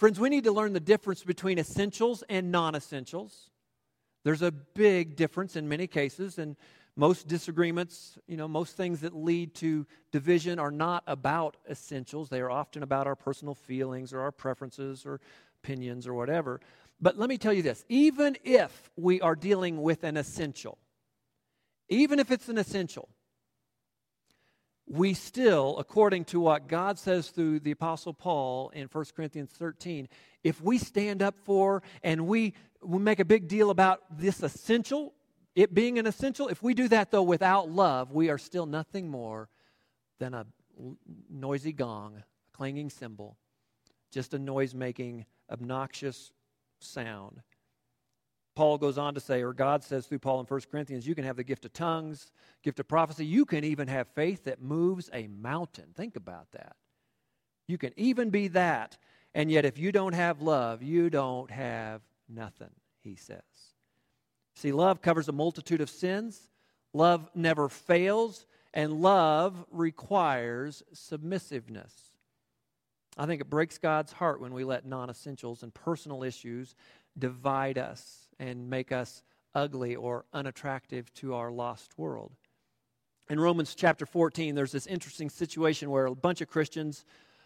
Friends, 0.00 0.18
we 0.18 0.28
need 0.30 0.42
to 0.44 0.52
learn 0.52 0.72
the 0.72 0.80
difference 0.80 1.22
between 1.22 1.60
essentials 1.60 2.24
and 2.28 2.50
non 2.50 2.74
essentials. 2.74 3.50
There's 4.24 4.42
a 4.42 4.50
big 4.50 5.14
difference 5.14 5.54
in 5.54 5.68
many 5.68 5.86
cases, 5.86 6.38
and 6.38 6.56
most 6.96 7.28
disagreements, 7.28 8.18
you 8.26 8.36
know, 8.36 8.48
most 8.48 8.76
things 8.76 9.00
that 9.02 9.14
lead 9.14 9.54
to 9.54 9.86
division 10.10 10.58
are 10.58 10.72
not 10.72 11.04
about 11.06 11.56
essentials. 11.70 12.28
They 12.28 12.40
are 12.40 12.50
often 12.50 12.82
about 12.82 13.06
our 13.06 13.14
personal 13.14 13.54
feelings 13.54 14.12
or 14.12 14.22
our 14.22 14.32
preferences 14.32 15.06
or 15.06 15.20
opinions 15.62 16.08
or 16.08 16.14
whatever. 16.14 16.60
But 17.00 17.16
let 17.16 17.28
me 17.28 17.38
tell 17.38 17.52
you 17.52 17.62
this 17.62 17.84
even 17.88 18.36
if 18.42 18.90
we 18.96 19.20
are 19.20 19.36
dealing 19.36 19.82
with 19.82 20.02
an 20.02 20.16
essential, 20.16 20.78
even 21.88 22.18
if 22.18 22.32
it's 22.32 22.48
an 22.48 22.58
essential, 22.58 23.08
we 24.86 25.14
still, 25.14 25.76
according 25.78 26.24
to 26.26 26.40
what 26.40 26.68
God 26.68 26.98
says 26.98 27.30
through 27.30 27.60
the 27.60 27.72
Apostle 27.72 28.14
Paul 28.14 28.70
in 28.70 28.86
1 28.86 29.04
Corinthians 29.16 29.50
13, 29.50 30.08
if 30.44 30.62
we 30.62 30.78
stand 30.78 31.22
up 31.22 31.34
for 31.44 31.82
and 32.02 32.26
we, 32.26 32.54
we 32.82 32.98
make 32.98 33.18
a 33.18 33.24
big 33.24 33.48
deal 33.48 33.70
about 33.70 34.02
this 34.16 34.42
essential, 34.42 35.12
it 35.56 35.74
being 35.74 35.98
an 35.98 36.06
essential, 36.06 36.48
if 36.48 36.62
we 36.62 36.72
do 36.72 36.86
that 36.88 37.10
though 37.10 37.22
without 37.22 37.68
love, 37.68 38.12
we 38.12 38.30
are 38.30 38.38
still 38.38 38.66
nothing 38.66 39.08
more 39.08 39.48
than 40.20 40.34
a 40.34 40.46
noisy 41.28 41.72
gong, 41.72 42.18
a 42.18 42.56
clanging 42.56 42.90
cymbal, 42.90 43.36
just 44.12 44.34
a 44.34 44.38
noise 44.38 44.74
making, 44.74 45.26
obnoxious 45.50 46.32
sound. 46.78 47.42
Paul 48.56 48.78
goes 48.78 48.96
on 48.96 49.14
to 49.14 49.20
say, 49.20 49.42
or 49.42 49.52
God 49.52 49.84
says 49.84 50.06
through 50.06 50.18
Paul 50.18 50.40
in 50.40 50.46
1 50.46 50.60
Corinthians, 50.70 51.06
you 51.06 51.14
can 51.14 51.24
have 51.24 51.36
the 51.36 51.44
gift 51.44 51.66
of 51.66 51.74
tongues, 51.74 52.32
gift 52.62 52.80
of 52.80 52.88
prophecy. 52.88 53.26
You 53.26 53.44
can 53.44 53.62
even 53.62 53.86
have 53.86 54.08
faith 54.08 54.44
that 54.44 54.62
moves 54.62 55.10
a 55.12 55.28
mountain. 55.28 55.90
Think 55.94 56.16
about 56.16 56.50
that. 56.52 56.74
You 57.68 57.76
can 57.76 57.92
even 57.96 58.30
be 58.30 58.48
that. 58.48 58.96
And 59.34 59.50
yet, 59.50 59.66
if 59.66 59.78
you 59.78 59.92
don't 59.92 60.14
have 60.14 60.40
love, 60.40 60.82
you 60.82 61.10
don't 61.10 61.50
have 61.50 62.00
nothing, 62.28 62.70
he 63.02 63.14
says. 63.14 63.42
See, 64.54 64.72
love 64.72 65.02
covers 65.02 65.28
a 65.28 65.32
multitude 65.32 65.82
of 65.82 65.90
sins, 65.90 66.48
love 66.94 67.28
never 67.34 67.68
fails, 67.68 68.46
and 68.72 69.02
love 69.02 69.66
requires 69.70 70.82
submissiveness. 70.94 71.92
I 73.18 73.26
think 73.26 73.42
it 73.42 73.50
breaks 73.50 73.76
God's 73.76 74.12
heart 74.12 74.40
when 74.40 74.54
we 74.54 74.64
let 74.64 74.86
non 74.86 75.10
essentials 75.10 75.62
and 75.62 75.74
personal 75.74 76.22
issues 76.22 76.74
divide 77.18 77.76
us 77.76 78.25
and 78.38 78.68
make 78.68 78.92
us 78.92 79.22
ugly 79.54 79.96
or 79.96 80.26
unattractive 80.32 81.12
to 81.14 81.34
our 81.34 81.50
lost 81.50 81.98
world. 81.98 82.32
In 83.28 83.40
Romans 83.40 83.74
chapter 83.74 84.06
14, 84.06 84.54
there's 84.54 84.72
this 84.72 84.86
interesting 84.86 85.30
situation 85.30 85.90
where 85.90 86.06
a 86.06 86.14
bunch 86.14 86.40
of 86.40 86.48
Christians 86.48 87.04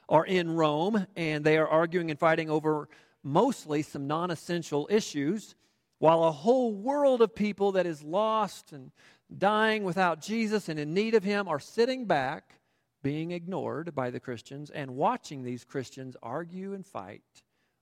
are 0.09 0.27
in 0.27 0.55
Rome 0.55 1.07
and 1.17 1.45
they 1.45 1.57
are 1.57 1.69
arguing 1.69 2.11
and 2.11 2.19
fighting 2.19 2.51
over 2.51 2.89
mostly 3.23 3.83
some 3.83 4.07
non 4.07 4.31
essential 4.31 4.89
issues, 4.91 5.55
while 5.99 6.25
a 6.25 6.33
whole 6.33 6.75
world 6.75 7.23
of 7.23 7.35
people 7.35 7.73
that 7.73 7.87
is 7.87 8.03
lost 8.03 8.73
and 8.73 8.91
dying 9.39 9.85
without 9.85 10.21
Jesus 10.21 10.69
and 10.69 10.79
in 10.79 10.93
need 10.93 11.15
of 11.15 11.23
Him 11.23 11.49
are 11.49 11.61
sitting 11.61 12.07
back, 12.07 12.55
being 13.03 13.31
ignored 13.31 13.95
by 13.95 14.11
the 14.11 14.21
Christians, 14.21 14.71
and 14.71 14.97
watching 14.97 15.43
these 15.43 15.65
Christians 15.65 16.17
argue 16.23 16.75
and 16.75 16.85
fight 16.85 17.23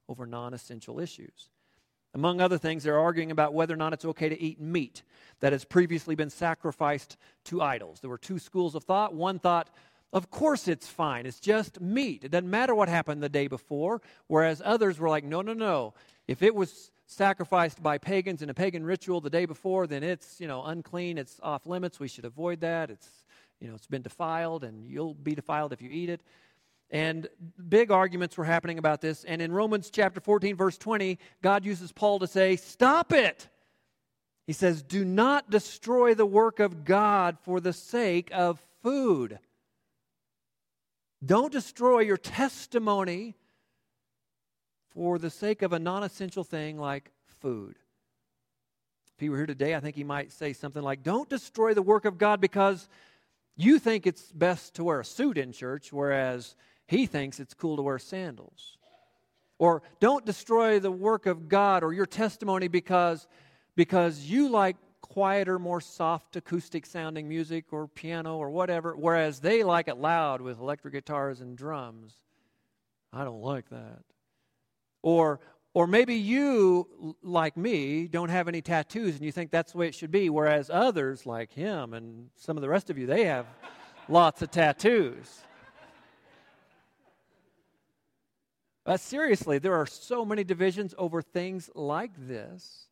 over 0.08 0.26
non 0.26 0.54
essential 0.54 1.00
issues. 1.00 1.50
Among 2.18 2.40
other 2.40 2.58
things, 2.58 2.82
they're 2.82 2.98
arguing 2.98 3.30
about 3.30 3.54
whether 3.54 3.72
or 3.72 3.76
not 3.76 3.92
it's 3.92 4.04
okay 4.04 4.28
to 4.28 4.42
eat 4.42 4.60
meat 4.60 5.04
that 5.38 5.52
has 5.52 5.64
previously 5.64 6.16
been 6.16 6.30
sacrificed 6.30 7.16
to 7.44 7.62
idols. 7.62 8.00
There 8.00 8.10
were 8.10 8.18
two 8.18 8.40
schools 8.40 8.74
of 8.74 8.82
thought. 8.82 9.14
One 9.14 9.38
thought, 9.38 9.70
of 10.12 10.28
course 10.28 10.66
it's 10.66 10.88
fine, 10.88 11.26
it's 11.26 11.38
just 11.38 11.80
meat. 11.80 12.24
It 12.24 12.32
doesn't 12.32 12.50
matter 12.50 12.74
what 12.74 12.88
happened 12.88 13.22
the 13.22 13.28
day 13.28 13.46
before. 13.46 14.02
Whereas 14.26 14.60
others 14.64 14.98
were 14.98 15.08
like, 15.08 15.22
no, 15.22 15.42
no, 15.42 15.52
no. 15.52 15.94
If 16.26 16.42
it 16.42 16.56
was 16.56 16.90
sacrificed 17.06 17.80
by 17.84 17.98
pagans 17.98 18.42
in 18.42 18.50
a 18.50 18.54
pagan 18.54 18.84
ritual 18.84 19.20
the 19.20 19.30
day 19.30 19.46
before, 19.46 19.86
then 19.86 20.02
it's, 20.02 20.40
you 20.40 20.48
know, 20.48 20.64
unclean, 20.64 21.18
it's 21.18 21.38
off 21.40 21.66
limits. 21.66 22.00
We 22.00 22.08
should 22.08 22.24
avoid 22.24 22.62
that. 22.62 22.90
It's, 22.90 23.08
you 23.60 23.68
know, 23.68 23.76
it's 23.76 23.86
been 23.86 24.02
defiled 24.02 24.64
and 24.64 24.88
you'll 24.88 25.14
be 25.14 25.36
defiled 25.36 25.72
if 25.72 25.80
you 25.80 25.88
eat 25.88 26.10
it. 26.10 26.20
And 26.90 27.28
big 27.68 27.90
arguments 27.90 28.36
were 28.36 28.44
happening 28.44 28.78
about 28.78 29.00
this. 29.00 29.24
And 29.24 29.42
in 29.42 29.52
Romans 29.52 29.90
chapter 29.90 30.20
14, 30.20 30.56
verse 30.56 30.78
20, 30.78 31.18
God 31.42 31.64
uses 31.64 31.92
Paul 31.92 32.18
to 32.20 32.26
say, 32.26 32.56
Stop 32.56 33.12
it! 33.12 33.48
He 34.46 34.54
says, 34.54 34.82
Do 34.82 35.04
not 35.04 35.50
destroy 35.50 36.14
the 36.14 36.24
work 36.24 36.60
of 36.60 36.84
God 36.84 37.36
for 37.42 37.60
the 37.60 37.74
sake 37.74 38.30
of 38.32 38.64
food. 38.82 39.38
Don't 41.24 41.52
destroy 41.52 42.00
your 42.00 42.16
testimony 42.16 43.34
for 44.94 45.18
the 45.18 45.30
sake 45.30 45.60
of 45.62 45.74
a 45.74 45.78
non 45.78 46.02
essential 46.02 46.44
thing 46.44 46.78
like 46.78 47.10
food. 47.40 47.76
If 49.14 49.20
he 49.20 49.28
were 49.28 49.36
here 49.36 49.46
today, 49.46 49.74
I 49.74 49.80
think 49.80 49.96
he 49.96 50.04
might 50.04 50.32
say 50.32 50.54
something 50.54 50.82
like, 50.82 51.02
Don't 51.02 51.28
destroy 51.28 51.74
the 51.74 51.82
work 51.82 52.06
of 52.06 52.16
God 52.16 52.40
because 52.40 52.88
you 53.56 53.78
think 53.78 54.06
it's 54.06 54.32
best 54.32 54.74
to 54.76 54.84
wear 54.84 55.00
a 55.00 55.04
suit 55.04 55.36
in 55.36 55.52
church, 55.52 55.92
whereas 55.92 56.54
he 56.88 57.04
thinks 57.04 57.38
it's 57.38 57.54
cool 57.54 57.76
to 57.76 57.82
wear 57.82 57.98
sandals. 57.98 58.78
Or 59.58 59.82
don't 60.00 60.24
destroy 60.24 60.80
the 60.80 60.90
work 60.90 61.26
of 61.26 61.48
God 61.48 61.84
or 61.84 61.92
your 61.92 62.06
testimony 62.06 62.66
because, 62.66 63.28
because 63.76 64.20
you 64.20 64.48
like 64.48 64.76
quieter, 65.02 65.58
more 65.58 65.82
soft 65.82 66.34
acoustic 66.36 66.86
sounding 66.86 67.28
music 67.28 67.66
or 67.72 67.88
piano 67.88 68.38
or 68.38 68.48
whatever, 68.50 68.96
whereas 68.96 69.38
they 69.38 69.62
like 69.62 69.88
it 69.88 69.98
loud 69.98 70.40
with 70.40 70.58
electric 70.58 70.94
guitars 70.94 71.42
and 71.42 71.58
drums. 71.58 72.14
I 73.12 73.22
don't 73.22 73.42
like 73.42 73.68
that. 73.68 74.00
Or, 75.02 75.40
or 75.74 75.86
maybe 75.86 76.14
you, 76.14 77.16
like 77.22 77.56
me, 77.56 78.08
don't 78.08 78.30
have 78.30 78.48
any 78.48 78.62
tattoos 78.62 79.16
and 79.16 79.24
you 79.24 79.32
think 79.32 79.50
that's 79.50 79.72
the 79.72 79.78
way 79.78 79.88
it 79.88 79.94
should 79.94 80.10
be, 80.10 80.30
whereas 80.30 80.70
others, 80.72 81.26
like 81.26 81.52
him 81.52 81.92
and 81.92 82.30
some 82.36 82.56
of 82.56 82.62
the 82.62 82.68
rest 82.68 82.88
of 82.88 82.96
you, 82.96 83.06
they 83.06 83.24
have 83.24 83.44
lots 84.08 84.40
of 84.40 84.50
tattoos. 84.50 85.42
But 88.88 89.00
seriously, 89.00 89.58
there 89.58 89.74
are 89.74 89.84
so 89.84 90.24
many 90.24 90.44
divisions 90.44 90.94
over 90.96 91.20
things 91.20 91.68
like 91.74 92.12
this 92.16 92.86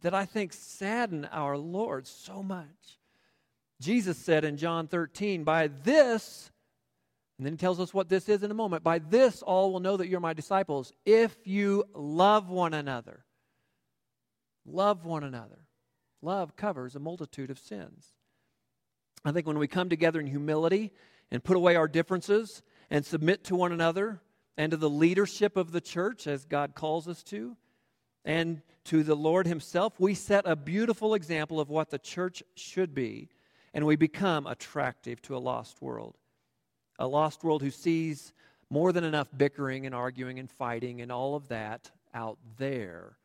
that 0.00 0.14
I 0.14 0.24
think 0.24 0.54
sadden 0.54 1.26
our 1.30 1.58
Lord 1.58 2.06
so 2.06 2.42
much. 2.42 2.98
Jesus 3.78 4.16
said 4.16 4.42
in 4.42 4.56
John 4.56 4.86
13, 4.86 5.44
By 5.44 5.66
this, 5.66 6.50
and 7.36 7.44
then 7.44 7.52
he 7.52 7.56
tells 7.58 7.78
us 7.78 7.92
what 7.92 8.08
this 8.08 8.30
is 8.30 8.42
in 8.42 8.50
a 8.50 8.54
moment, 8.54 8.84
by 8.84 8.98
this 8.98 9.42
all 9.42 9.70
will 9.70 9.80
know 9.80 9.98
that 9.98 10.08
you're 10.08 10.18
my 10.18 10.32
disciples 10.32 10.94
if 11.04 11.46
you 11.46 11.84
love 11.92 12.48
one 12.48 12.72
another. 12.72 13.26
Love 14.64 15.04
one 15.04 15.24
another. 15.24 15.66
Love 16.22 16.56
covers 16.56 16.96
a 16.96 17.00
multitude 17.00 17.50
of 17.50 17.58
sins. 17.58 18.14
I 19.26 19.32
think 19.32 19.46
when 19.46 19.58
we 19.58 19.68
come 19.68 19.90
together 19.90 20.20
in 20.20 20.26
humility 20.26 20.90
and 21.30 21.44
put 21.44 21.58
away 21.58 21.76
our 21.76 21.86
differences 21.86 22.62
and 22.88 23.04
submit 23.04 23.44
to 23.44 23.56
one 23.56 23.72
another, 23.72 24.22
and 24.56 24.70
to 24.70 24.76
the 24.76 24.90
leadership 24.90 25.56
of 25.56 25.72
the 25.72 25.80
church 25.80 26.26
as 26.26 26.44
God 26.44 26.74
calls 26.74 27.08
us 27.08 27.22
to, 27.24 27.56
and 28.24 28.62
to 28.84 29.02
the 29.02 29.14
Lord 29.14 29.46
Himself, 29.46 29.98
we 30.00 30.14
set 30.14 30.46
a 30.46 30.56
beautiful 30.56 31.14
example 31.14 31.60
of 31.60 31.68
what 31.68 31.90
the 31.90 31.98
church 31.98 32.42
should 32.54 32.94
be, 32.94 33.28
and 33.74 33.84
we 33.84 33.96
become 33.96 34.46
attractive 34.46 35.20
to 35.22 35.36
a 35.36 35.38
lost 35.38 35.82
world. 35.82 36.16
A 36.98 37.06
lost 37.06 37.44
world 37.44 37.62
who 37.62 37.70
sees 37.70 38.32
more 38.70 38.92
than 38.92 39.04
enough 39.04 39.28
bickering 39.36 39.86
and 39.86 39.94
arguing 39.94 40.38
and 40.38 40.50
fighting 40.50 41.00
and 41.00 41.12
all 41.12 41.36
of 41.36 41.48
that 41.48 41.90
out 42.14 42.38
there, 42.56 43.18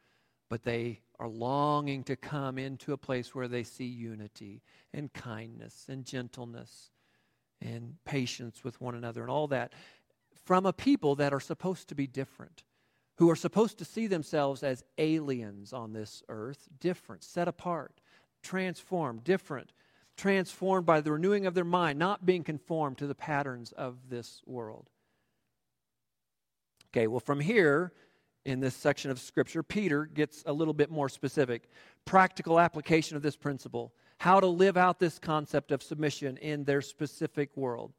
but 0.50 0.64
they 0.64 1.00
are 1.20 1.30
longing 1.30 2.04
to 2.04 2.16
come 2.16 2.58
into 2.58 2.94
a 2.94 2.98
place 2.98 3.34
where 3.34 3.48
they 3.48 3.64
see 3.64 3.86
unity 3.86 4.62
and 4.94 5.14
kindness 5.14 5.86
and 5.88 6.06
gentleness 6.06 6.92
and 7.62 7.96
patience 8.06 8.64
with 8.64 8.82
one 8.82 8.96
another 8.96 9.22
and 9.22 9.30
all 9.30 9.48
that 9.48 9.72
from 10.46 10.66
a 10.66 10.74
people 10.74 11.16
that 11.16 11.34
are 11.34 11.40
supposed 11.40 11.88
to 11.90 11.96
be 11.96 12.08
different, 12.08 12.64
who 13.18 13.30
are 13.30 13.36
supposed 13.36 13.78
to 13.78 13.86
see 13.86 14.08
themselves 14.08 14.64
as 14.64 14.84
aliens 14.98 15.74
on 15.74 15.94
this 15.94 16.24
earth, 16.30 16.68
different, 16.80 17.24
set 17.24 17.48
apart, 17.48 18.02
transformed, 18.42 19.24
different, 19.24 19.74
transformed 20.18 20.86
by 20.86 21.02
the 21.02 21.12
renewing 21.12 21.46
of 21.46 21.54
their 21.54 21.64
mind, 21.64 21.98
not 21.98 22.26
being 22.26 22.44
conformed 22.44 22.98
to 22.98 23.08
the 23.08 23.16
patterns 23.16 23.72
of 23.74 24.10
this 24.10 24.42
world. 24.46 24.90
Okay, 26.94 27.08
well, 27.08 27.20
from 27.20 27.40
here, 27.40 27.94
in 28.46 28.60
this 28.60 28.76
section 28.76 29.12
of 29.12 29.20
Scripture, 29.20 29.64
Peter 29.64 30.06
gets 30.06 30.44
a 30.46 30.54
little 30.54 30.74
bit 30.74 30.90
more 30.90 31.10
specific. 31.10 31.70
Practical 32.06 32.60
application 32.60 33.16
of 33.16 33.24
this 33.24 33.36
principle, 33.36 33.94
how 34.18 34.40
to 34.40 34.48
live 34.48 34.78
out 34.78 35.00
this 35.00 35.20
concept 35.20 35.72
of 35.72 35.84
submission 35.84 36.38
in 36.38 36.64
their 36.64 36.82
specific 36.82 37.56
world. 37.56 37.94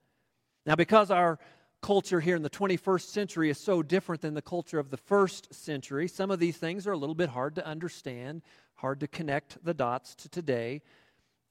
Now, 0.66 0.74
because 0.74 1.10
our 1.10 1.38
culture 1.82 2.20
here 2.20 2.36
in 2.36 2.42
the 2.42 2.50
21st 2.50 3.02
century 3.02 3.50
is 3.50 3.58
so 3.58 3.82
different 3.82 4.22
than 4.22 4.34
the 4.34 4.42
culture 4.42 4.78
of 4.78 4.90
the 4.90 4.96
first 4.96 5.52
century, 5.52 6.08
some 6.08 6.30
of 6.30 6.38
these 6.38 6.56
things 6.56 6.86
are 6.86 6.92
a 6.92 6.96
little 6.96 7.14
bit 7.14 7.28
hard 7.28 7.56
to 7.56 7.66
understand, 7.66 8.42
hard 8.76 9.00
to 9.00 9.08
connect 9.08 9.62
the 9.64 9.74
dots 9.74 10.14
to 10.14 10.28
today. 10.28 10.80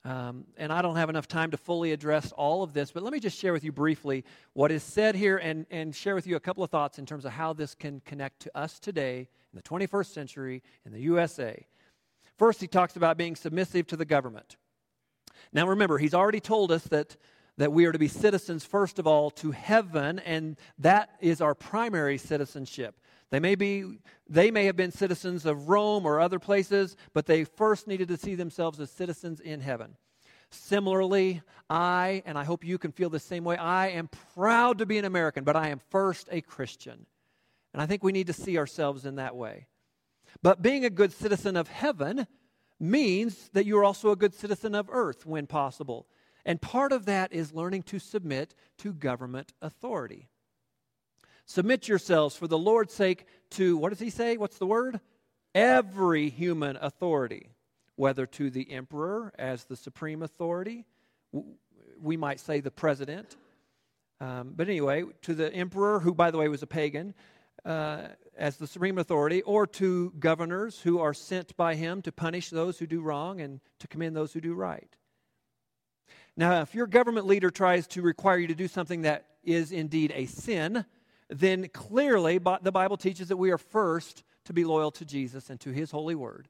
Um, 0.04 0.46
and 0.58 0.74
I 0.74 0.82
don't 0.82 0.96
have 0.96 1.10
enough 1.10 1.28
time 1.28 1.52
to 1.52 1.58
fully 1.58 1.92
address 1.92 2.32
all 2.32 2.64
of 2.64 2.74
this, 2.74 2.92
but 2.92 3.04
let 3.04 3.14
me 3.14 3.20
just 3.20 3.38
share 3.38 3.54
with 3.54 3.64
you 3.64 3.72
briefly 3.72 4.24
what 4.54 4.72
is 4.72 4.82
said 4.82 5.16
here 5.16 5.38
and, 5.38 5.68
and 5.70 5.96
share 5.96 6.16
with 6.16 6.26
you 6.26 6.38
a 6.38 6.40
couple 6.40 6.64
of 6.64 6.72
thoughts 6.72 6.98
in 6.98 7.06
terms 7.06 7.26
of 7.26 7.34
how 7.34 7.54
this 7.54 7.76
can 7.76 8.02
connect 8.06 8.40
to 8.40 8.58
us 8.58 8.80
today 8.80 9.28
in 9.54 9.58
the 9.58 9.62
21st 9.62 10.08
century 10.08 10.64
in 10.86 10.92
the 10.92 11.02
USA. 11.02 11.68
First, 12.38 12.62
he 12.62 12.68
talks 12.68 12.96
about 12.96 13.18
being 13.18 13.36
submissive 13.36 13.86
to 13.88 13.98
the 13.98 14.06
government. 14.06 14.56
Now, 15.54 15.68
remember, 15.68 15.98
he's 15.98 16.14
already 16.14 16.40
told 16.40 16.72
us 16.72 16.84
that, 16.86 17.18
that 17.62 17.72
we 17.72 17.86
are 17.86 17.92
to 17.92 18.00
be 18.00 18.08
citizens, 18.08 18.66
first 18.66 18.98
of 18.98 19.06
all, 19.06 19.30
to 19.30 19.52
heaven, 19.52 20.18
and 20.18 20.58
that 20.80 21.12
is 21.20 21.42
our 21.42 21.54
primary 21.54 22.18
citizenship. 22.18 23.00
They 23.30 23.40
may, 23.40 23.54
be, 23.54 24.00
they 24.28 24.50
may 24.50 24.66
have 24.66 24.76
been 24.76 24.92
citizens 24.92 25.46
of 25.46 25.70
Rome 25.70 26.08
or 26.08 26.20
other 26.20 26.40
places, 26.40 26.98
but 27.14 27.28
they 27.28 27.44
first 27.44 27.88
needed 27.88 28.08
to 28.08 28.18
see 28.18 28.34
themselves 28.34 28.80
as 28.80 28.90
citizens 28.90 29.40
in 29.40 29.62
heaven. 29.62 29.96
Similarly, 30.50 31.44
I, 31.70 32.24
and 32.26 32.36
I 32.36 32.46
hope 32.46 32.64
you 32.64 32.80
can 32.80 32.92
feel 32.92 33.12
the 33.12 33.20
same 33.20 33.44
way, 33.44 33.58
I 33.58 33.90
am 33.90 34.10
proud 34.34 34.80
to 34.80 34.88
be 34.88 34.98
an 34.98 35.06
American, 35.06 35.44
but 35.44 35.56
I 35.56 35.68
am 35.68 35.82
first 35.92 36.30
a 36.32 36.42
Christian. 36.42 37.06
And 37.74 37.82
I 37.82 37.86
think 37.86 38.04
we 38.04 38.12
need 38.12 38.26
to 38.26 38.34
see 38.34 38.58
ourselves 38.58 39.06
in 39.06 39.18
that 39.18 39.36
way. 39.36 39.68
But 40.42 40.64
being 40.64 40.84
a 40.84 40.90
good 40.90 41.12
citizen 41.12 41.56
of 41.56 41.68
heaven 41.68 42.26
means 42.80 43.52
that 43.54 43.68
you're 43.68 43.86
also 43.86 44.10
a 44.10 44.16
good 44.16 44.34
citizen 44.34 44.74
of 44.74 44.90
earth 44.92 45.28
when 45.28 45.46
possible. 45.46 46.08
And 46.46 46.62
part 46.62 46.92
of 46.92 47.06
that 47.06 47.34
is 47.34 47.54
learning 47.54 47.84
to 47.84 48.00
submit 48.00 48.56
to 48.80 48.94
government 48.94 49.54
authority. 49.62 50.28
Submit 51.46 51.88
yourselves 51.88 52.36
for 52.36 52.48
the 52.48 52.58
Lord's 52.58 52.94
sake 52.94 53.26
to, 53.52 53.78
what 53.78 53.90
does 53.90 54.00
he 54.00 54.10
say? 54.10 54.38
What's 54.38 54.58
the 54.58 54.66
word? 54.66 55.00
Every 55.54 56.30
human 56.30 56.78
authority, 56.78 57.50
whether 57.96 58.26
to 58.26 58.50
the 58.50 58.72
emperor 58.72 59.34
as 59.38 59.66
the 59.66 59.76
supreme 59.76 60.24
authority, 60.24 60.86
we 62.02 62.18
might 62.18 62.40
say 62.40 62.62
the 62.62 62.72
president. 62.72 63.36
Um, 64.20 64.54
but 64.56 64.70
anyway, 64.70 65.04
to 65.24 65.34
the 65.34 65.54
emperor, 65.54 66.00
who, 66.00 66.14
by 66.14 66.32
the 66.32 66.38
way, 66.38 66.48
was 66.48 66.64
a 66.64 66.68
pagan, 66.68 67.14
uh, 67.66 68.04
as 68.38 68.58
the 68.58 68.68
supreme 68.68 68.98
authority, 68.98 69.42
or 69.42 69.68
to 69.68 70.14
governors 70.20 70.80
who 70.80 71.00
are 71.00 71.14
sent 71.14 71.56
by 71.58 71.76
him 71.76 72.02
to 72.04 72.12
punish 72.12 72.50
those 72.50 72.80
who 72.80 72.88
do 72.88 73.02
wrong 73.02 73.42
and 73.42 73.60
to 73.80 73.88
commend 73.88 74.16
those 74.16 74.34
who 74.34 74.42
do 74.42 74.54
right. 74.54 74.96
Now, 76.38 76.62
if 76.62 76.74
your 76.74 76.88
government 76.88 77.28
leader 77.28 77.50
tries 77.50 77.88
to 77.88 78.02
require 78.02 78.38
you 78.38 78.48
to 78.48 78.56
do 78.56 78.68
something 78.68 79.02
that 79.02 79.26
is 79.44 79.72
indeed 79.72 80.14
a 80.16 80.26
sin, 80.26 80.86
then 81.30 81.68
clearly 81.70 82.38
the 82.38 82.72
Bible 82.72 82.98
teaches 82.98 83.28
that 83.30 83.38
we 83.38 83.52
are 83.52 83.58
first 83.58 84.24
to 84.46 84.54
be 84.54 84.64
loyal 84.64 84.92
to 84.92 85.06
Jesus 85.06 85.50
and 85.50 85.60
to 85.62 85.72
his 85.72 85.92
holy 85.92 86.16
word. 86.16 86.48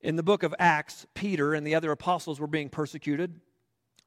In 0.00 0.16
the 0.16 0.22
book 0.22 0.42
of 0.42 0.54
Acts, 0.58 1.06
Peter 1.14 1.54
and 1.54 1.66
the 1.66 1.74
other 1.74 1.90
apostles 1.90 2.38
were 2.38 2.46
being 2.46 2.68
persecuted, 2.68 3.40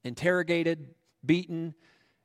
interrogated, 0.04 0.94
beaten, 1.26 1.74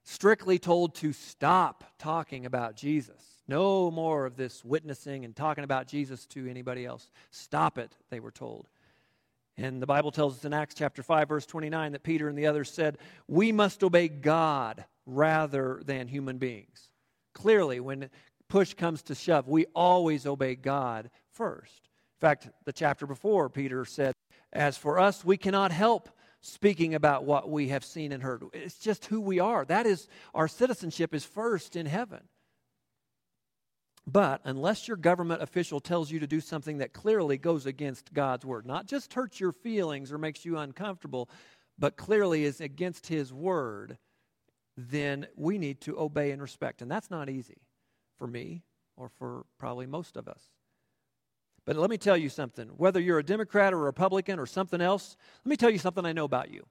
strictly 0.05 0.59
told 0.59 0.95
to 0.97 1.13
stop 1.13 1.85
talking 1.99 2.45
about 2.45 2.77
Jesus. 2.77 3.43
No 3.49 3.91
more 3.91 4.27
of 4.27 4.37
this 4.37 4.65
witnessing 4.65 5.25
and 5.25 5.35
talking 5.35 5.65
about 5.65 5.87
Jesus 5.87 6.27
to 6.27 6.49
anybody 6.49 6.85
else. 6.85 7.11
Stop 7.31 7.79
it, 7.79 7.97
they 8.11 8.21
were 8.21 8.31
told. 8.31 8.69
And 9.57 9.83
the 9.83 9.87
Bible 9.87 10.11
tells 10.11 10.39
us 10.39 10.45
in 10.45 10.55
Acts 10.55 10.75
chapter 10.75 11.03
5, 11.03 11.29
verse 11.29 11.47
29, 11.47 11.93
that 11.93 12.03
Peter 12.03 12.29
and 12.29 12.39
the 12.39 12.47
others 12.47 12.71
said, 12.71 12.99
We 13.29 13.53
must 13.53 13.85
obey 13.85 14.09
God 14.09 14.85
rather 15.05 15.83
than 15.85 16.09
human 16.09 16.39
beings. 16.39 16.89
Clearly, 17.35 17.81
when 17.81 18.09
push 18.49 18.75
comes 18.75 19.03
to 19.03 19.15
shove, 19.15 19.49
we 19.49 19.67
always 19.75 20.27
obey 20.27 20.55
God 20.55 21.11
first. 21.33 21.89
In 22.17 22.21
fact, 22.21 22.49
the 22.65 22.73
chapter 22.73 23.07
before, 23.07 23.51
Peter 23.51 23.85
said, 23.85 24.15
As 24.53 24.79
for 24.79 24.99
us, 24.99 25.25
we 25.25 25.37
cannot 25.37 25.73
help 25.73 26.09
speaking 26.41 26.95
about 26.95 27.25
what 27.25 27.51
we 27.51 27.69
have 27.69 27.85
seen 27.85 28.13
and 28.13 28.23
heard. 28.23 28.43
It's 28.53 28.79
just 28.79 29.07
who 29.07 29.21
we 29.21 29.39
are. 29.39 29.65
That 29.65 29.87
is, 29.87 30.09
our 30.35 30.49
citizenship 30.49 31.15
is 31.15 31.25
first 31.25 31.77
in 31.77 31.87
heaven. 31.87 32.21
But 34.07 34.41
unless 34.45 34.89
your 34.89 34.97
government 34.97 35.43
official 35.43 35.81
tells 35.81 36.11
you 36.11 36.19
to 36.19 36.27
do 36.27 36.41
something 36.41 36.79
that 36.79 36.93
clearly 36.93 37.39
goes 37.39 37.67
against 37.67 38.13
God's 38.13 38.45
word, 38.45 38.67
not 38.67 38.87
just 38.87 39.15
hurts 39.15 39.39
your 39.39 39.53
feelings 39.53 40.13
or 40.13 40.19
makes 40.19 40.45
you 40.45 40.59
uncomfortable, 40.59 41.31
but 41.79 41.97
clearly 41.97 42.45
is 42.45 42.61
against 42.61 43.07
his 43.07 43.33
word, 43.33 43.99
then 44.77 45.27
we 45.37 45.59
need 45.59 45.81
to 45.83 45.99
obey 45.99 46.33
and 46.33 46.43
respect. 46.43 46.83
And 46.83 46.91
that's 46.91 47.11
not 47.11 47.31
easy 47.31 47.63
for 48.19 48.27
me 48.27 48.63
or 48.97 49.09
for 49.09 49.47
probably 49.59 49.87
most 49.87 50.17
of 50.17 50.29
us. 50.29 50.43
But 51.65 51.77
let 51.77 51.91
me 51.91 51.99
tell 51.99 52.17
you 52.17 52.29
something. 52.29 52.69
Whether 52.77 53.01
you're 53.01 53.21
a 53.21 53.25
Democrat 53.25 53.73
or 53.73 53.83
a 53.83 53.85
Republican 53.85 54.41
or 54.41 54.47
something 54.47 54.81
else, 54.81 55.17
let 55.45 55.51
me 55.51 55.57
tell 55.57 55.71
you 55.71 55.79
something 55.79 56.05
I 56.05 56.13
know 56.13 56.25
about 56.25 56.51
you. 56.51 56.67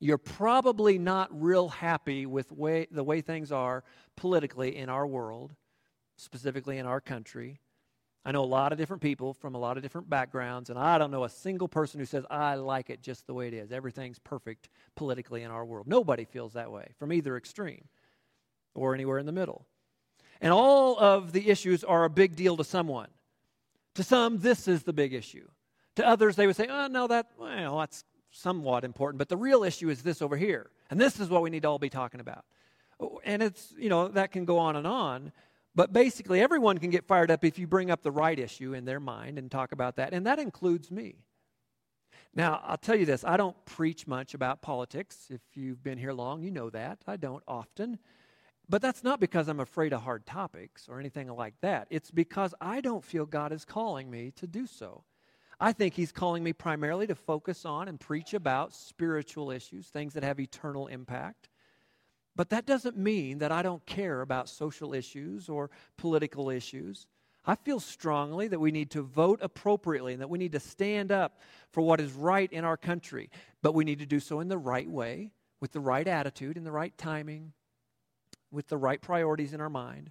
You're 0.00 0.18
probably 0.18 0.98
not 0.98 1.28
real 1.32 1.68
happy 1.68 2.26
with 2.26 2.50
way, 2.52 2.86
the 2.90 3.04
way 3.04 3.20
things 3.20 3.52
are 3.52 3.84
politically 4.16 4.76
in 4.76 4.88
our 4.88 5.06
world, 5.06 5.54
specifically 6.16 6.78
in 6.78 6.86
our 6.86 7.00
country. 7.00 7.60
I 8.24 8.32
know 8.32 8.42
a 8.42 8.44
lot 8.44 8.72
of 8.72 8.78
different 8.78 9.02
people 9.02 9.34
from 9.34 9.54
a 9.54 9.58
lot 9.58 9.76
of 9.76 9.84
different 9.84 10.10
backgrounds, 10.10 10.68
and 10.68 10.78
I 10.78 10.98
don't 10.98 11.12
know 11.12 11.22
a 11.22 11.28
single 11.28 11.68
person 11.68 12.00
who 12.00 12.06
says, 12.06 12.24
I 12.28 12.56
like 12.56 12.90
it 12.90 13.00
just 13.00 13.26
the 13.26 13.34
way 13.34 13.46
it 13.46 13.54
is. 13.54 13.70
Everything's 13.70 14.18
perfect 14.18 14.68
politically 14.96 15.44
in 15.44 15.52
our 15.52 15.64
world. 15.64 15.86
Nobody 15.86 16.24
feels 16.24 16.54
that 16.54 16.72
way 16.72 16.88
from 16.98 17.12
either 17.12 17.36
extreme 17.36 17.84
or 18.74 18.94
anywhere 18.94 19.18
in 19.18 19.26
the 19.26 19.32
middle. 19.32 19.66
And 20.40 20.52
all 20.52 20.98
of 20.98 21.32
the 21.32 21.48
issues 21.48 21.84
are 21.84 22.04
a 22.04 22.10
big 22.10 22.34
deal 22.34 22.56
to 22.56 22.64
someone. 22.64 23.08
To 23.94 24.02
some, 24.02 24.38
this 24.38 24.66
is 24.66 24.82
the 24.82 24.92
big 24.92 25.14
issue. 25.14 25.46
To 25.94 26.06
others, 26.06 26.36
they 26.36 26.46
would 26.46 26.56
say, 26.56 26.66
oh, 26.68 26.88
no, 26.88 27.06
that, 27.06 27.30
well, 27.38 27.78
that's 27.78 28.04
somewhat 28.30 28.84
important, 28.84 29.18
but 29.18 29.28
the 29.28 29.36
real 29.36 29.64
issue 29.64 29.88
is 29.88 30.02
this 30.02 30.20
over 30.20 30.36
here. 30.36 30.70
And 30.90 31.00
this 31.00 31.20
is 31.20 31.30
what 31.30 31.42
we 31.42 31.50
need 31.50 31.62
to 31.62 31.68
all 31.68 31.78
be 31.78 31.88
talking 31.88 32.20
about. 32.20 32.44
Oh, 33.00 33.20
and 33.24 33.42
it's, 33.42 33.72
you 33.78 33.88
know, 33.88 34.08
that 34.08 34.32
can 34.32 34.44
go 34.44 34.58
on 34.58 34.76
and 34.76 34.86
on. 34.86 35.32
But 35.76 35.92
basically, 35.92 36.40
everyone 36.40 36.78
can 36.78 36.88
get 36.88 37.06
fired 37.06 37.30
up 37.30 37.44
if 37.44 37.58
you 37.58 37.66
bring 37.66 37.90
up 37.90 38.02
the 38.02 38.10
right 38.10 38.38
issue 38.38 38.72
in 38.72 38.86
their 38.86 38.98
mind 38.98 39.38
and 39.38 39.50
talk 39.50 39.72
about 39.72 39.96
that, 39.96 40.14
and 40.14 40.26
that 40.26 40.38
includes 40.38 40.90
me. 40.90 41.16
Now, 42.34 42.62
I'll 42.64 42.78
tell 42.78 42.96
you 42.96 43.04
this 43.04 43.24
I 43.24 43.36
don't 43.36 43.56
preach 43.66 44.06
much 44.06 44.32
about 44.32 44.62
politics. 44.62 45.26
If 45.30 45.42
you've 45.54 45.82
been 45.84 45.98
here 45.98 46.14
long, 46.14 46.42
you 46.42 46.50
know 46.50 46.70
that. 46.70 47.02
I 47.06 47.16
don't 47.16 47.42
often. 47.46 47.98
But 48.68 48.82
that's 48.82 49.04
not 49.04 49.20
because 49.20 49.48
I'm 49.48 49.60
afraid 49.60 49.92
of 49.92 50.00
hard 50.00 50.26
topics 50.26 50.88
or 50.88 50.98
anything 50.98 51.28
like 51.28 51.54
that. 51.60 51.86
It's 51.90 52.10
because 52.10 52.52
I 52.60 52.80
don't 52.80 53.04
feel 53.04 53.26
God 53.26 53.52
is 53.52 53.64
calling 53.64 54.10
me 54.10 54.32
to 54.36 54.46
do 54.46 54.66
so. 54.66 55.04
I 55.60 55.72
think 55.72 55.94
He's 55.94 56.10
calling 56.10 56.42
me 56.42 56.54
primarily 56.54 57.06
to 57.06 57.14
focus 57.14 57.66
on 57.66 57.86
and 57.86 58.00
preach 58.00 58.32
about 58.32 58.74
spiritual 58.74 59.50
issues, 59.50 59.88
things 59.88 60.14
that 60.14 60.24
have 60.24 60.40
eternal 60.40 60.86
impact. 60.86 61.48
But 62.36 62.50
that 62.50 62.66
doesn't 62.66 62.98
mean 62.98 63.38
that 63.38 63.50
I 63.50 63.62
don't 63.62 63.84
care 63.86 64.20
about 64.20 64.50
social 64.50 64.92
issues 64.92 65.48
or 65.48 65.70
political 65.96 66.50
issues. 66.50 67.06
I 67.46 67.54
feel 67.54 67.80
strongly 67.80 68.48
that 68.48 68.60
we 68.60 68.70
need 68.70 68.90
to 68.90 69.02
vote 69.02 69.38
appropriately 69.40 70.12
and 70.12 70.20
that 70.20 70.28
we 70.28 70.38
need 70.38 70.52
to 70.52 70.60
stand 70.60 71.10
up 71.10 71.40
for 71.72 71.80
what 71.80 72.00
is 72.00 72.12
right 72.12 72.52
in 72.52 72.64
our 72.64 72.76
country. 72.76 73.30
But 73.62 73.74
we 73.74 73.84
need 73.84 74.00
to 74.00 74.06
do 74.06 74.20
so 74.20 74.40
in 74.40 74.48
the 74.48 74.58
right 74.58 74.88
way, 74.88 75.30
with 75.60 75.72
the 75.72 75.80
right 75.80 76.06
attitude, 76.06 76.58
in 76.58 76.64
the 76.64 76.72
right 76.72 76.96
timing, 76.98 77.52
with 78.50 78.68
the 78.68 78.76
right 78.76 79.00
priorities 79.00 79.54
in 79.54 79.60
our 79.60 79.70
mind. 79.70 80.10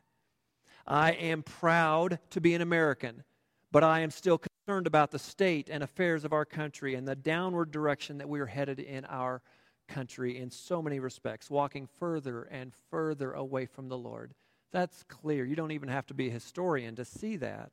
I 0.87 1.11
am 1.11 1.43
proud 1.43 2.19
to 2.31 2.41
be 2.41 2.55
an 2.55 2.61
American, 2.61 3.23
but 3.71 3.83
I 3.83 3.99
am 3.99 4.11
still 4.11 4.39
concerned 4.39 4.87
about 4.87 5.11
the 5.11 5.19
state 5.19 5.69
and 5.69 5.83
affairs 5.83 6.25
of 6.25 6.33
our 6.33 6.45
country 6.45 6.95
and 6.95 7.07
the 7.07 7.15
downward 7.15 7.71
direction 7.71 8.17
that 8.17 8.29
we 8.29 8.39
are 8.39 8.45
headed 8.45 8.79
in 8.79 9.05
our 9.05 9.41
country 9.87 10.37
in 10.37 10.51
so 10.51 10.81
many 10.81 10.99
respects, 10.99 11.49
walking 11.49 11.87
further 11.99 12.43
and 12.43 12.73
further 12.89 13.31
away 13.31 13.65
from 13.65 13.89
the 13.89 13.97
Lord. 13.97 14.33
That's 14.71 15.03
clear. 15.03 15.45
You 15.45 15.55
don't 15.55 15.71
even 15.71 15.89
have 15.89 16.05
to 16.07 16.13
be 16.13 16.27
a 16.27 16.33
historian 16.33 16.95
to 16.95 17.05
see 17.05 17.37
that. 17.37 17.71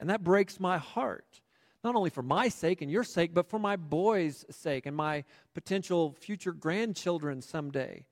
And 0.00 0.10
that 0.10 0.24
breaks 0.24 0.58
my 0.58 0.78
heart, 0.78 1.40
not 1.82 1.94
only 1.94 2.10
for 2.10 2.22
my 2.22 2.48
sake 2.48 2.82
and 2.82 2.90
your 2.90 3.04
sake, 3.04 3.32
but 3.32 3.48
for 3.48 3.58
my 3.58 3.76
boys' 3.76 4.44
sake 4.50 4.86
and 4.86 4.96
my 4.96 5.24
potential 5.54 6.16
future 6.20 6.52
grandchildren 6.52 7.40
someday. 7.40 8.04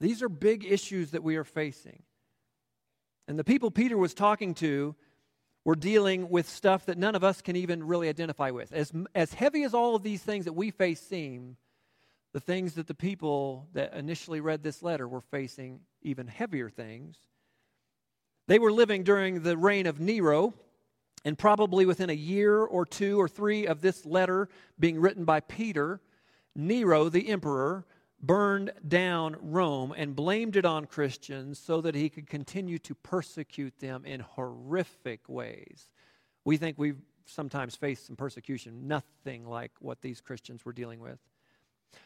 These 0.00 0.22
are 0.22 0.28
big 0.28 0.64
issues 0.64 1.12
that 1.12 1.22
we 1.22 1.36
are 1.36 1.44
facing. 1.44 2.02
And 3.26 3.38
the 3.38 3.44
people 3.44 3.70
Peter 3.70 3.96
was 3.96 4.14
talking 4.14 4.54
to 4.56 4.94
we're 5.64 5.74
dealing 5.74 6.30
with 6.30 6.48
stuff 6.48 6.86
that 6.86 6.96
none 6.96 7.14
of 7.14 7.22
us 7.22 7.42
can 7.42 7.54
even 7.54 7.86
really 7.86 8.08
identify 8.08 8.50
with. 8.50 8.72
As, 8.72 8.90
as 9.14 9.34
heavy 9.34 9.64
as 9.64 9.74
all 9.74 9.94
of 9.94 10.02
these 10.02 10.22
things 10.22 10.46
that 10.46 10.54
we 10.54 10.70
face 10.70 10.98
seem, 10.98 11.58
the 12.32 12.40
things 12.40 12.74
that 12.74 12.86
the 12.86 12.94
people 12.94 13.68
that 13.72 13.94
initially 13.94 14.40
read 14.40 14.62
this 14.62 14.82
letter 14.82 15.08
were 15.08 15.20
facing 15.20 15.80
even 16.02 16.26
heavier 16.26 16.68
things. 16.68 17.18
They 18.46 18.58
were 18.58 18.72
living 18.72 19.02
during 19.02 19.42
the 19.42 19.56
reign 19.56 19.86
of 19.86 20.00
Nero, 20.00 20.54
and 21.24 21.38
probably 21.38 21.84
within 21.84 22.10
a 22.10 22.14
year 22.14 22.58
or 22.62 22.86
two 22.86 23.20
or 23.20 23.28
three 23.28 23.66
of 23.66 23.80
this 23.80 24.06
letter 24.06 24.48
being 24.78 25.00
written 25.00 25.24
by 25.24 25.40
Peter, 25.40 26.00
Nero, 26.54 27.08
the 27.08 27.28
emperor, 27.28 27.86
burned 28.20 28.72
down 28.86 29.36
Rome 29.40 29.94
and 29.96 30.16
blamed 30.16 30.56
it 30.56 30.64
on 30.64 30.86
Christians 30.86 31.58
so 31.58 31.80
that 31.80 31.94
he 31.94 32.08
could 32.08 32.26
continue 32.28 32.78
to 32.80 32.94
persecute 32.94 33.78
them 33.78 34.04
in 34.04 34.20
horrific 34.20 35.28
ways. 35.28 35.88
We 36.44 36.56
think 36.56 36.78
we've 36.78 37.00
sometimes 37.26 37.76
faced 37.76 38.06
some 38.06 38.16
persecution, 38.16 38.88
nothing 38.88 39.46
like 39.46 39.72
what 39.80 40.00
these 40.00 40.20
Christians 40.20 40.64
were 40.64 40.72
dealing 40.72 41.00
with. 41.00 41.18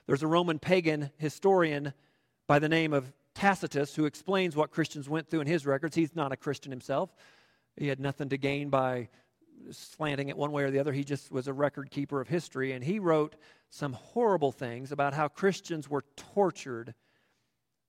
There's 0.06 0.22
a 0.22 0.26
Roman 0.26 0.58
pagan 0.58 1.10
historian 1.18 1.92
by 2.46 2.58
the 2.58 2.68
name 2.68 2.92
of 2.92 3.12
Tacitus 3.34 3.94
who 3.94 4.04
explains 4.04 4.56
what 4.56 4.70
Christians 4.70 5.08
went 5.08 5.28
through 5.28 5.40
in 5.40 5.46
his 5.46 5.64
records. 5.64 5.96
He's 5.96 6.14
not 6.14 6.32
a 6.32 6.36
Christian 6.36 6.70
himself. 6.70 7.14
He 7.76 7.88
had 7.88 8.00
nothing 8.00 8.28
to 8.30 8.36
gain 8.36 8.68
by 8.68 9.08
slanting 9.70 10.28
it 10.28 10.36
one 10.36 10.52
way 10.52 10.64
or 10.64 10.70
the 10.70 10.78
other. 10.78 10.92
He 10.92 11.04
just 11.04 11.30
was 11.30 11.48
a 11.48 11.52
record 11.52 11.90
keeper 11.90 12.20
of 12.20 12.28
history. 12.28 12.72
And 12.72 12.84
he 12.84 12.98
wrote 12.98 13.36
some 13.70 13.94
horrible 13.94 14.52
things 14.52 14.92
about 14.92 15.14
how 15.14 15.28
Christians 15.28 15.88
were 15.88 16.04
tortured. 16.16 16.94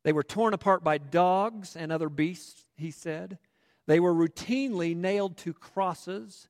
They 0.03 0.13
were 0.13 0.23
torn 0.23 0.53
apart 0.53 0.83
by 0.83 0.97
dogs 0.97 1.75
and 1.75 1.91
other 1.91 2.09
beasts, 2.09 2.65
he 2.75 2.91
said. 2.91 3.37
They 3.85 3.99
were 3.99 4.13
routinely 4.13 4.95
nailed 4.95 5.37
to 5.37 5.53
crosses. 5.53 6.47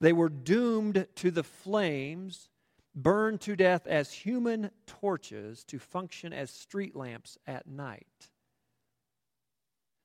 They 0.00 0.12
were 0.12 0.28
doomed 0.28 1.06
to 1.16 1.30
the 1.30 1.42
flames, 1.44 2.48
burned 2.94 3.40
to 3.42 3.56
death 3.56 3.86
as 3.86 4.12
human 4.12 4.70
torches 4.86 5.64
to 5.64 5.78
function 5.78 6.32
as 6.32 6.50
street 6.50 6.94
lamps 6.94 7.38
at 7.46 7.66
night. 7.66 8.30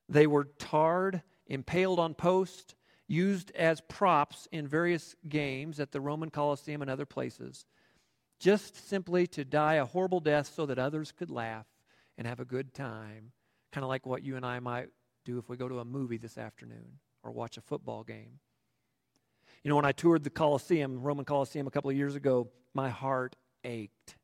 They 0.09 0.27
were 0.27 0.45
tarred, 0.45 1.21
impaled 1.47 1.99
on 1.99 2.13
posts, 2.13 2.75
used 3.07 3.51
as 3.51 3.81
props 3.81 4.47
in 4.51 4.67
various 4.67 5.15
games 5.27 5.79
at 5.79 5.91
the 5.91 6.01
Roman 6.01 6.29
Colosseum 6.29 6.81
and 6.81 6.91
other 6.91 7.05
places, 7.05 7.65
just 8.39 8.87
simply 8.87 9.27
to 9.27 9.45
die 9.45 9.75
a 9.75 9.85
horrible 9.85 10.19
death 10.19 10.51
so 10.53 10.65
that 10.65 10.79
others 10.79 11.11
could 11.11 11.31
laugh 11.31 11.65
and 12.17 12.27
have 12.27 12.39
a 12.39 12.45
good 12.45 12.73
time, 12.73 13.31
kind 13.71 13.83
of 13.83 13.89
like 13.89 14.05
what 14.05 14.23
you 14.23 14.35
and 14.35 14.45
I 14.45 14.59
might 14.59 14.89
do 15.25 15.37
if 15.37 15.49
we 15.49 15.57
go 15.57 15.67
to 15.67 15.79
a 15.79 15.85
movie 15.85 16.17
this 16.17 16.37
afternoon 16.37 16.99
or 17.23 17.31
watch 17.31 17.57
a 17.57 17.61
football 17.61 18.03
game. 18.03 18.39
You 19.63 19.69
know, 19.69 19.75
when 19.75 19.85
I 19.85 19.91
toured 19.91 20.23
the 20.23 20.29
Colosseum, 20.29 21.01
Roman 21.01 21.25
Colosseum, 21.25 21.67
a 21.67 21.71
couple 21.71 21.89
of 21.89 21.97
years 21.97 22.15
ago, 22.15 22.49
my 22.73 22.89
heart 22.89 23.35
ached 23.63 24.15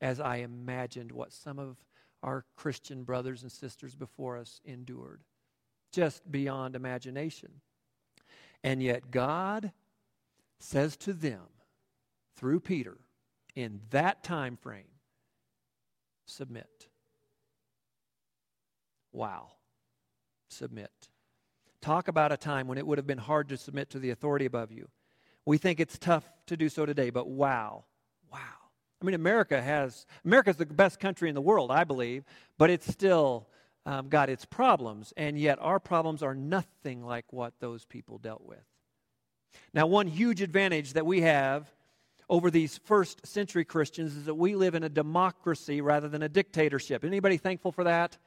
as 0.00 0.20
I 0.20 0.36
imagined 0.36 1.12
what 1.12 1.32
some 1.32 1.58
of 1.58 1.76
our 2.22 2.44
Christian 2.56 3.04
brothers 3.04 3.42
and 3.42 3.52
sisters 3.52 3.94
before 3.94 4.36
us 4.36 4.60
endured. 4.64 5.22
Just 5.92 6.30
beyond 6.30 6.76
imagination. 6.76 7.50
And 8.64 8.82
yet 8.82 9.10
God 9.10 9.72
says 10.60 10.96
to 10.98 11.12
them 11.12 11.42
through 12.36 12.60
Peter 12.60 12.98
in 13.54 13.80
that 13.90 14.22
time 14.22 14.56
frame, 14.56 14.84
submit. 16.26 16.88
Wow. 19.12 19.52
Submit. 20.48 21.08
Talk 21.80 22.08
about 22.08 22.32
a 22.32 22.36
time 22.36 22.66
when 22.66 22.78
it 22.78 22.86
would 22.86 22.98
have 22.98 23.06
been 23.06 23.18
hard 23.18 23.48
to 23.50 23.56
submit 23.56 23.90
to 23.90 23.98
the 23.98 24.10
authority 24.10 24.46
above 24.46 24.72
you. 24.72 24.88
We 25.44 25.58
think 25.58 25.80
it's 25.80 25.98
tough 25.98 26.24
to 26.46 26.56
do 26.56 26.68
so 26.68 26.84
today, 26.84 27.10
but 27.10 27.28
wow. 27.28 27.84
Wow. 28.32 28.38
I 29.00 29.04
mean, 29.04 29.14
America 29.14 29.62
has, 29.62 30.06
America's 30.24 30.56
the 30.56 30.66
best 30.66 30.98
country 30.98 31.28
in 31.28 31.34
the 31.34 31.40
world, 31.40 31.70
I 31.70 31.84
believe, 31.84 32.24
but 32.58 32.68
it's 32.68 32.86
still 32.86 33.48
um, 33.86 34.08
got 34.08 34.28
its 34.28 34.44
problems, 34.44 35.14
and 35.16 35.38
yet 35.38 35.58
our 35.60 35.78
problems 35.78 36.22
are 36.22 36.34
nothing 36.34 37.04
like 37.04 37.32
what 37.32 37.54
those 37.60 37.84
people 37.84 38.18
dealt 38.18 38.44
with. 38.44 38.64
Now, 39.72 39.86
one 39.86 40.08
huge 40.08 40.42
advantage 40.42 40.94
that 40.94 41.06
we 41.06 41.22
have 41.22 41.72
over 42.28 42.50
these 42.50 42.78
first 42.84 43.26
century 43.26 43.64
Christians 43.64 44.16
is 44.16 44.24
that 44.26 44.34
we 44.34 44.54
live 44.54 44.74
in 44.74 44.82
a 44.82 44.88
democracy 44.88 45.80
rather 45.80 46.08
than 46.08 46.22
a 46.22 46.28
dictatorship. 46.28 47.04
Anybody 47.04 47.38
thankful 47.38 47.72
for 47.72 47.84
that? 47.84 48.18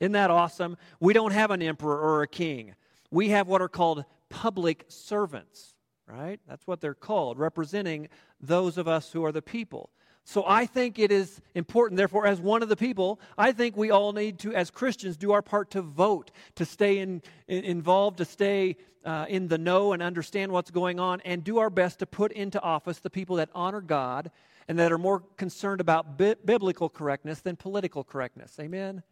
Isn't 0.00 0.12
that 0.12 0.30
awesome? 0.30 0.76
We 1.00 1.12
don't 1.12 1.32
have 1.32 1.50
an 1.50 1.62
emperor 1.62 1.98
or 1.98 2.22
a 2.22 2.28
king. 2.28 2.74
We 3.12 3.28
have 3.28 3.46
what 3.46 3.60
are 3.60 3.68
called 3.68 4.06
public 4.30 4.86
servants, 4.88 5.74
right? 6.06 6.40
That's 6.48 6.66
what 6.66 6.80
they're 6.80 6.94
called, 6.94 7.38
representing 7.38 8.08
those 8.40 8.78
of 8.78 8.88
us 8.88 9.12
who 9.12 9.22
are 9.24 9.32
the 9.32 9.42
people. 9.42 9.90
So 10.24 10.44
I 10.46 10.64
think 10.64 10.98
it 10.98 11.12
is 11.12 11.42
important, 11.54 11.98
therefore, 11.98 12.26
as 12.26 12.40
one 12.40 12.62
of 12.62 12.70
the 12.70 12.76
people, 12.76 13.20
I 13.36 13.52
think 13.52 13.76
we 13.76 13.90
all 13.90 14.14
need 14.14 14.38
to, 14.40 14.54
as 14.54 14.70
Christians, 14.70 15.18
do 15.18 15.32
our 15.32 15.42
part 15.42 15.70
to 15.72 15.82
vote, 15.82 16.30
to 16.54 16.64
stay 16.64 16.98
in, 16.98 17.20
in, 17.48 17.64
involved, 17.64 18.16
to 18.16 18.24
stay 18.24 18.76
uh, 19.04 19.26
in 19.28 19.46
the 19.46 19.58
know 19.58 19.92
and 19.92 20.02
understand 20.02 20.50
what's 20.50 20.70
going 20.70 20.98
on, 20.98 21.20
and 21.22 21.44
do 21.44 21.58
our 21.58 21.70
best 21.70 21.98
to 21.98 22.06
put 22.06 22.32
into 22.32 22.62
office 22.62 22.98
the 23.00 23.10
people 23.10 23.36
that 23.36 23.50
honor 23.54 23.82
God 23.82 24.30
and 24.68 24.78
that 24.78 24.90
are 24.90 24.96
more 24.98 25.20
concerned 25.36 25.82
about 25.82 26.16
bi- 26.16 26.36
biblical 26.42 26.88
correctness 26.88 27.40
than 27.40 27.56
political 27.56 28.04
correctness. 28.04 28.56
Amen? 28.58 29.02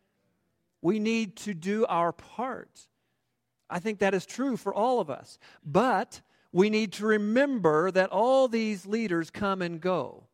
We 0.80 1.00
need 1.00 1.36
to 1.38 1.52
do 1.52 1.84
our 1.86 2.12
part. 2.12 2.86
I 3.70 3.78
think 3.78 4.00
that 4.00 4.14
is 4.14 4.26
true 4.26 4.56
for 4.56 4.74
all 4.74 5.00
of 5.00 5.08
us. 5.08 5.38
But 5.64 6.20
we 6.52 6.68
need 6.70 6.92
to 6.94 7.06
remember 7.06 7.90
that 7.90 8.10
all 8.10 8.48
these 8.48 8.86
leaders 8.86 9.30
come 9.30 9.62
and 9.62 9.80
go. 9.80 10.24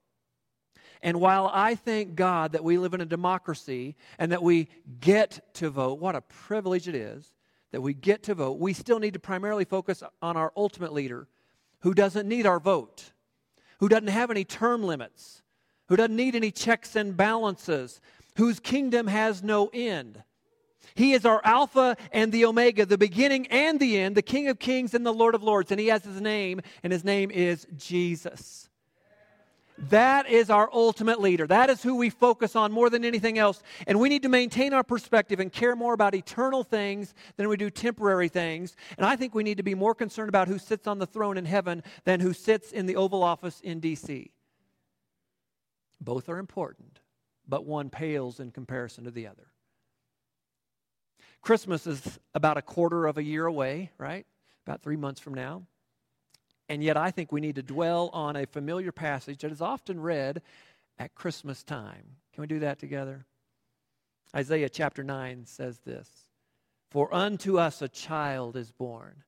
And 1.03 1.20
while 1.20 1.51
I 1.53 1.75
thank 1.75 2.14
God 2.14 2.53
that 2.53 2.64
we 2.64 2.79
live 2.79 2.94
in 2.94 3.01
a 3.01 3.07
democracy 3.07 3.96
and 4.18 4.33
that 4.33 4.42
we 4.42 4.68
get 5.01 5.55
to 5.55 5.70
vote, 5.70 6.01
what 6.01 6.16
a 6.16 6.22
privilege 6.22 6.88
it 6.88 6.94
is 6.94 7.33
that 7.72 7.81
we 7.81 7.92
get 7.92 8.22
to 8.25 8.35
vote, 8.35 8.59
we 8.59 8.72
still 8.72 8.99
need 8.99 9.12
to 9.12 9.20
primarily 9.20 9.64
focus 9.64 10.03
on 10.22 10.37
our 10.37 10.53
ultimate 10.57 10.92
leader 10.92 11.29
who 11.81 11.92
doesn't 11.92 12.27
need 12.27 12.46
our 12.46 12.59
vote, 12.59 13.12
who 13.79 13.88
doesn't 13.88 14.09
have 14.09 14.31
any 14.31 14.44
term 14.44 14.83
limits, 14.83 15.42
who 15.88 15.96
doesn't 15.96 16.16
need 16.16 16.35
any 16.35 16.51
checks 16.51 16.96
and 16.96 17.16
balances, 17.16 18.01
whose 18.37 18.59
kingdom 18.59 19.07
has 19.07 19.42
no 19.42 19.70
end. 19.75 20.22
He 20.94 21.12
is 21.12 21.25
our 21.25 21.40
Alpha 21.44 21.96
and 22.12 22.33
the 22.33 22.44
Omega, 22.44 22.87
the 22.87 22.99
beginning 22.99 23.46
and 23.49 23.79
the 23.81 23.99
end, 23.99 24.16
the 24.16 24.22
King 24.22 24.49
of 24.49 24.59
Kings 24.59 24.94
and 24.94 25.05
the 25.05 25.12
Lord 25.12 25.35
of 25.35 25.42
Lords. 25.42 25.70
And 25.70 25.81
He 25.81 25.88
has 25.88 26.05
His 26.05 26.20
name, 26.20 26.61
and 26.83 26.92
His 26.92 27.05
name 27.05 27.31
is 27.31 27.66
Jesus. 27.77 28.68
That 29.79 30.29
is 30.29 30.49
our 30.49 30.70
ultimate 30.72 31.20
leader. 31.20 31.46
That 31.46 31.68
is 31.68 31.83
who 31.83 31.96
we 31.96 32.09
focus 32.09 32.57
on 32.57 32.72
more 32.72 32.88
than 32.88 33.05
anything 33.05 33.38
else. 33.38 33.62
And 33.87 34.01
we 34.01 34.09
need 34.09 34.23
to 34.23 34.29
maintain 34.29 34.73
our 34.73 34.83
perspective 34.83 35.38
and 35.38 35.52
care 35.52 35.77
more 35.77 35.92
about 35.92 36.15
eternal 36.15 36.65
things 36.65 37.13
than 37.37 37.48
we 37.48 37.56
do 37.58 37.69
temporary 37.69 38.29
things. 38.29 38.75
And 38.96 39.06
I 39.06 39.17
think 39.17 39.35
we 39.35 39.42
need 39.42 39.58
to 39.58 39.63
be 39.63 39.75
more 39.75 39.94
concerned 39.94 40.31
about 40.31 40.48
who 40.48 40.58
sits 40.58 40.87
on 40.87 40.98
the 40.98 41.06
throne 41.06 41.37
in 41.37 41.44
heaven 41.44 41.83
than 42.04 42.21
who 42.21 42.33
sits 42.33 42.73
in 42.73 42.87
the 42.87 42.96
Oval 42.96 43.23
Office 43.23 43.60
in 43.60 43.81
D.C. 43.81 44.31
Both 46.00 46.29
are 46.31 46.38
important, 46.38 47.00
but 47.46 47.67
one 47.67 47.90
pales 47.90 48.40
in 48.40 48.52
comparison 48.52 49.04
to 49.04 49.10
the 49.10 49.27
other. 49.27 49.48
Christmas 51.42 51.87
is 51.87 52.18
about 52.34 52.56
a 52.56 52.62
quarter 52.62 53.06
of 53.06 53.18
a 53.18 53.22
year 53.22 53.46
away, 53.46 53.92
right? 53.98 54.26
About 54.66 54.82
three 54.82 54.96
months 54.96 55.20
from 55.20 55.34
now. 55.34 55.62
And 56.68 56.82
yet, 56.82 56.96
I 56.96 57.10
think 57.10 57.30
we 57.30 57.40
need 57.40 57.54
to 57.56 57.62
dwell 57.62 58.10
on 58.12 58.34
a 58.34 58.46
familiar 58.46 58.90
passage 58.90 59.42
that 59.42 59.52
is 59.52 59.60
often 59.60 60.00
read 60.00 60.42
at 60.98 61.14
Christmas 61.14 61.62
time. 61.62 62.04
Can 62.32 62.40
we 62.40 62.46
do 62.48 62.58
that 62.60 62.78
together? 62.78 63.24
Isaiah 64.34 64.68
chapter 64.68 65.04
9 65.04 65.46
says 65.46 65.78
this 65.87 66.08
For 66.90 67.12
unto 67.14 67.58
us 67.58 67.82
a 67.82 67.88
child 67.88 68.56
is 68.56 68.72
born, 68.72 69.22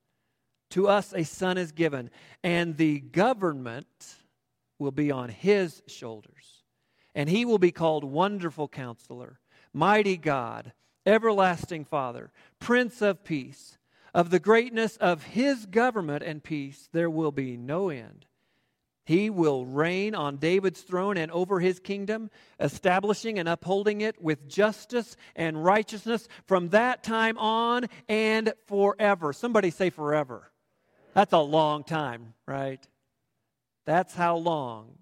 to 0.71 0.89
us 0.89 1.15
a 1.15 1.25
son 1.25 1.57
is 1.57 1.73
given, 1.73 2.11
and 2.43 2.77
the 2.77 3.01
government 3.01 4.17
will 4.79 4.91
be 4.91 5.11
on 5.11 5.29
his 5.29 5.83
shoulders. 5.87 6.65
And 7.15 7.29
he 7.29 7.45
will 7.45 7.59
be 7.59 7.73
called 7.73 8.05
Wonderful 8.05 8.69
Counselor, 8.69 9.41
Mighty 9.73 10.17
God, 10.17 10.73
Everlasting 11.09 11.87
Father, 11.87 12.31
Prince 12.61 13.01
of 13.01 13.25
Peace. 13.25 13.79
Of 14.15 14.31
the 14.31 14.39
greatness 14.39 14.97
of 14.99 15.23
his 15.23 15.65
government 15.67 16.23
and 16.23 16.43
peace, 16.43 16.89
there 16.93 17.11
will 17.11 17.33
be 17.33 17.57
no 17.57 17.89
end. 17.89 18.27
He 19.05 19.31
will 19.31 19.65
reign 19.65 20.15
on 20.15 20.37
David's 20.37 20.83
throne 20.83 21.17
and 21.17 21.33
over 21.33 21.61
his 21.61 21.81
kingdom, 21.81 22.31
establishing 22.61 23.39
and 23.39 23.49
upholding 23.49 24.03
it 24.03 24.21
with 24.21 24.49
justice 24.49 25.17
and 25.35 25.65
righteousness 25.65 26.29
from 26.47 26.71
that 26.71 27.03
time 27.03 27.39
on 27.39 27.87
and 28.07 28.53
forever. 28.67 29.33
Somebody 29.33 29.71
say 29.71 29.89
forever. 29.89 30.51
That's 31.15 31.33
a 31.33 31.39
long 31.39 31.85
time, 31.85 32.35
right? 32.47 32.87
That's 33.87 34.15
how 34.15 34.37
long 34.37 34.99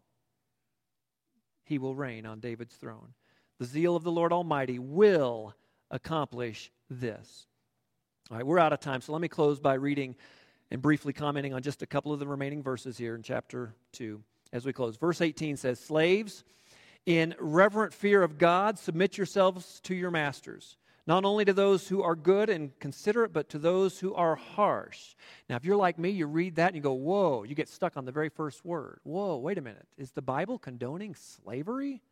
he 1.64 1.78
will 1.78 1.96
reign 1.96 2.26
on 2.26 2.38
David's 2.38 2.76
throne. 2.76 3.14
The 3.58 3.64
zeal 3.64 3.96
of 3.96 4.04
the 4.04 4.12
Lord 4.12 4.32
Almighty 4.32 4.78
will 4.78 5.54
accomplish 5.90 6.70
this. 6.90 7.46
All 8.30 8.36
right, 8.36 8.46
we're 8.46 8.58
out 8.58 8.72
of 8.72 8.80
time, 8.80 9.00
so 9.00 9.12
let 9.12 9.20
me 9.20 9.28
close 9.28 9.60
by 9.60 9.74
reading 9.74 10.16
and 10.70 10.82
briefly 10.82 11.12
commenting 11.12 11.54
on 11.54 11.62
just 11.62 11.82
a 11.82 11.86
couple 11.86 12.12
of 12.12 12.18
the 12.18 12.26
remaining 12.26 12.62
verses 12.62 12.98
here 12.98 13.14
in 13.14 13.22
chapter 13.22 13.74
2 13.92 14.20
as 14.52 14.64
we 14.64 14.72
close. 14.72 14.96
Verse 14.96 15.20
18 15.20 15.56
says, 15.56 15.78
Slaves, 15.78 16.44
in 17.04 17.34
reverent 17.38 17.94
fear 17.94 18.22
of 18.22 18.38
God, 18.38 18.78
submit 18.78 19.16
yourselves 19.16 19.80
to 19.84 19.94
your 19.94 20.10
masters, 20.10 20.76
not 21.06 21.24
only 21.24 21.44
to 21.44 21.52
those 21.52 21.86
who 21.86 22.02
are 22.02 22.16
good 22.16 22.50
and 22.50 22.76
considerate, 22.80 23.32
but 23.32 23.48
to 23.50 23.58
those 23.58 24.00
who 24.00 24.12
are 24.14 24.34
harsh. 24.34 25.14
Now, 25.48 25.54
if 25.54 25.64
you're 25.64 25.76
like 25.76 25.98
me, 25.98 26.10
you 26.10 26.26
read 26.26 26.56
that 26.56 26.68
and 26.68 26.76
you 26.76 26.82
go, 26.82 26.94
Whoa, 26.94 27.44
you 27.44 27.54
get 27.54 27.68
stuck 27.68 27.96
on 27.96 28.06
the 28.06 28.12
very 28.12 28.28
first 28.28 28.64
word. 28.64 28.98
Whoa, 29.04 29.36
wait 29.36 29.58
a 29.58 29.62
minute. 29.62 29.86
Is 29.96 30.10
the 30.10 30.22
Bible 30.22 30.58
condoning 30.58 31.14
slavery? 31.14 32.02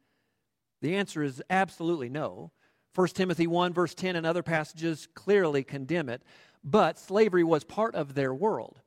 The 0.81 0.95
answer 0.95 1.25
is 1.25 1.43
absolutely 1.51 2.09
no. 2.09 2.53
1 2.95 3.09
Timothy 3.09 3.47
1, 3.47 3.72
verse 3.72 3.95
10, 3.95 4.14
and 4.16 4.24
other 4.24 4.42
passages 4.42 5.09
clearly 5.14 5.64
condemn 5.64 6.09
it, 6.09 6.22
but 6.62 6.99
slavery 6.99 7.42
was 7.45 7.64
part 7.64 7.95
of 7.95 8.14
their 8.14 8.32
world. 8.32 8.80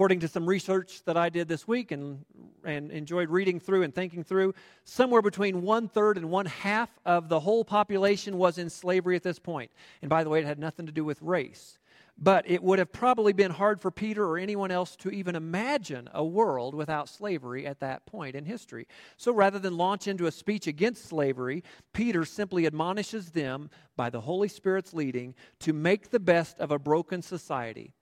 According 0.00 0.20
to 0.20 0.28
some 0.28 0.46
research 0.46 1.04
that 1.04 1.18
I 1.18 1.28
did 1.28 1.46
this 1.46 1.68
week 1.68 1.92
and, 1.92 2.24
and 2.64 2.90
enjoyed 2.90 3.28
reading 3.28 3.60
through 3.60 3.82
and 3.82 3.94
thinking 3.94 4.24
through, 4.24 4.54
somewhere 4.84 5.20
between 5.20 5.60
one 5.60 5.88
third 5.88 6.16
and 6.16 6.30
one 6.30 6.46
half 6.46 6.88
of 7.04 7.28
the 7.28 7.38
whole 7.38 7.66
population 7.66 8.38
was 8.38 8.56
in 8.56 8.70
slavery 8.70 9.14
at 9.14 9.22
this 9.22 9.38
point. 9.38 9.70
And 10.00 10.08
by 10.08 10.24
the 10.24 10.30
way, 10.30 10.38
it 10.38 10.46
had 10.46 10.58
nothing 10.58 10.86
to 10.86 10.92
do 10.92 11.04
with 11.04 11.20
race. 11.20 11.78
But 12.16 12.48
it 12.48 12.62
would 12.62 12.78
have 12.78 12.90
probably 12.90 13.34
been 13.34 13.50
hard 13.50 13.78
for 13.78 13.90
Peter 13.90 14.24
or 14.24 14.38
anyone 14.38 14.70
else 14.70 14.96
to 14.96 15.10
even 15.10 15.36
imagine 15.36 16.08
a 16.14 16.24
world 16.24 16.74
without 16.74 17.10
slavery 17.10 17.66
at 17.66 17.80
that 17.80 18.06
point 18.06 18.34
in 18.34 18.46
history. 18.46 18.88
So 19.18 19.34
rather 19.34 19.58
than 19.58 19.76
launch 19.76 20.08
into 20.08 20.24
a 20.24 20.32
speech 20.32 20.66
against 20.66 21.10
slavery, 21.10 21.62
Peter 21.92 22.24
simply 22.24 22.64
admonishes 22.64 23.32
them, 23.32 23.68
by 23.96 24.08
the 24.08 24.22
Holy 24.22 24.48
Spirit's 24.48 24.94
leading, 24.94 25.34
to 25.58 25.74
make 25.74 26.08
the 26.08 26.18
best 26.18 26.58
of 26.58 26.70
a 26.70 26.78
broken 26.78 27.20
society. 27.20 27.92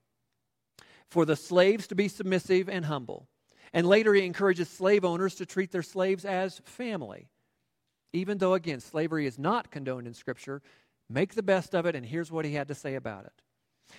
For 1.10 1.24
the 1.24 1.36
slaves 1.36 1.86
to 1.88 1.94
be 1.94 2.08
submissive 2.08 2.68
and 2.68 2.84
humble. 2.84 3.28
And 3.72 3.86
later 3.86 4.14
he 4.14 4.24
encourages 4.24 4.68
slave 4.68 5.04
owners 5.04 5.34
to 5.36 5.46
treat 5.46 5.72
their 5.72 5.82
slaves 5.82 6.24
as 6.24 6.60
family. 6.64 7.28
Even 8.12 8.38
though, 8.38 8.54
again, 8.54 8.80
slavery 8.80 9.26
is 9.26 9.38
not 9.38 9.70
condoned 9.70 10.06
in 10.06 10.14
Scripture, 10.14 10.62
make 11.10 11.34
the 11.34 11.42
best 11.42 11.74
of 11.74 11.86
it, 11.86 11.94
and 11.94 12.06
here's 12.06 12.32
what 12.32 12.44
he 12.44 12.54
had 12.54 12.68
to 12.68 12.74
say 12.74 12.94
about 12.94 13.26
it. 13.26 13.42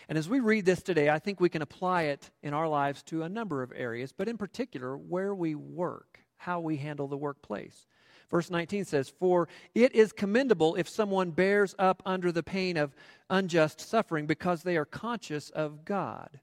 And 0.07 0.17
as 0.17 0.29
we 0.29 0.39
read 0.39 0.65
this 0.65 0.81
today, 0.81 1.09
I 1.09 1.19
think 1.19 1.39
we 1.39 1.49
can 1.49 1.61
apply 1.61 2.03
it 2.03 2.29
in 2.41 2.53
our 2.53 2.67
lives 2.67 3.03
to 3.03 3.23
a 3.23 3.29
number 3.29 3.61
of 3.61 3.73
areas, 3.75 4.11
but 4.11 4.27
in 4.27 4.37
particular, 4.37 4.97
where 4.97 5.33
we 5.33 5.55
work, 5.55 6.19
how 6.37 6.59
we 6.59 6.77
handle 6.77 7.07
the 7.07 7.17
workplace. 7.17 7.87
Verse 8.29 8.51
19 8.51 8.85
says, 8.85 9.09
For 9.09 9.47
it 9.73 9.93
is 9.93 10.11
commendable 10.11 10.75
if 10.75 10.87
someone 10.87 11.31
bears 11.31 11.73
up 11.79 12.03
under 12.05 12.31
the 12.31 12.43
pain 12.43 12.77
of 12.77 12.95
unjust 13.29 13.81
suffering 13.81 14.27
because 14.27 14.61
they 14.61 14.77
are 14.77 14.85
conscious 14.85 15.49
of 15.49 15.83
God. 15.85 16.39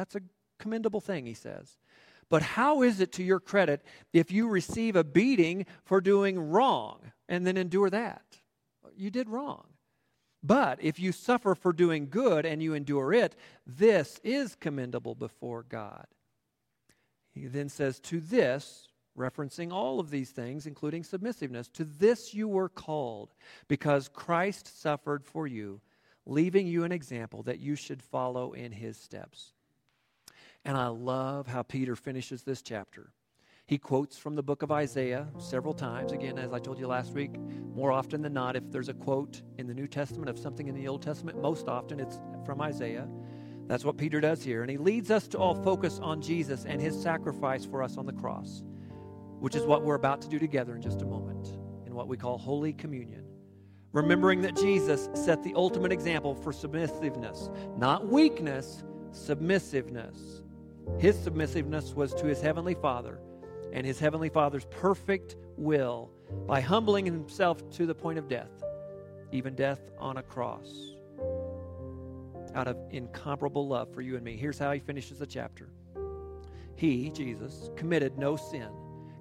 That's 0.00 0.14
a 0.14 0.22
commendable 0.58 1.02
thing, 1.02 1.26
he 1.26 1.34
says. 1.34 1.76
But 2.30 2.40
how 2.40 2.80
is 2.80 3.00
it 3.00 3.12
to 3.12 3.22
your 3.22 3.38
credit 3.38 3.82
if 4.14 4.32
you 4.32 4.48
receive 4.48 4.96
a 4.96 5.04
beating 5.04 5.66
for 5.84 6.00
doing 6.00 6.38
wrong 6.38 7.12
and 7.28 7.46
then 7.46 7.58
endure 7.58 7.90
that? 7.90 8.22
You 8.96 9.10
did 9.10 9.28
wrong. 9.28 9.66
But 10.42 10.82
if 10.82 10.98
you 10.98 11.12
suffer 11.12 11.54
for 11.54 11.74
doing 11.74 12.08
good 12.08 12.46
and 12.46 12.62
you 12.62 12.72
endure 12.72 13.12
it, 13.12 13.36
this 13.66 14.18
is 14.24 14.54
commendable 14.54 15.14
before 15.14 15.64
God. 15.64 16.06
He 17.34 17.46
then 17.46 17.68
says, 17.68 18.00
To 18.00 18.20
this, 18.20 18.88
referencing 19.18 19.70
all 19.70 20.00
of 20.00 20.08
these 20.08 20.30
things, 20.30 20.66
including 20.66 21.04
submissiveness, 21.04 21.68
to 21.74 21.84
this 21.84 22.32
you 22.32 22.48
were 22.48 22.70
called, 22.70 23.34
because 23.68 24.08
Christ 24.08 24.80
suffered 24.80 25.26
for 25.26 25.46
you, 25.46 25.82
leaving 26.24 26.66
you 26.66 26.84
an 26.84 26.92
example 26.92 27.42
that 27.42 27.60
you 27.60 27.74
should 27.74 28.02
follow 28.02 28.52
in 28.52 28.72
his 28.72 28.96
steps. 28.96 29.52
And 30.64 30.76
I 30.76 30.88
love 30.88 31.46
how 31.46 31.62
Peter 31.62 31.96
finishes 31.96 32.42
this 32.42 32.62
chapter. 32.62 33.12
He 33.66 33.78
quotes 33.78 34.18
from 34.18 34.34
the 34.34 34.42
book 34.42 34.62
of 34.62 34.72
Isaiah 34.72 35.28
several 35.38 35.72
times. 35.72 36.12
Again, 36.12 36.38
as 36.38 36.52
I 36.52 36.58
told 36.58 36.78
you 36.78 36.88
last 36.88 37.12
week, 37.12 37.38
more 37.38 37.92
often 37.92 38.20
than 38.20 38.32
not, 38.32 38.56
if 38.56 38.64
there's 38.70 38.88
a 38.88 38.94
quote 38.94 39.42
in 39.58 39.68
the 39.68 39.74
New 39.74 39.86
Testament 39.86 40.28
of 40.28 40.38
something 40.38 40.66
in 40.66 40.74
the 40.74 40.88
Old 40.88 41.02
Testament, 41.02 41.40
most 41.40 41.68
often 41.68 42.00
it's 42.00 42.20
from 42.44 42.60
Isaiah. 42.60 43.06
That's 43.68 43.84
what 43.84 43.96
Peter 43.96 44.20
does 44.20 44.42
here. 44.42 44.62
And 44.62 44.70
he 44.70 44.76
leads 44.76 45.12
us 45.12 45.28
to 45.28 45.38
all 45.38 45.54
focus 45.54 46.00
on 46.02 46.20
Jesus 46.20 46.64
and 46.64 46.80
his 46.80 47.00
sacrifice 47.00 47.64
for 47.64 47.80
us 47.82 47.96
on 47.96 48.06
the 48.06 48.12
cross, 48.12 48.64
which 49.38 49.54
is 49.54 49.62
what 49.62 49.84
we're 49.84 49.94
about 49.94 50.20
to 50.22 50.28
do 50.28 50.40
together 50.40 50.74
in 50.74 50.82
just 50.82 51.02
a 51.02 51.06
moment 51.06 51.56
in 51.86 51.94
what 51.94 52.08
we 52.08 52.16
call 52.16 52.38
Holy 52.38 52.72
Communion. 52.72 53.24
Remembering 53.92 54.40
that 54.42 54.56
Jesus 54.56 55.08
set 55.14 55.44
the 55.44 55.54
ultimate 55.54 55.92
example 55.92 56.34
for 56.34 56.52
submissiveness, 56.52 57.50
not 57.76 58.08
weakness, 58.08 58.82
submissiveness. 59.12 60.42
His 60.98 61.18
submissiveness 61.18 61.94
was 61.94 62.12
to 62.14 62.26
his 62.26 62.40
heavenly 62.40 62.74
Father 62.74 63.20
and 63.72 63.86
his 63.86 63.98
heavenly 63.98 64.28
Father's 64.28 64.66
perfect 64.66 65.36
will 65.56 66.10
by 66.46 66.60
humbling 66.60 67.04
himself 67.04 67.68
to 67.70 67.86
the 67.86 67.94
point 67.94 68.18
of 68.18 68.28
death, 68.28 68.50
even 69.32 69.54
death 69.54 69.90
on 69.98 70.16
a 70.16 70.22
cross, 70.22 70.94
out 72.54 72.66
of 72.66 72.76
incomparable 72.90 73.66
love 73.68 73.92
for 73.94 74.00
you 74.00 74.16
and 74.16 74.24
me. 74.24 74.36
Here's 74.36 74.58
how 74.58 74.72
he 74.72 74.80
finishes 74.80 75.18
the 75.18 75.26
chapter 75.26 75.68
He, 76.76 77.10
Jesus, 77.10 77.70
committed 77.76 78.18
no 78.18 78.36
sin, 78.36 78.70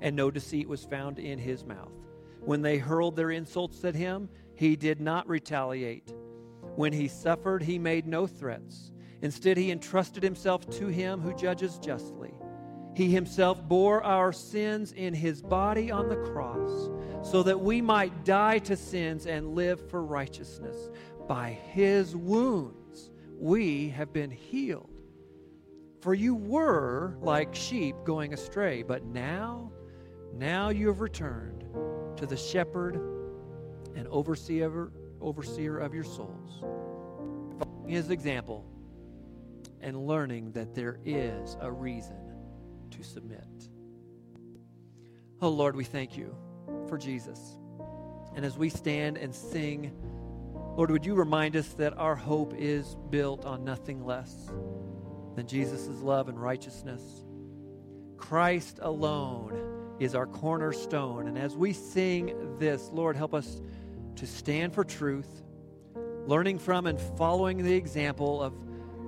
and 0.01 0.15
no 0.15 0.31
deceit 0.31 0.67
was 0.67 0.83
found 0.83 1.19
in 1.19 1.37
his 1.37 1.65
mouth. 1.65 1.93
When 2.41 2.61
they 2.61 2.77
hurled 2.77 3.15
their 3.15 3.31
insults 3.31 3.83
at 3.83 3.95
him, 3.95 4.29
he 4.55 4.75
did 4.75 4.99
not 4.99 5.27
retaliate. 5.27 6.13
When 6.75 6.93
he 6.93 7.07
suffered, 7.07 7.61
he 7.63 7.77
made 7.77 8.07
no 8.07 8.25
threats. 8.25 8.91
Instead, 9.21 9.57
he 9.57 9.71
entrusted 9.71 10.23
himself 10.23 10.69
to 10.69 10.87
him 10.87 11.19
who 11.19 11.33
judges 11.33 11.77
justly. 11.79 12.33
He 12.95 13.11
himself 13.11 13.61
bore 13.67 14.03
our 14.03 14.33
sins 14.33 14.91
in 14.93 15.13
his 15.13 15.41
body 15.41 15.91
on 15.91 16.09
the 16.09 16.17
cross 16.17 16.89
so 17.21 17.43
that 17.43 17.59
we 17.59 17.81
might 17.81 18.25
die 18.25 18.59
to 18.59 18.75
sins 18.75 19.25
and 19.25 19.55
live 19.55 19.89
for 19.89 20.03
righteousness. 20.03 20.89
By 21.27 21.51
his 21.71 22.15
wounds 22.15 23.11
we 23.37 23.89
have 23.89 24.11
been 24.11 24.31
healed. 24.31 24.89
For 26.01 26.13
you 26.13 26.35
were 26.35 27.17
like 27.21 27.53
sheep 27.53 27.95
going 28.05 28.33
astray, 28.33 28.83
but 28.83 29.05
now, 29.05 29.71
now 30.33 30.69
you 30.69 30.87
have 30.87 31.01
returned 31.01 31.65
to 32.17 32.25
the 32.25 32.37
shepherd 32.37 32.95
and 33.95 34.07
overseer, 34.07 34.91
overseer 35.21 35.77
of 35.77 35.93
your 35.93 36.03
souls. 36.03 36.59
Following 37.59 37.89
his 37.89 38.09
example 38.09 38.65
and 39.81 40.07
learning 40.07 40.51
that 40.53 40.75
there 40.75 40.99
is 41.05 41.57
a 41.61 41.71
reason 41.71 42.17
to 42.91 43.03
submit. 43.03 43.47
Oh 45.41 45.49
Lord, 45.49 45.75
we 45.75 45.83
thank 45.83 46.17
you 46.17 46.35
for 46.87 46.97
Jesus. 46.97 47.57
And 48.35 48.45
as 48.45 48.57
we 48.57 48.69
stand 48.69 49.17
and 49.17 49.33
sing, 49.33 49.91
Lord, 50.75 50.91
would 50.91 51.05
you 51.05 51.15
remind 51.15 51.55
us 51.55 51.67
that 51.73 51.97
our 51.97 52.15
hope 52.15 52.53
is 52.57 52.95
built 53.09 53.45
on 53.45 53.63
nothing 53.63 54.05
less 54.05 54.33
than 55.35 55.47
Jesus' 55.47 55.87
love 56.01 56.29
and 56.29 56.41
righteousness? 56.41 57.01
Christ 58.17 58.79
alone 58.81 59.95
is 59.99 60.15
our 60.15 60.27
cornerstone. 60.27 61.27
And 61.27 61.37
as 61.37 61.55
we 61.55 61.73
sing 61.73 62.55
this, 62.59 62.89
Lord, 62.91 63.15
help 63.15 63.33
us 63.33 63.61
to 64.15 64.27
stand 64.27 64.73
for 64.73 64.83
truth, 64.83 65.43
learning 66.25 66.59
from 66.59 66.85
and 66.85 66.99
following 67.17 67.63
the 67.63 67.73
example 67.73 68.41
of 68.41 68.53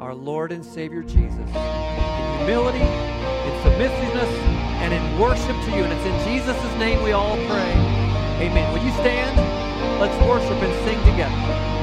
our 0.02 0.14
Lord 0.14 0.52
and 0.52 0.66
Savior 0.66 1.04
Jesus 1.04 1.38
in 1.38 2.38
humility 2.40 3.12
in 3.46 3.64
submissiveness, 3.64 4.30
and 4.82 4.94
in 4.94 5.20
worship 5.20 5.58
to 5.66 5.72
you. 5.72 5.84
And 5.84 5.94
it's 5.94 6.06
in 6.06 6.18
Jesus' 6.34 6.78
name 6.78 7.02
we 7.02 7.12
all 7.12 7.36
pray. 7.36 7.74
Amen. 8.42 8.72
Will 8.74 8.84
you 8.84 8.92
stand? 8.94 9.36
Let's 10.00 10.16
worship 10.26 10.62
and 10.62 10.74
sing 10.86 11.00
together. 11.12 11.81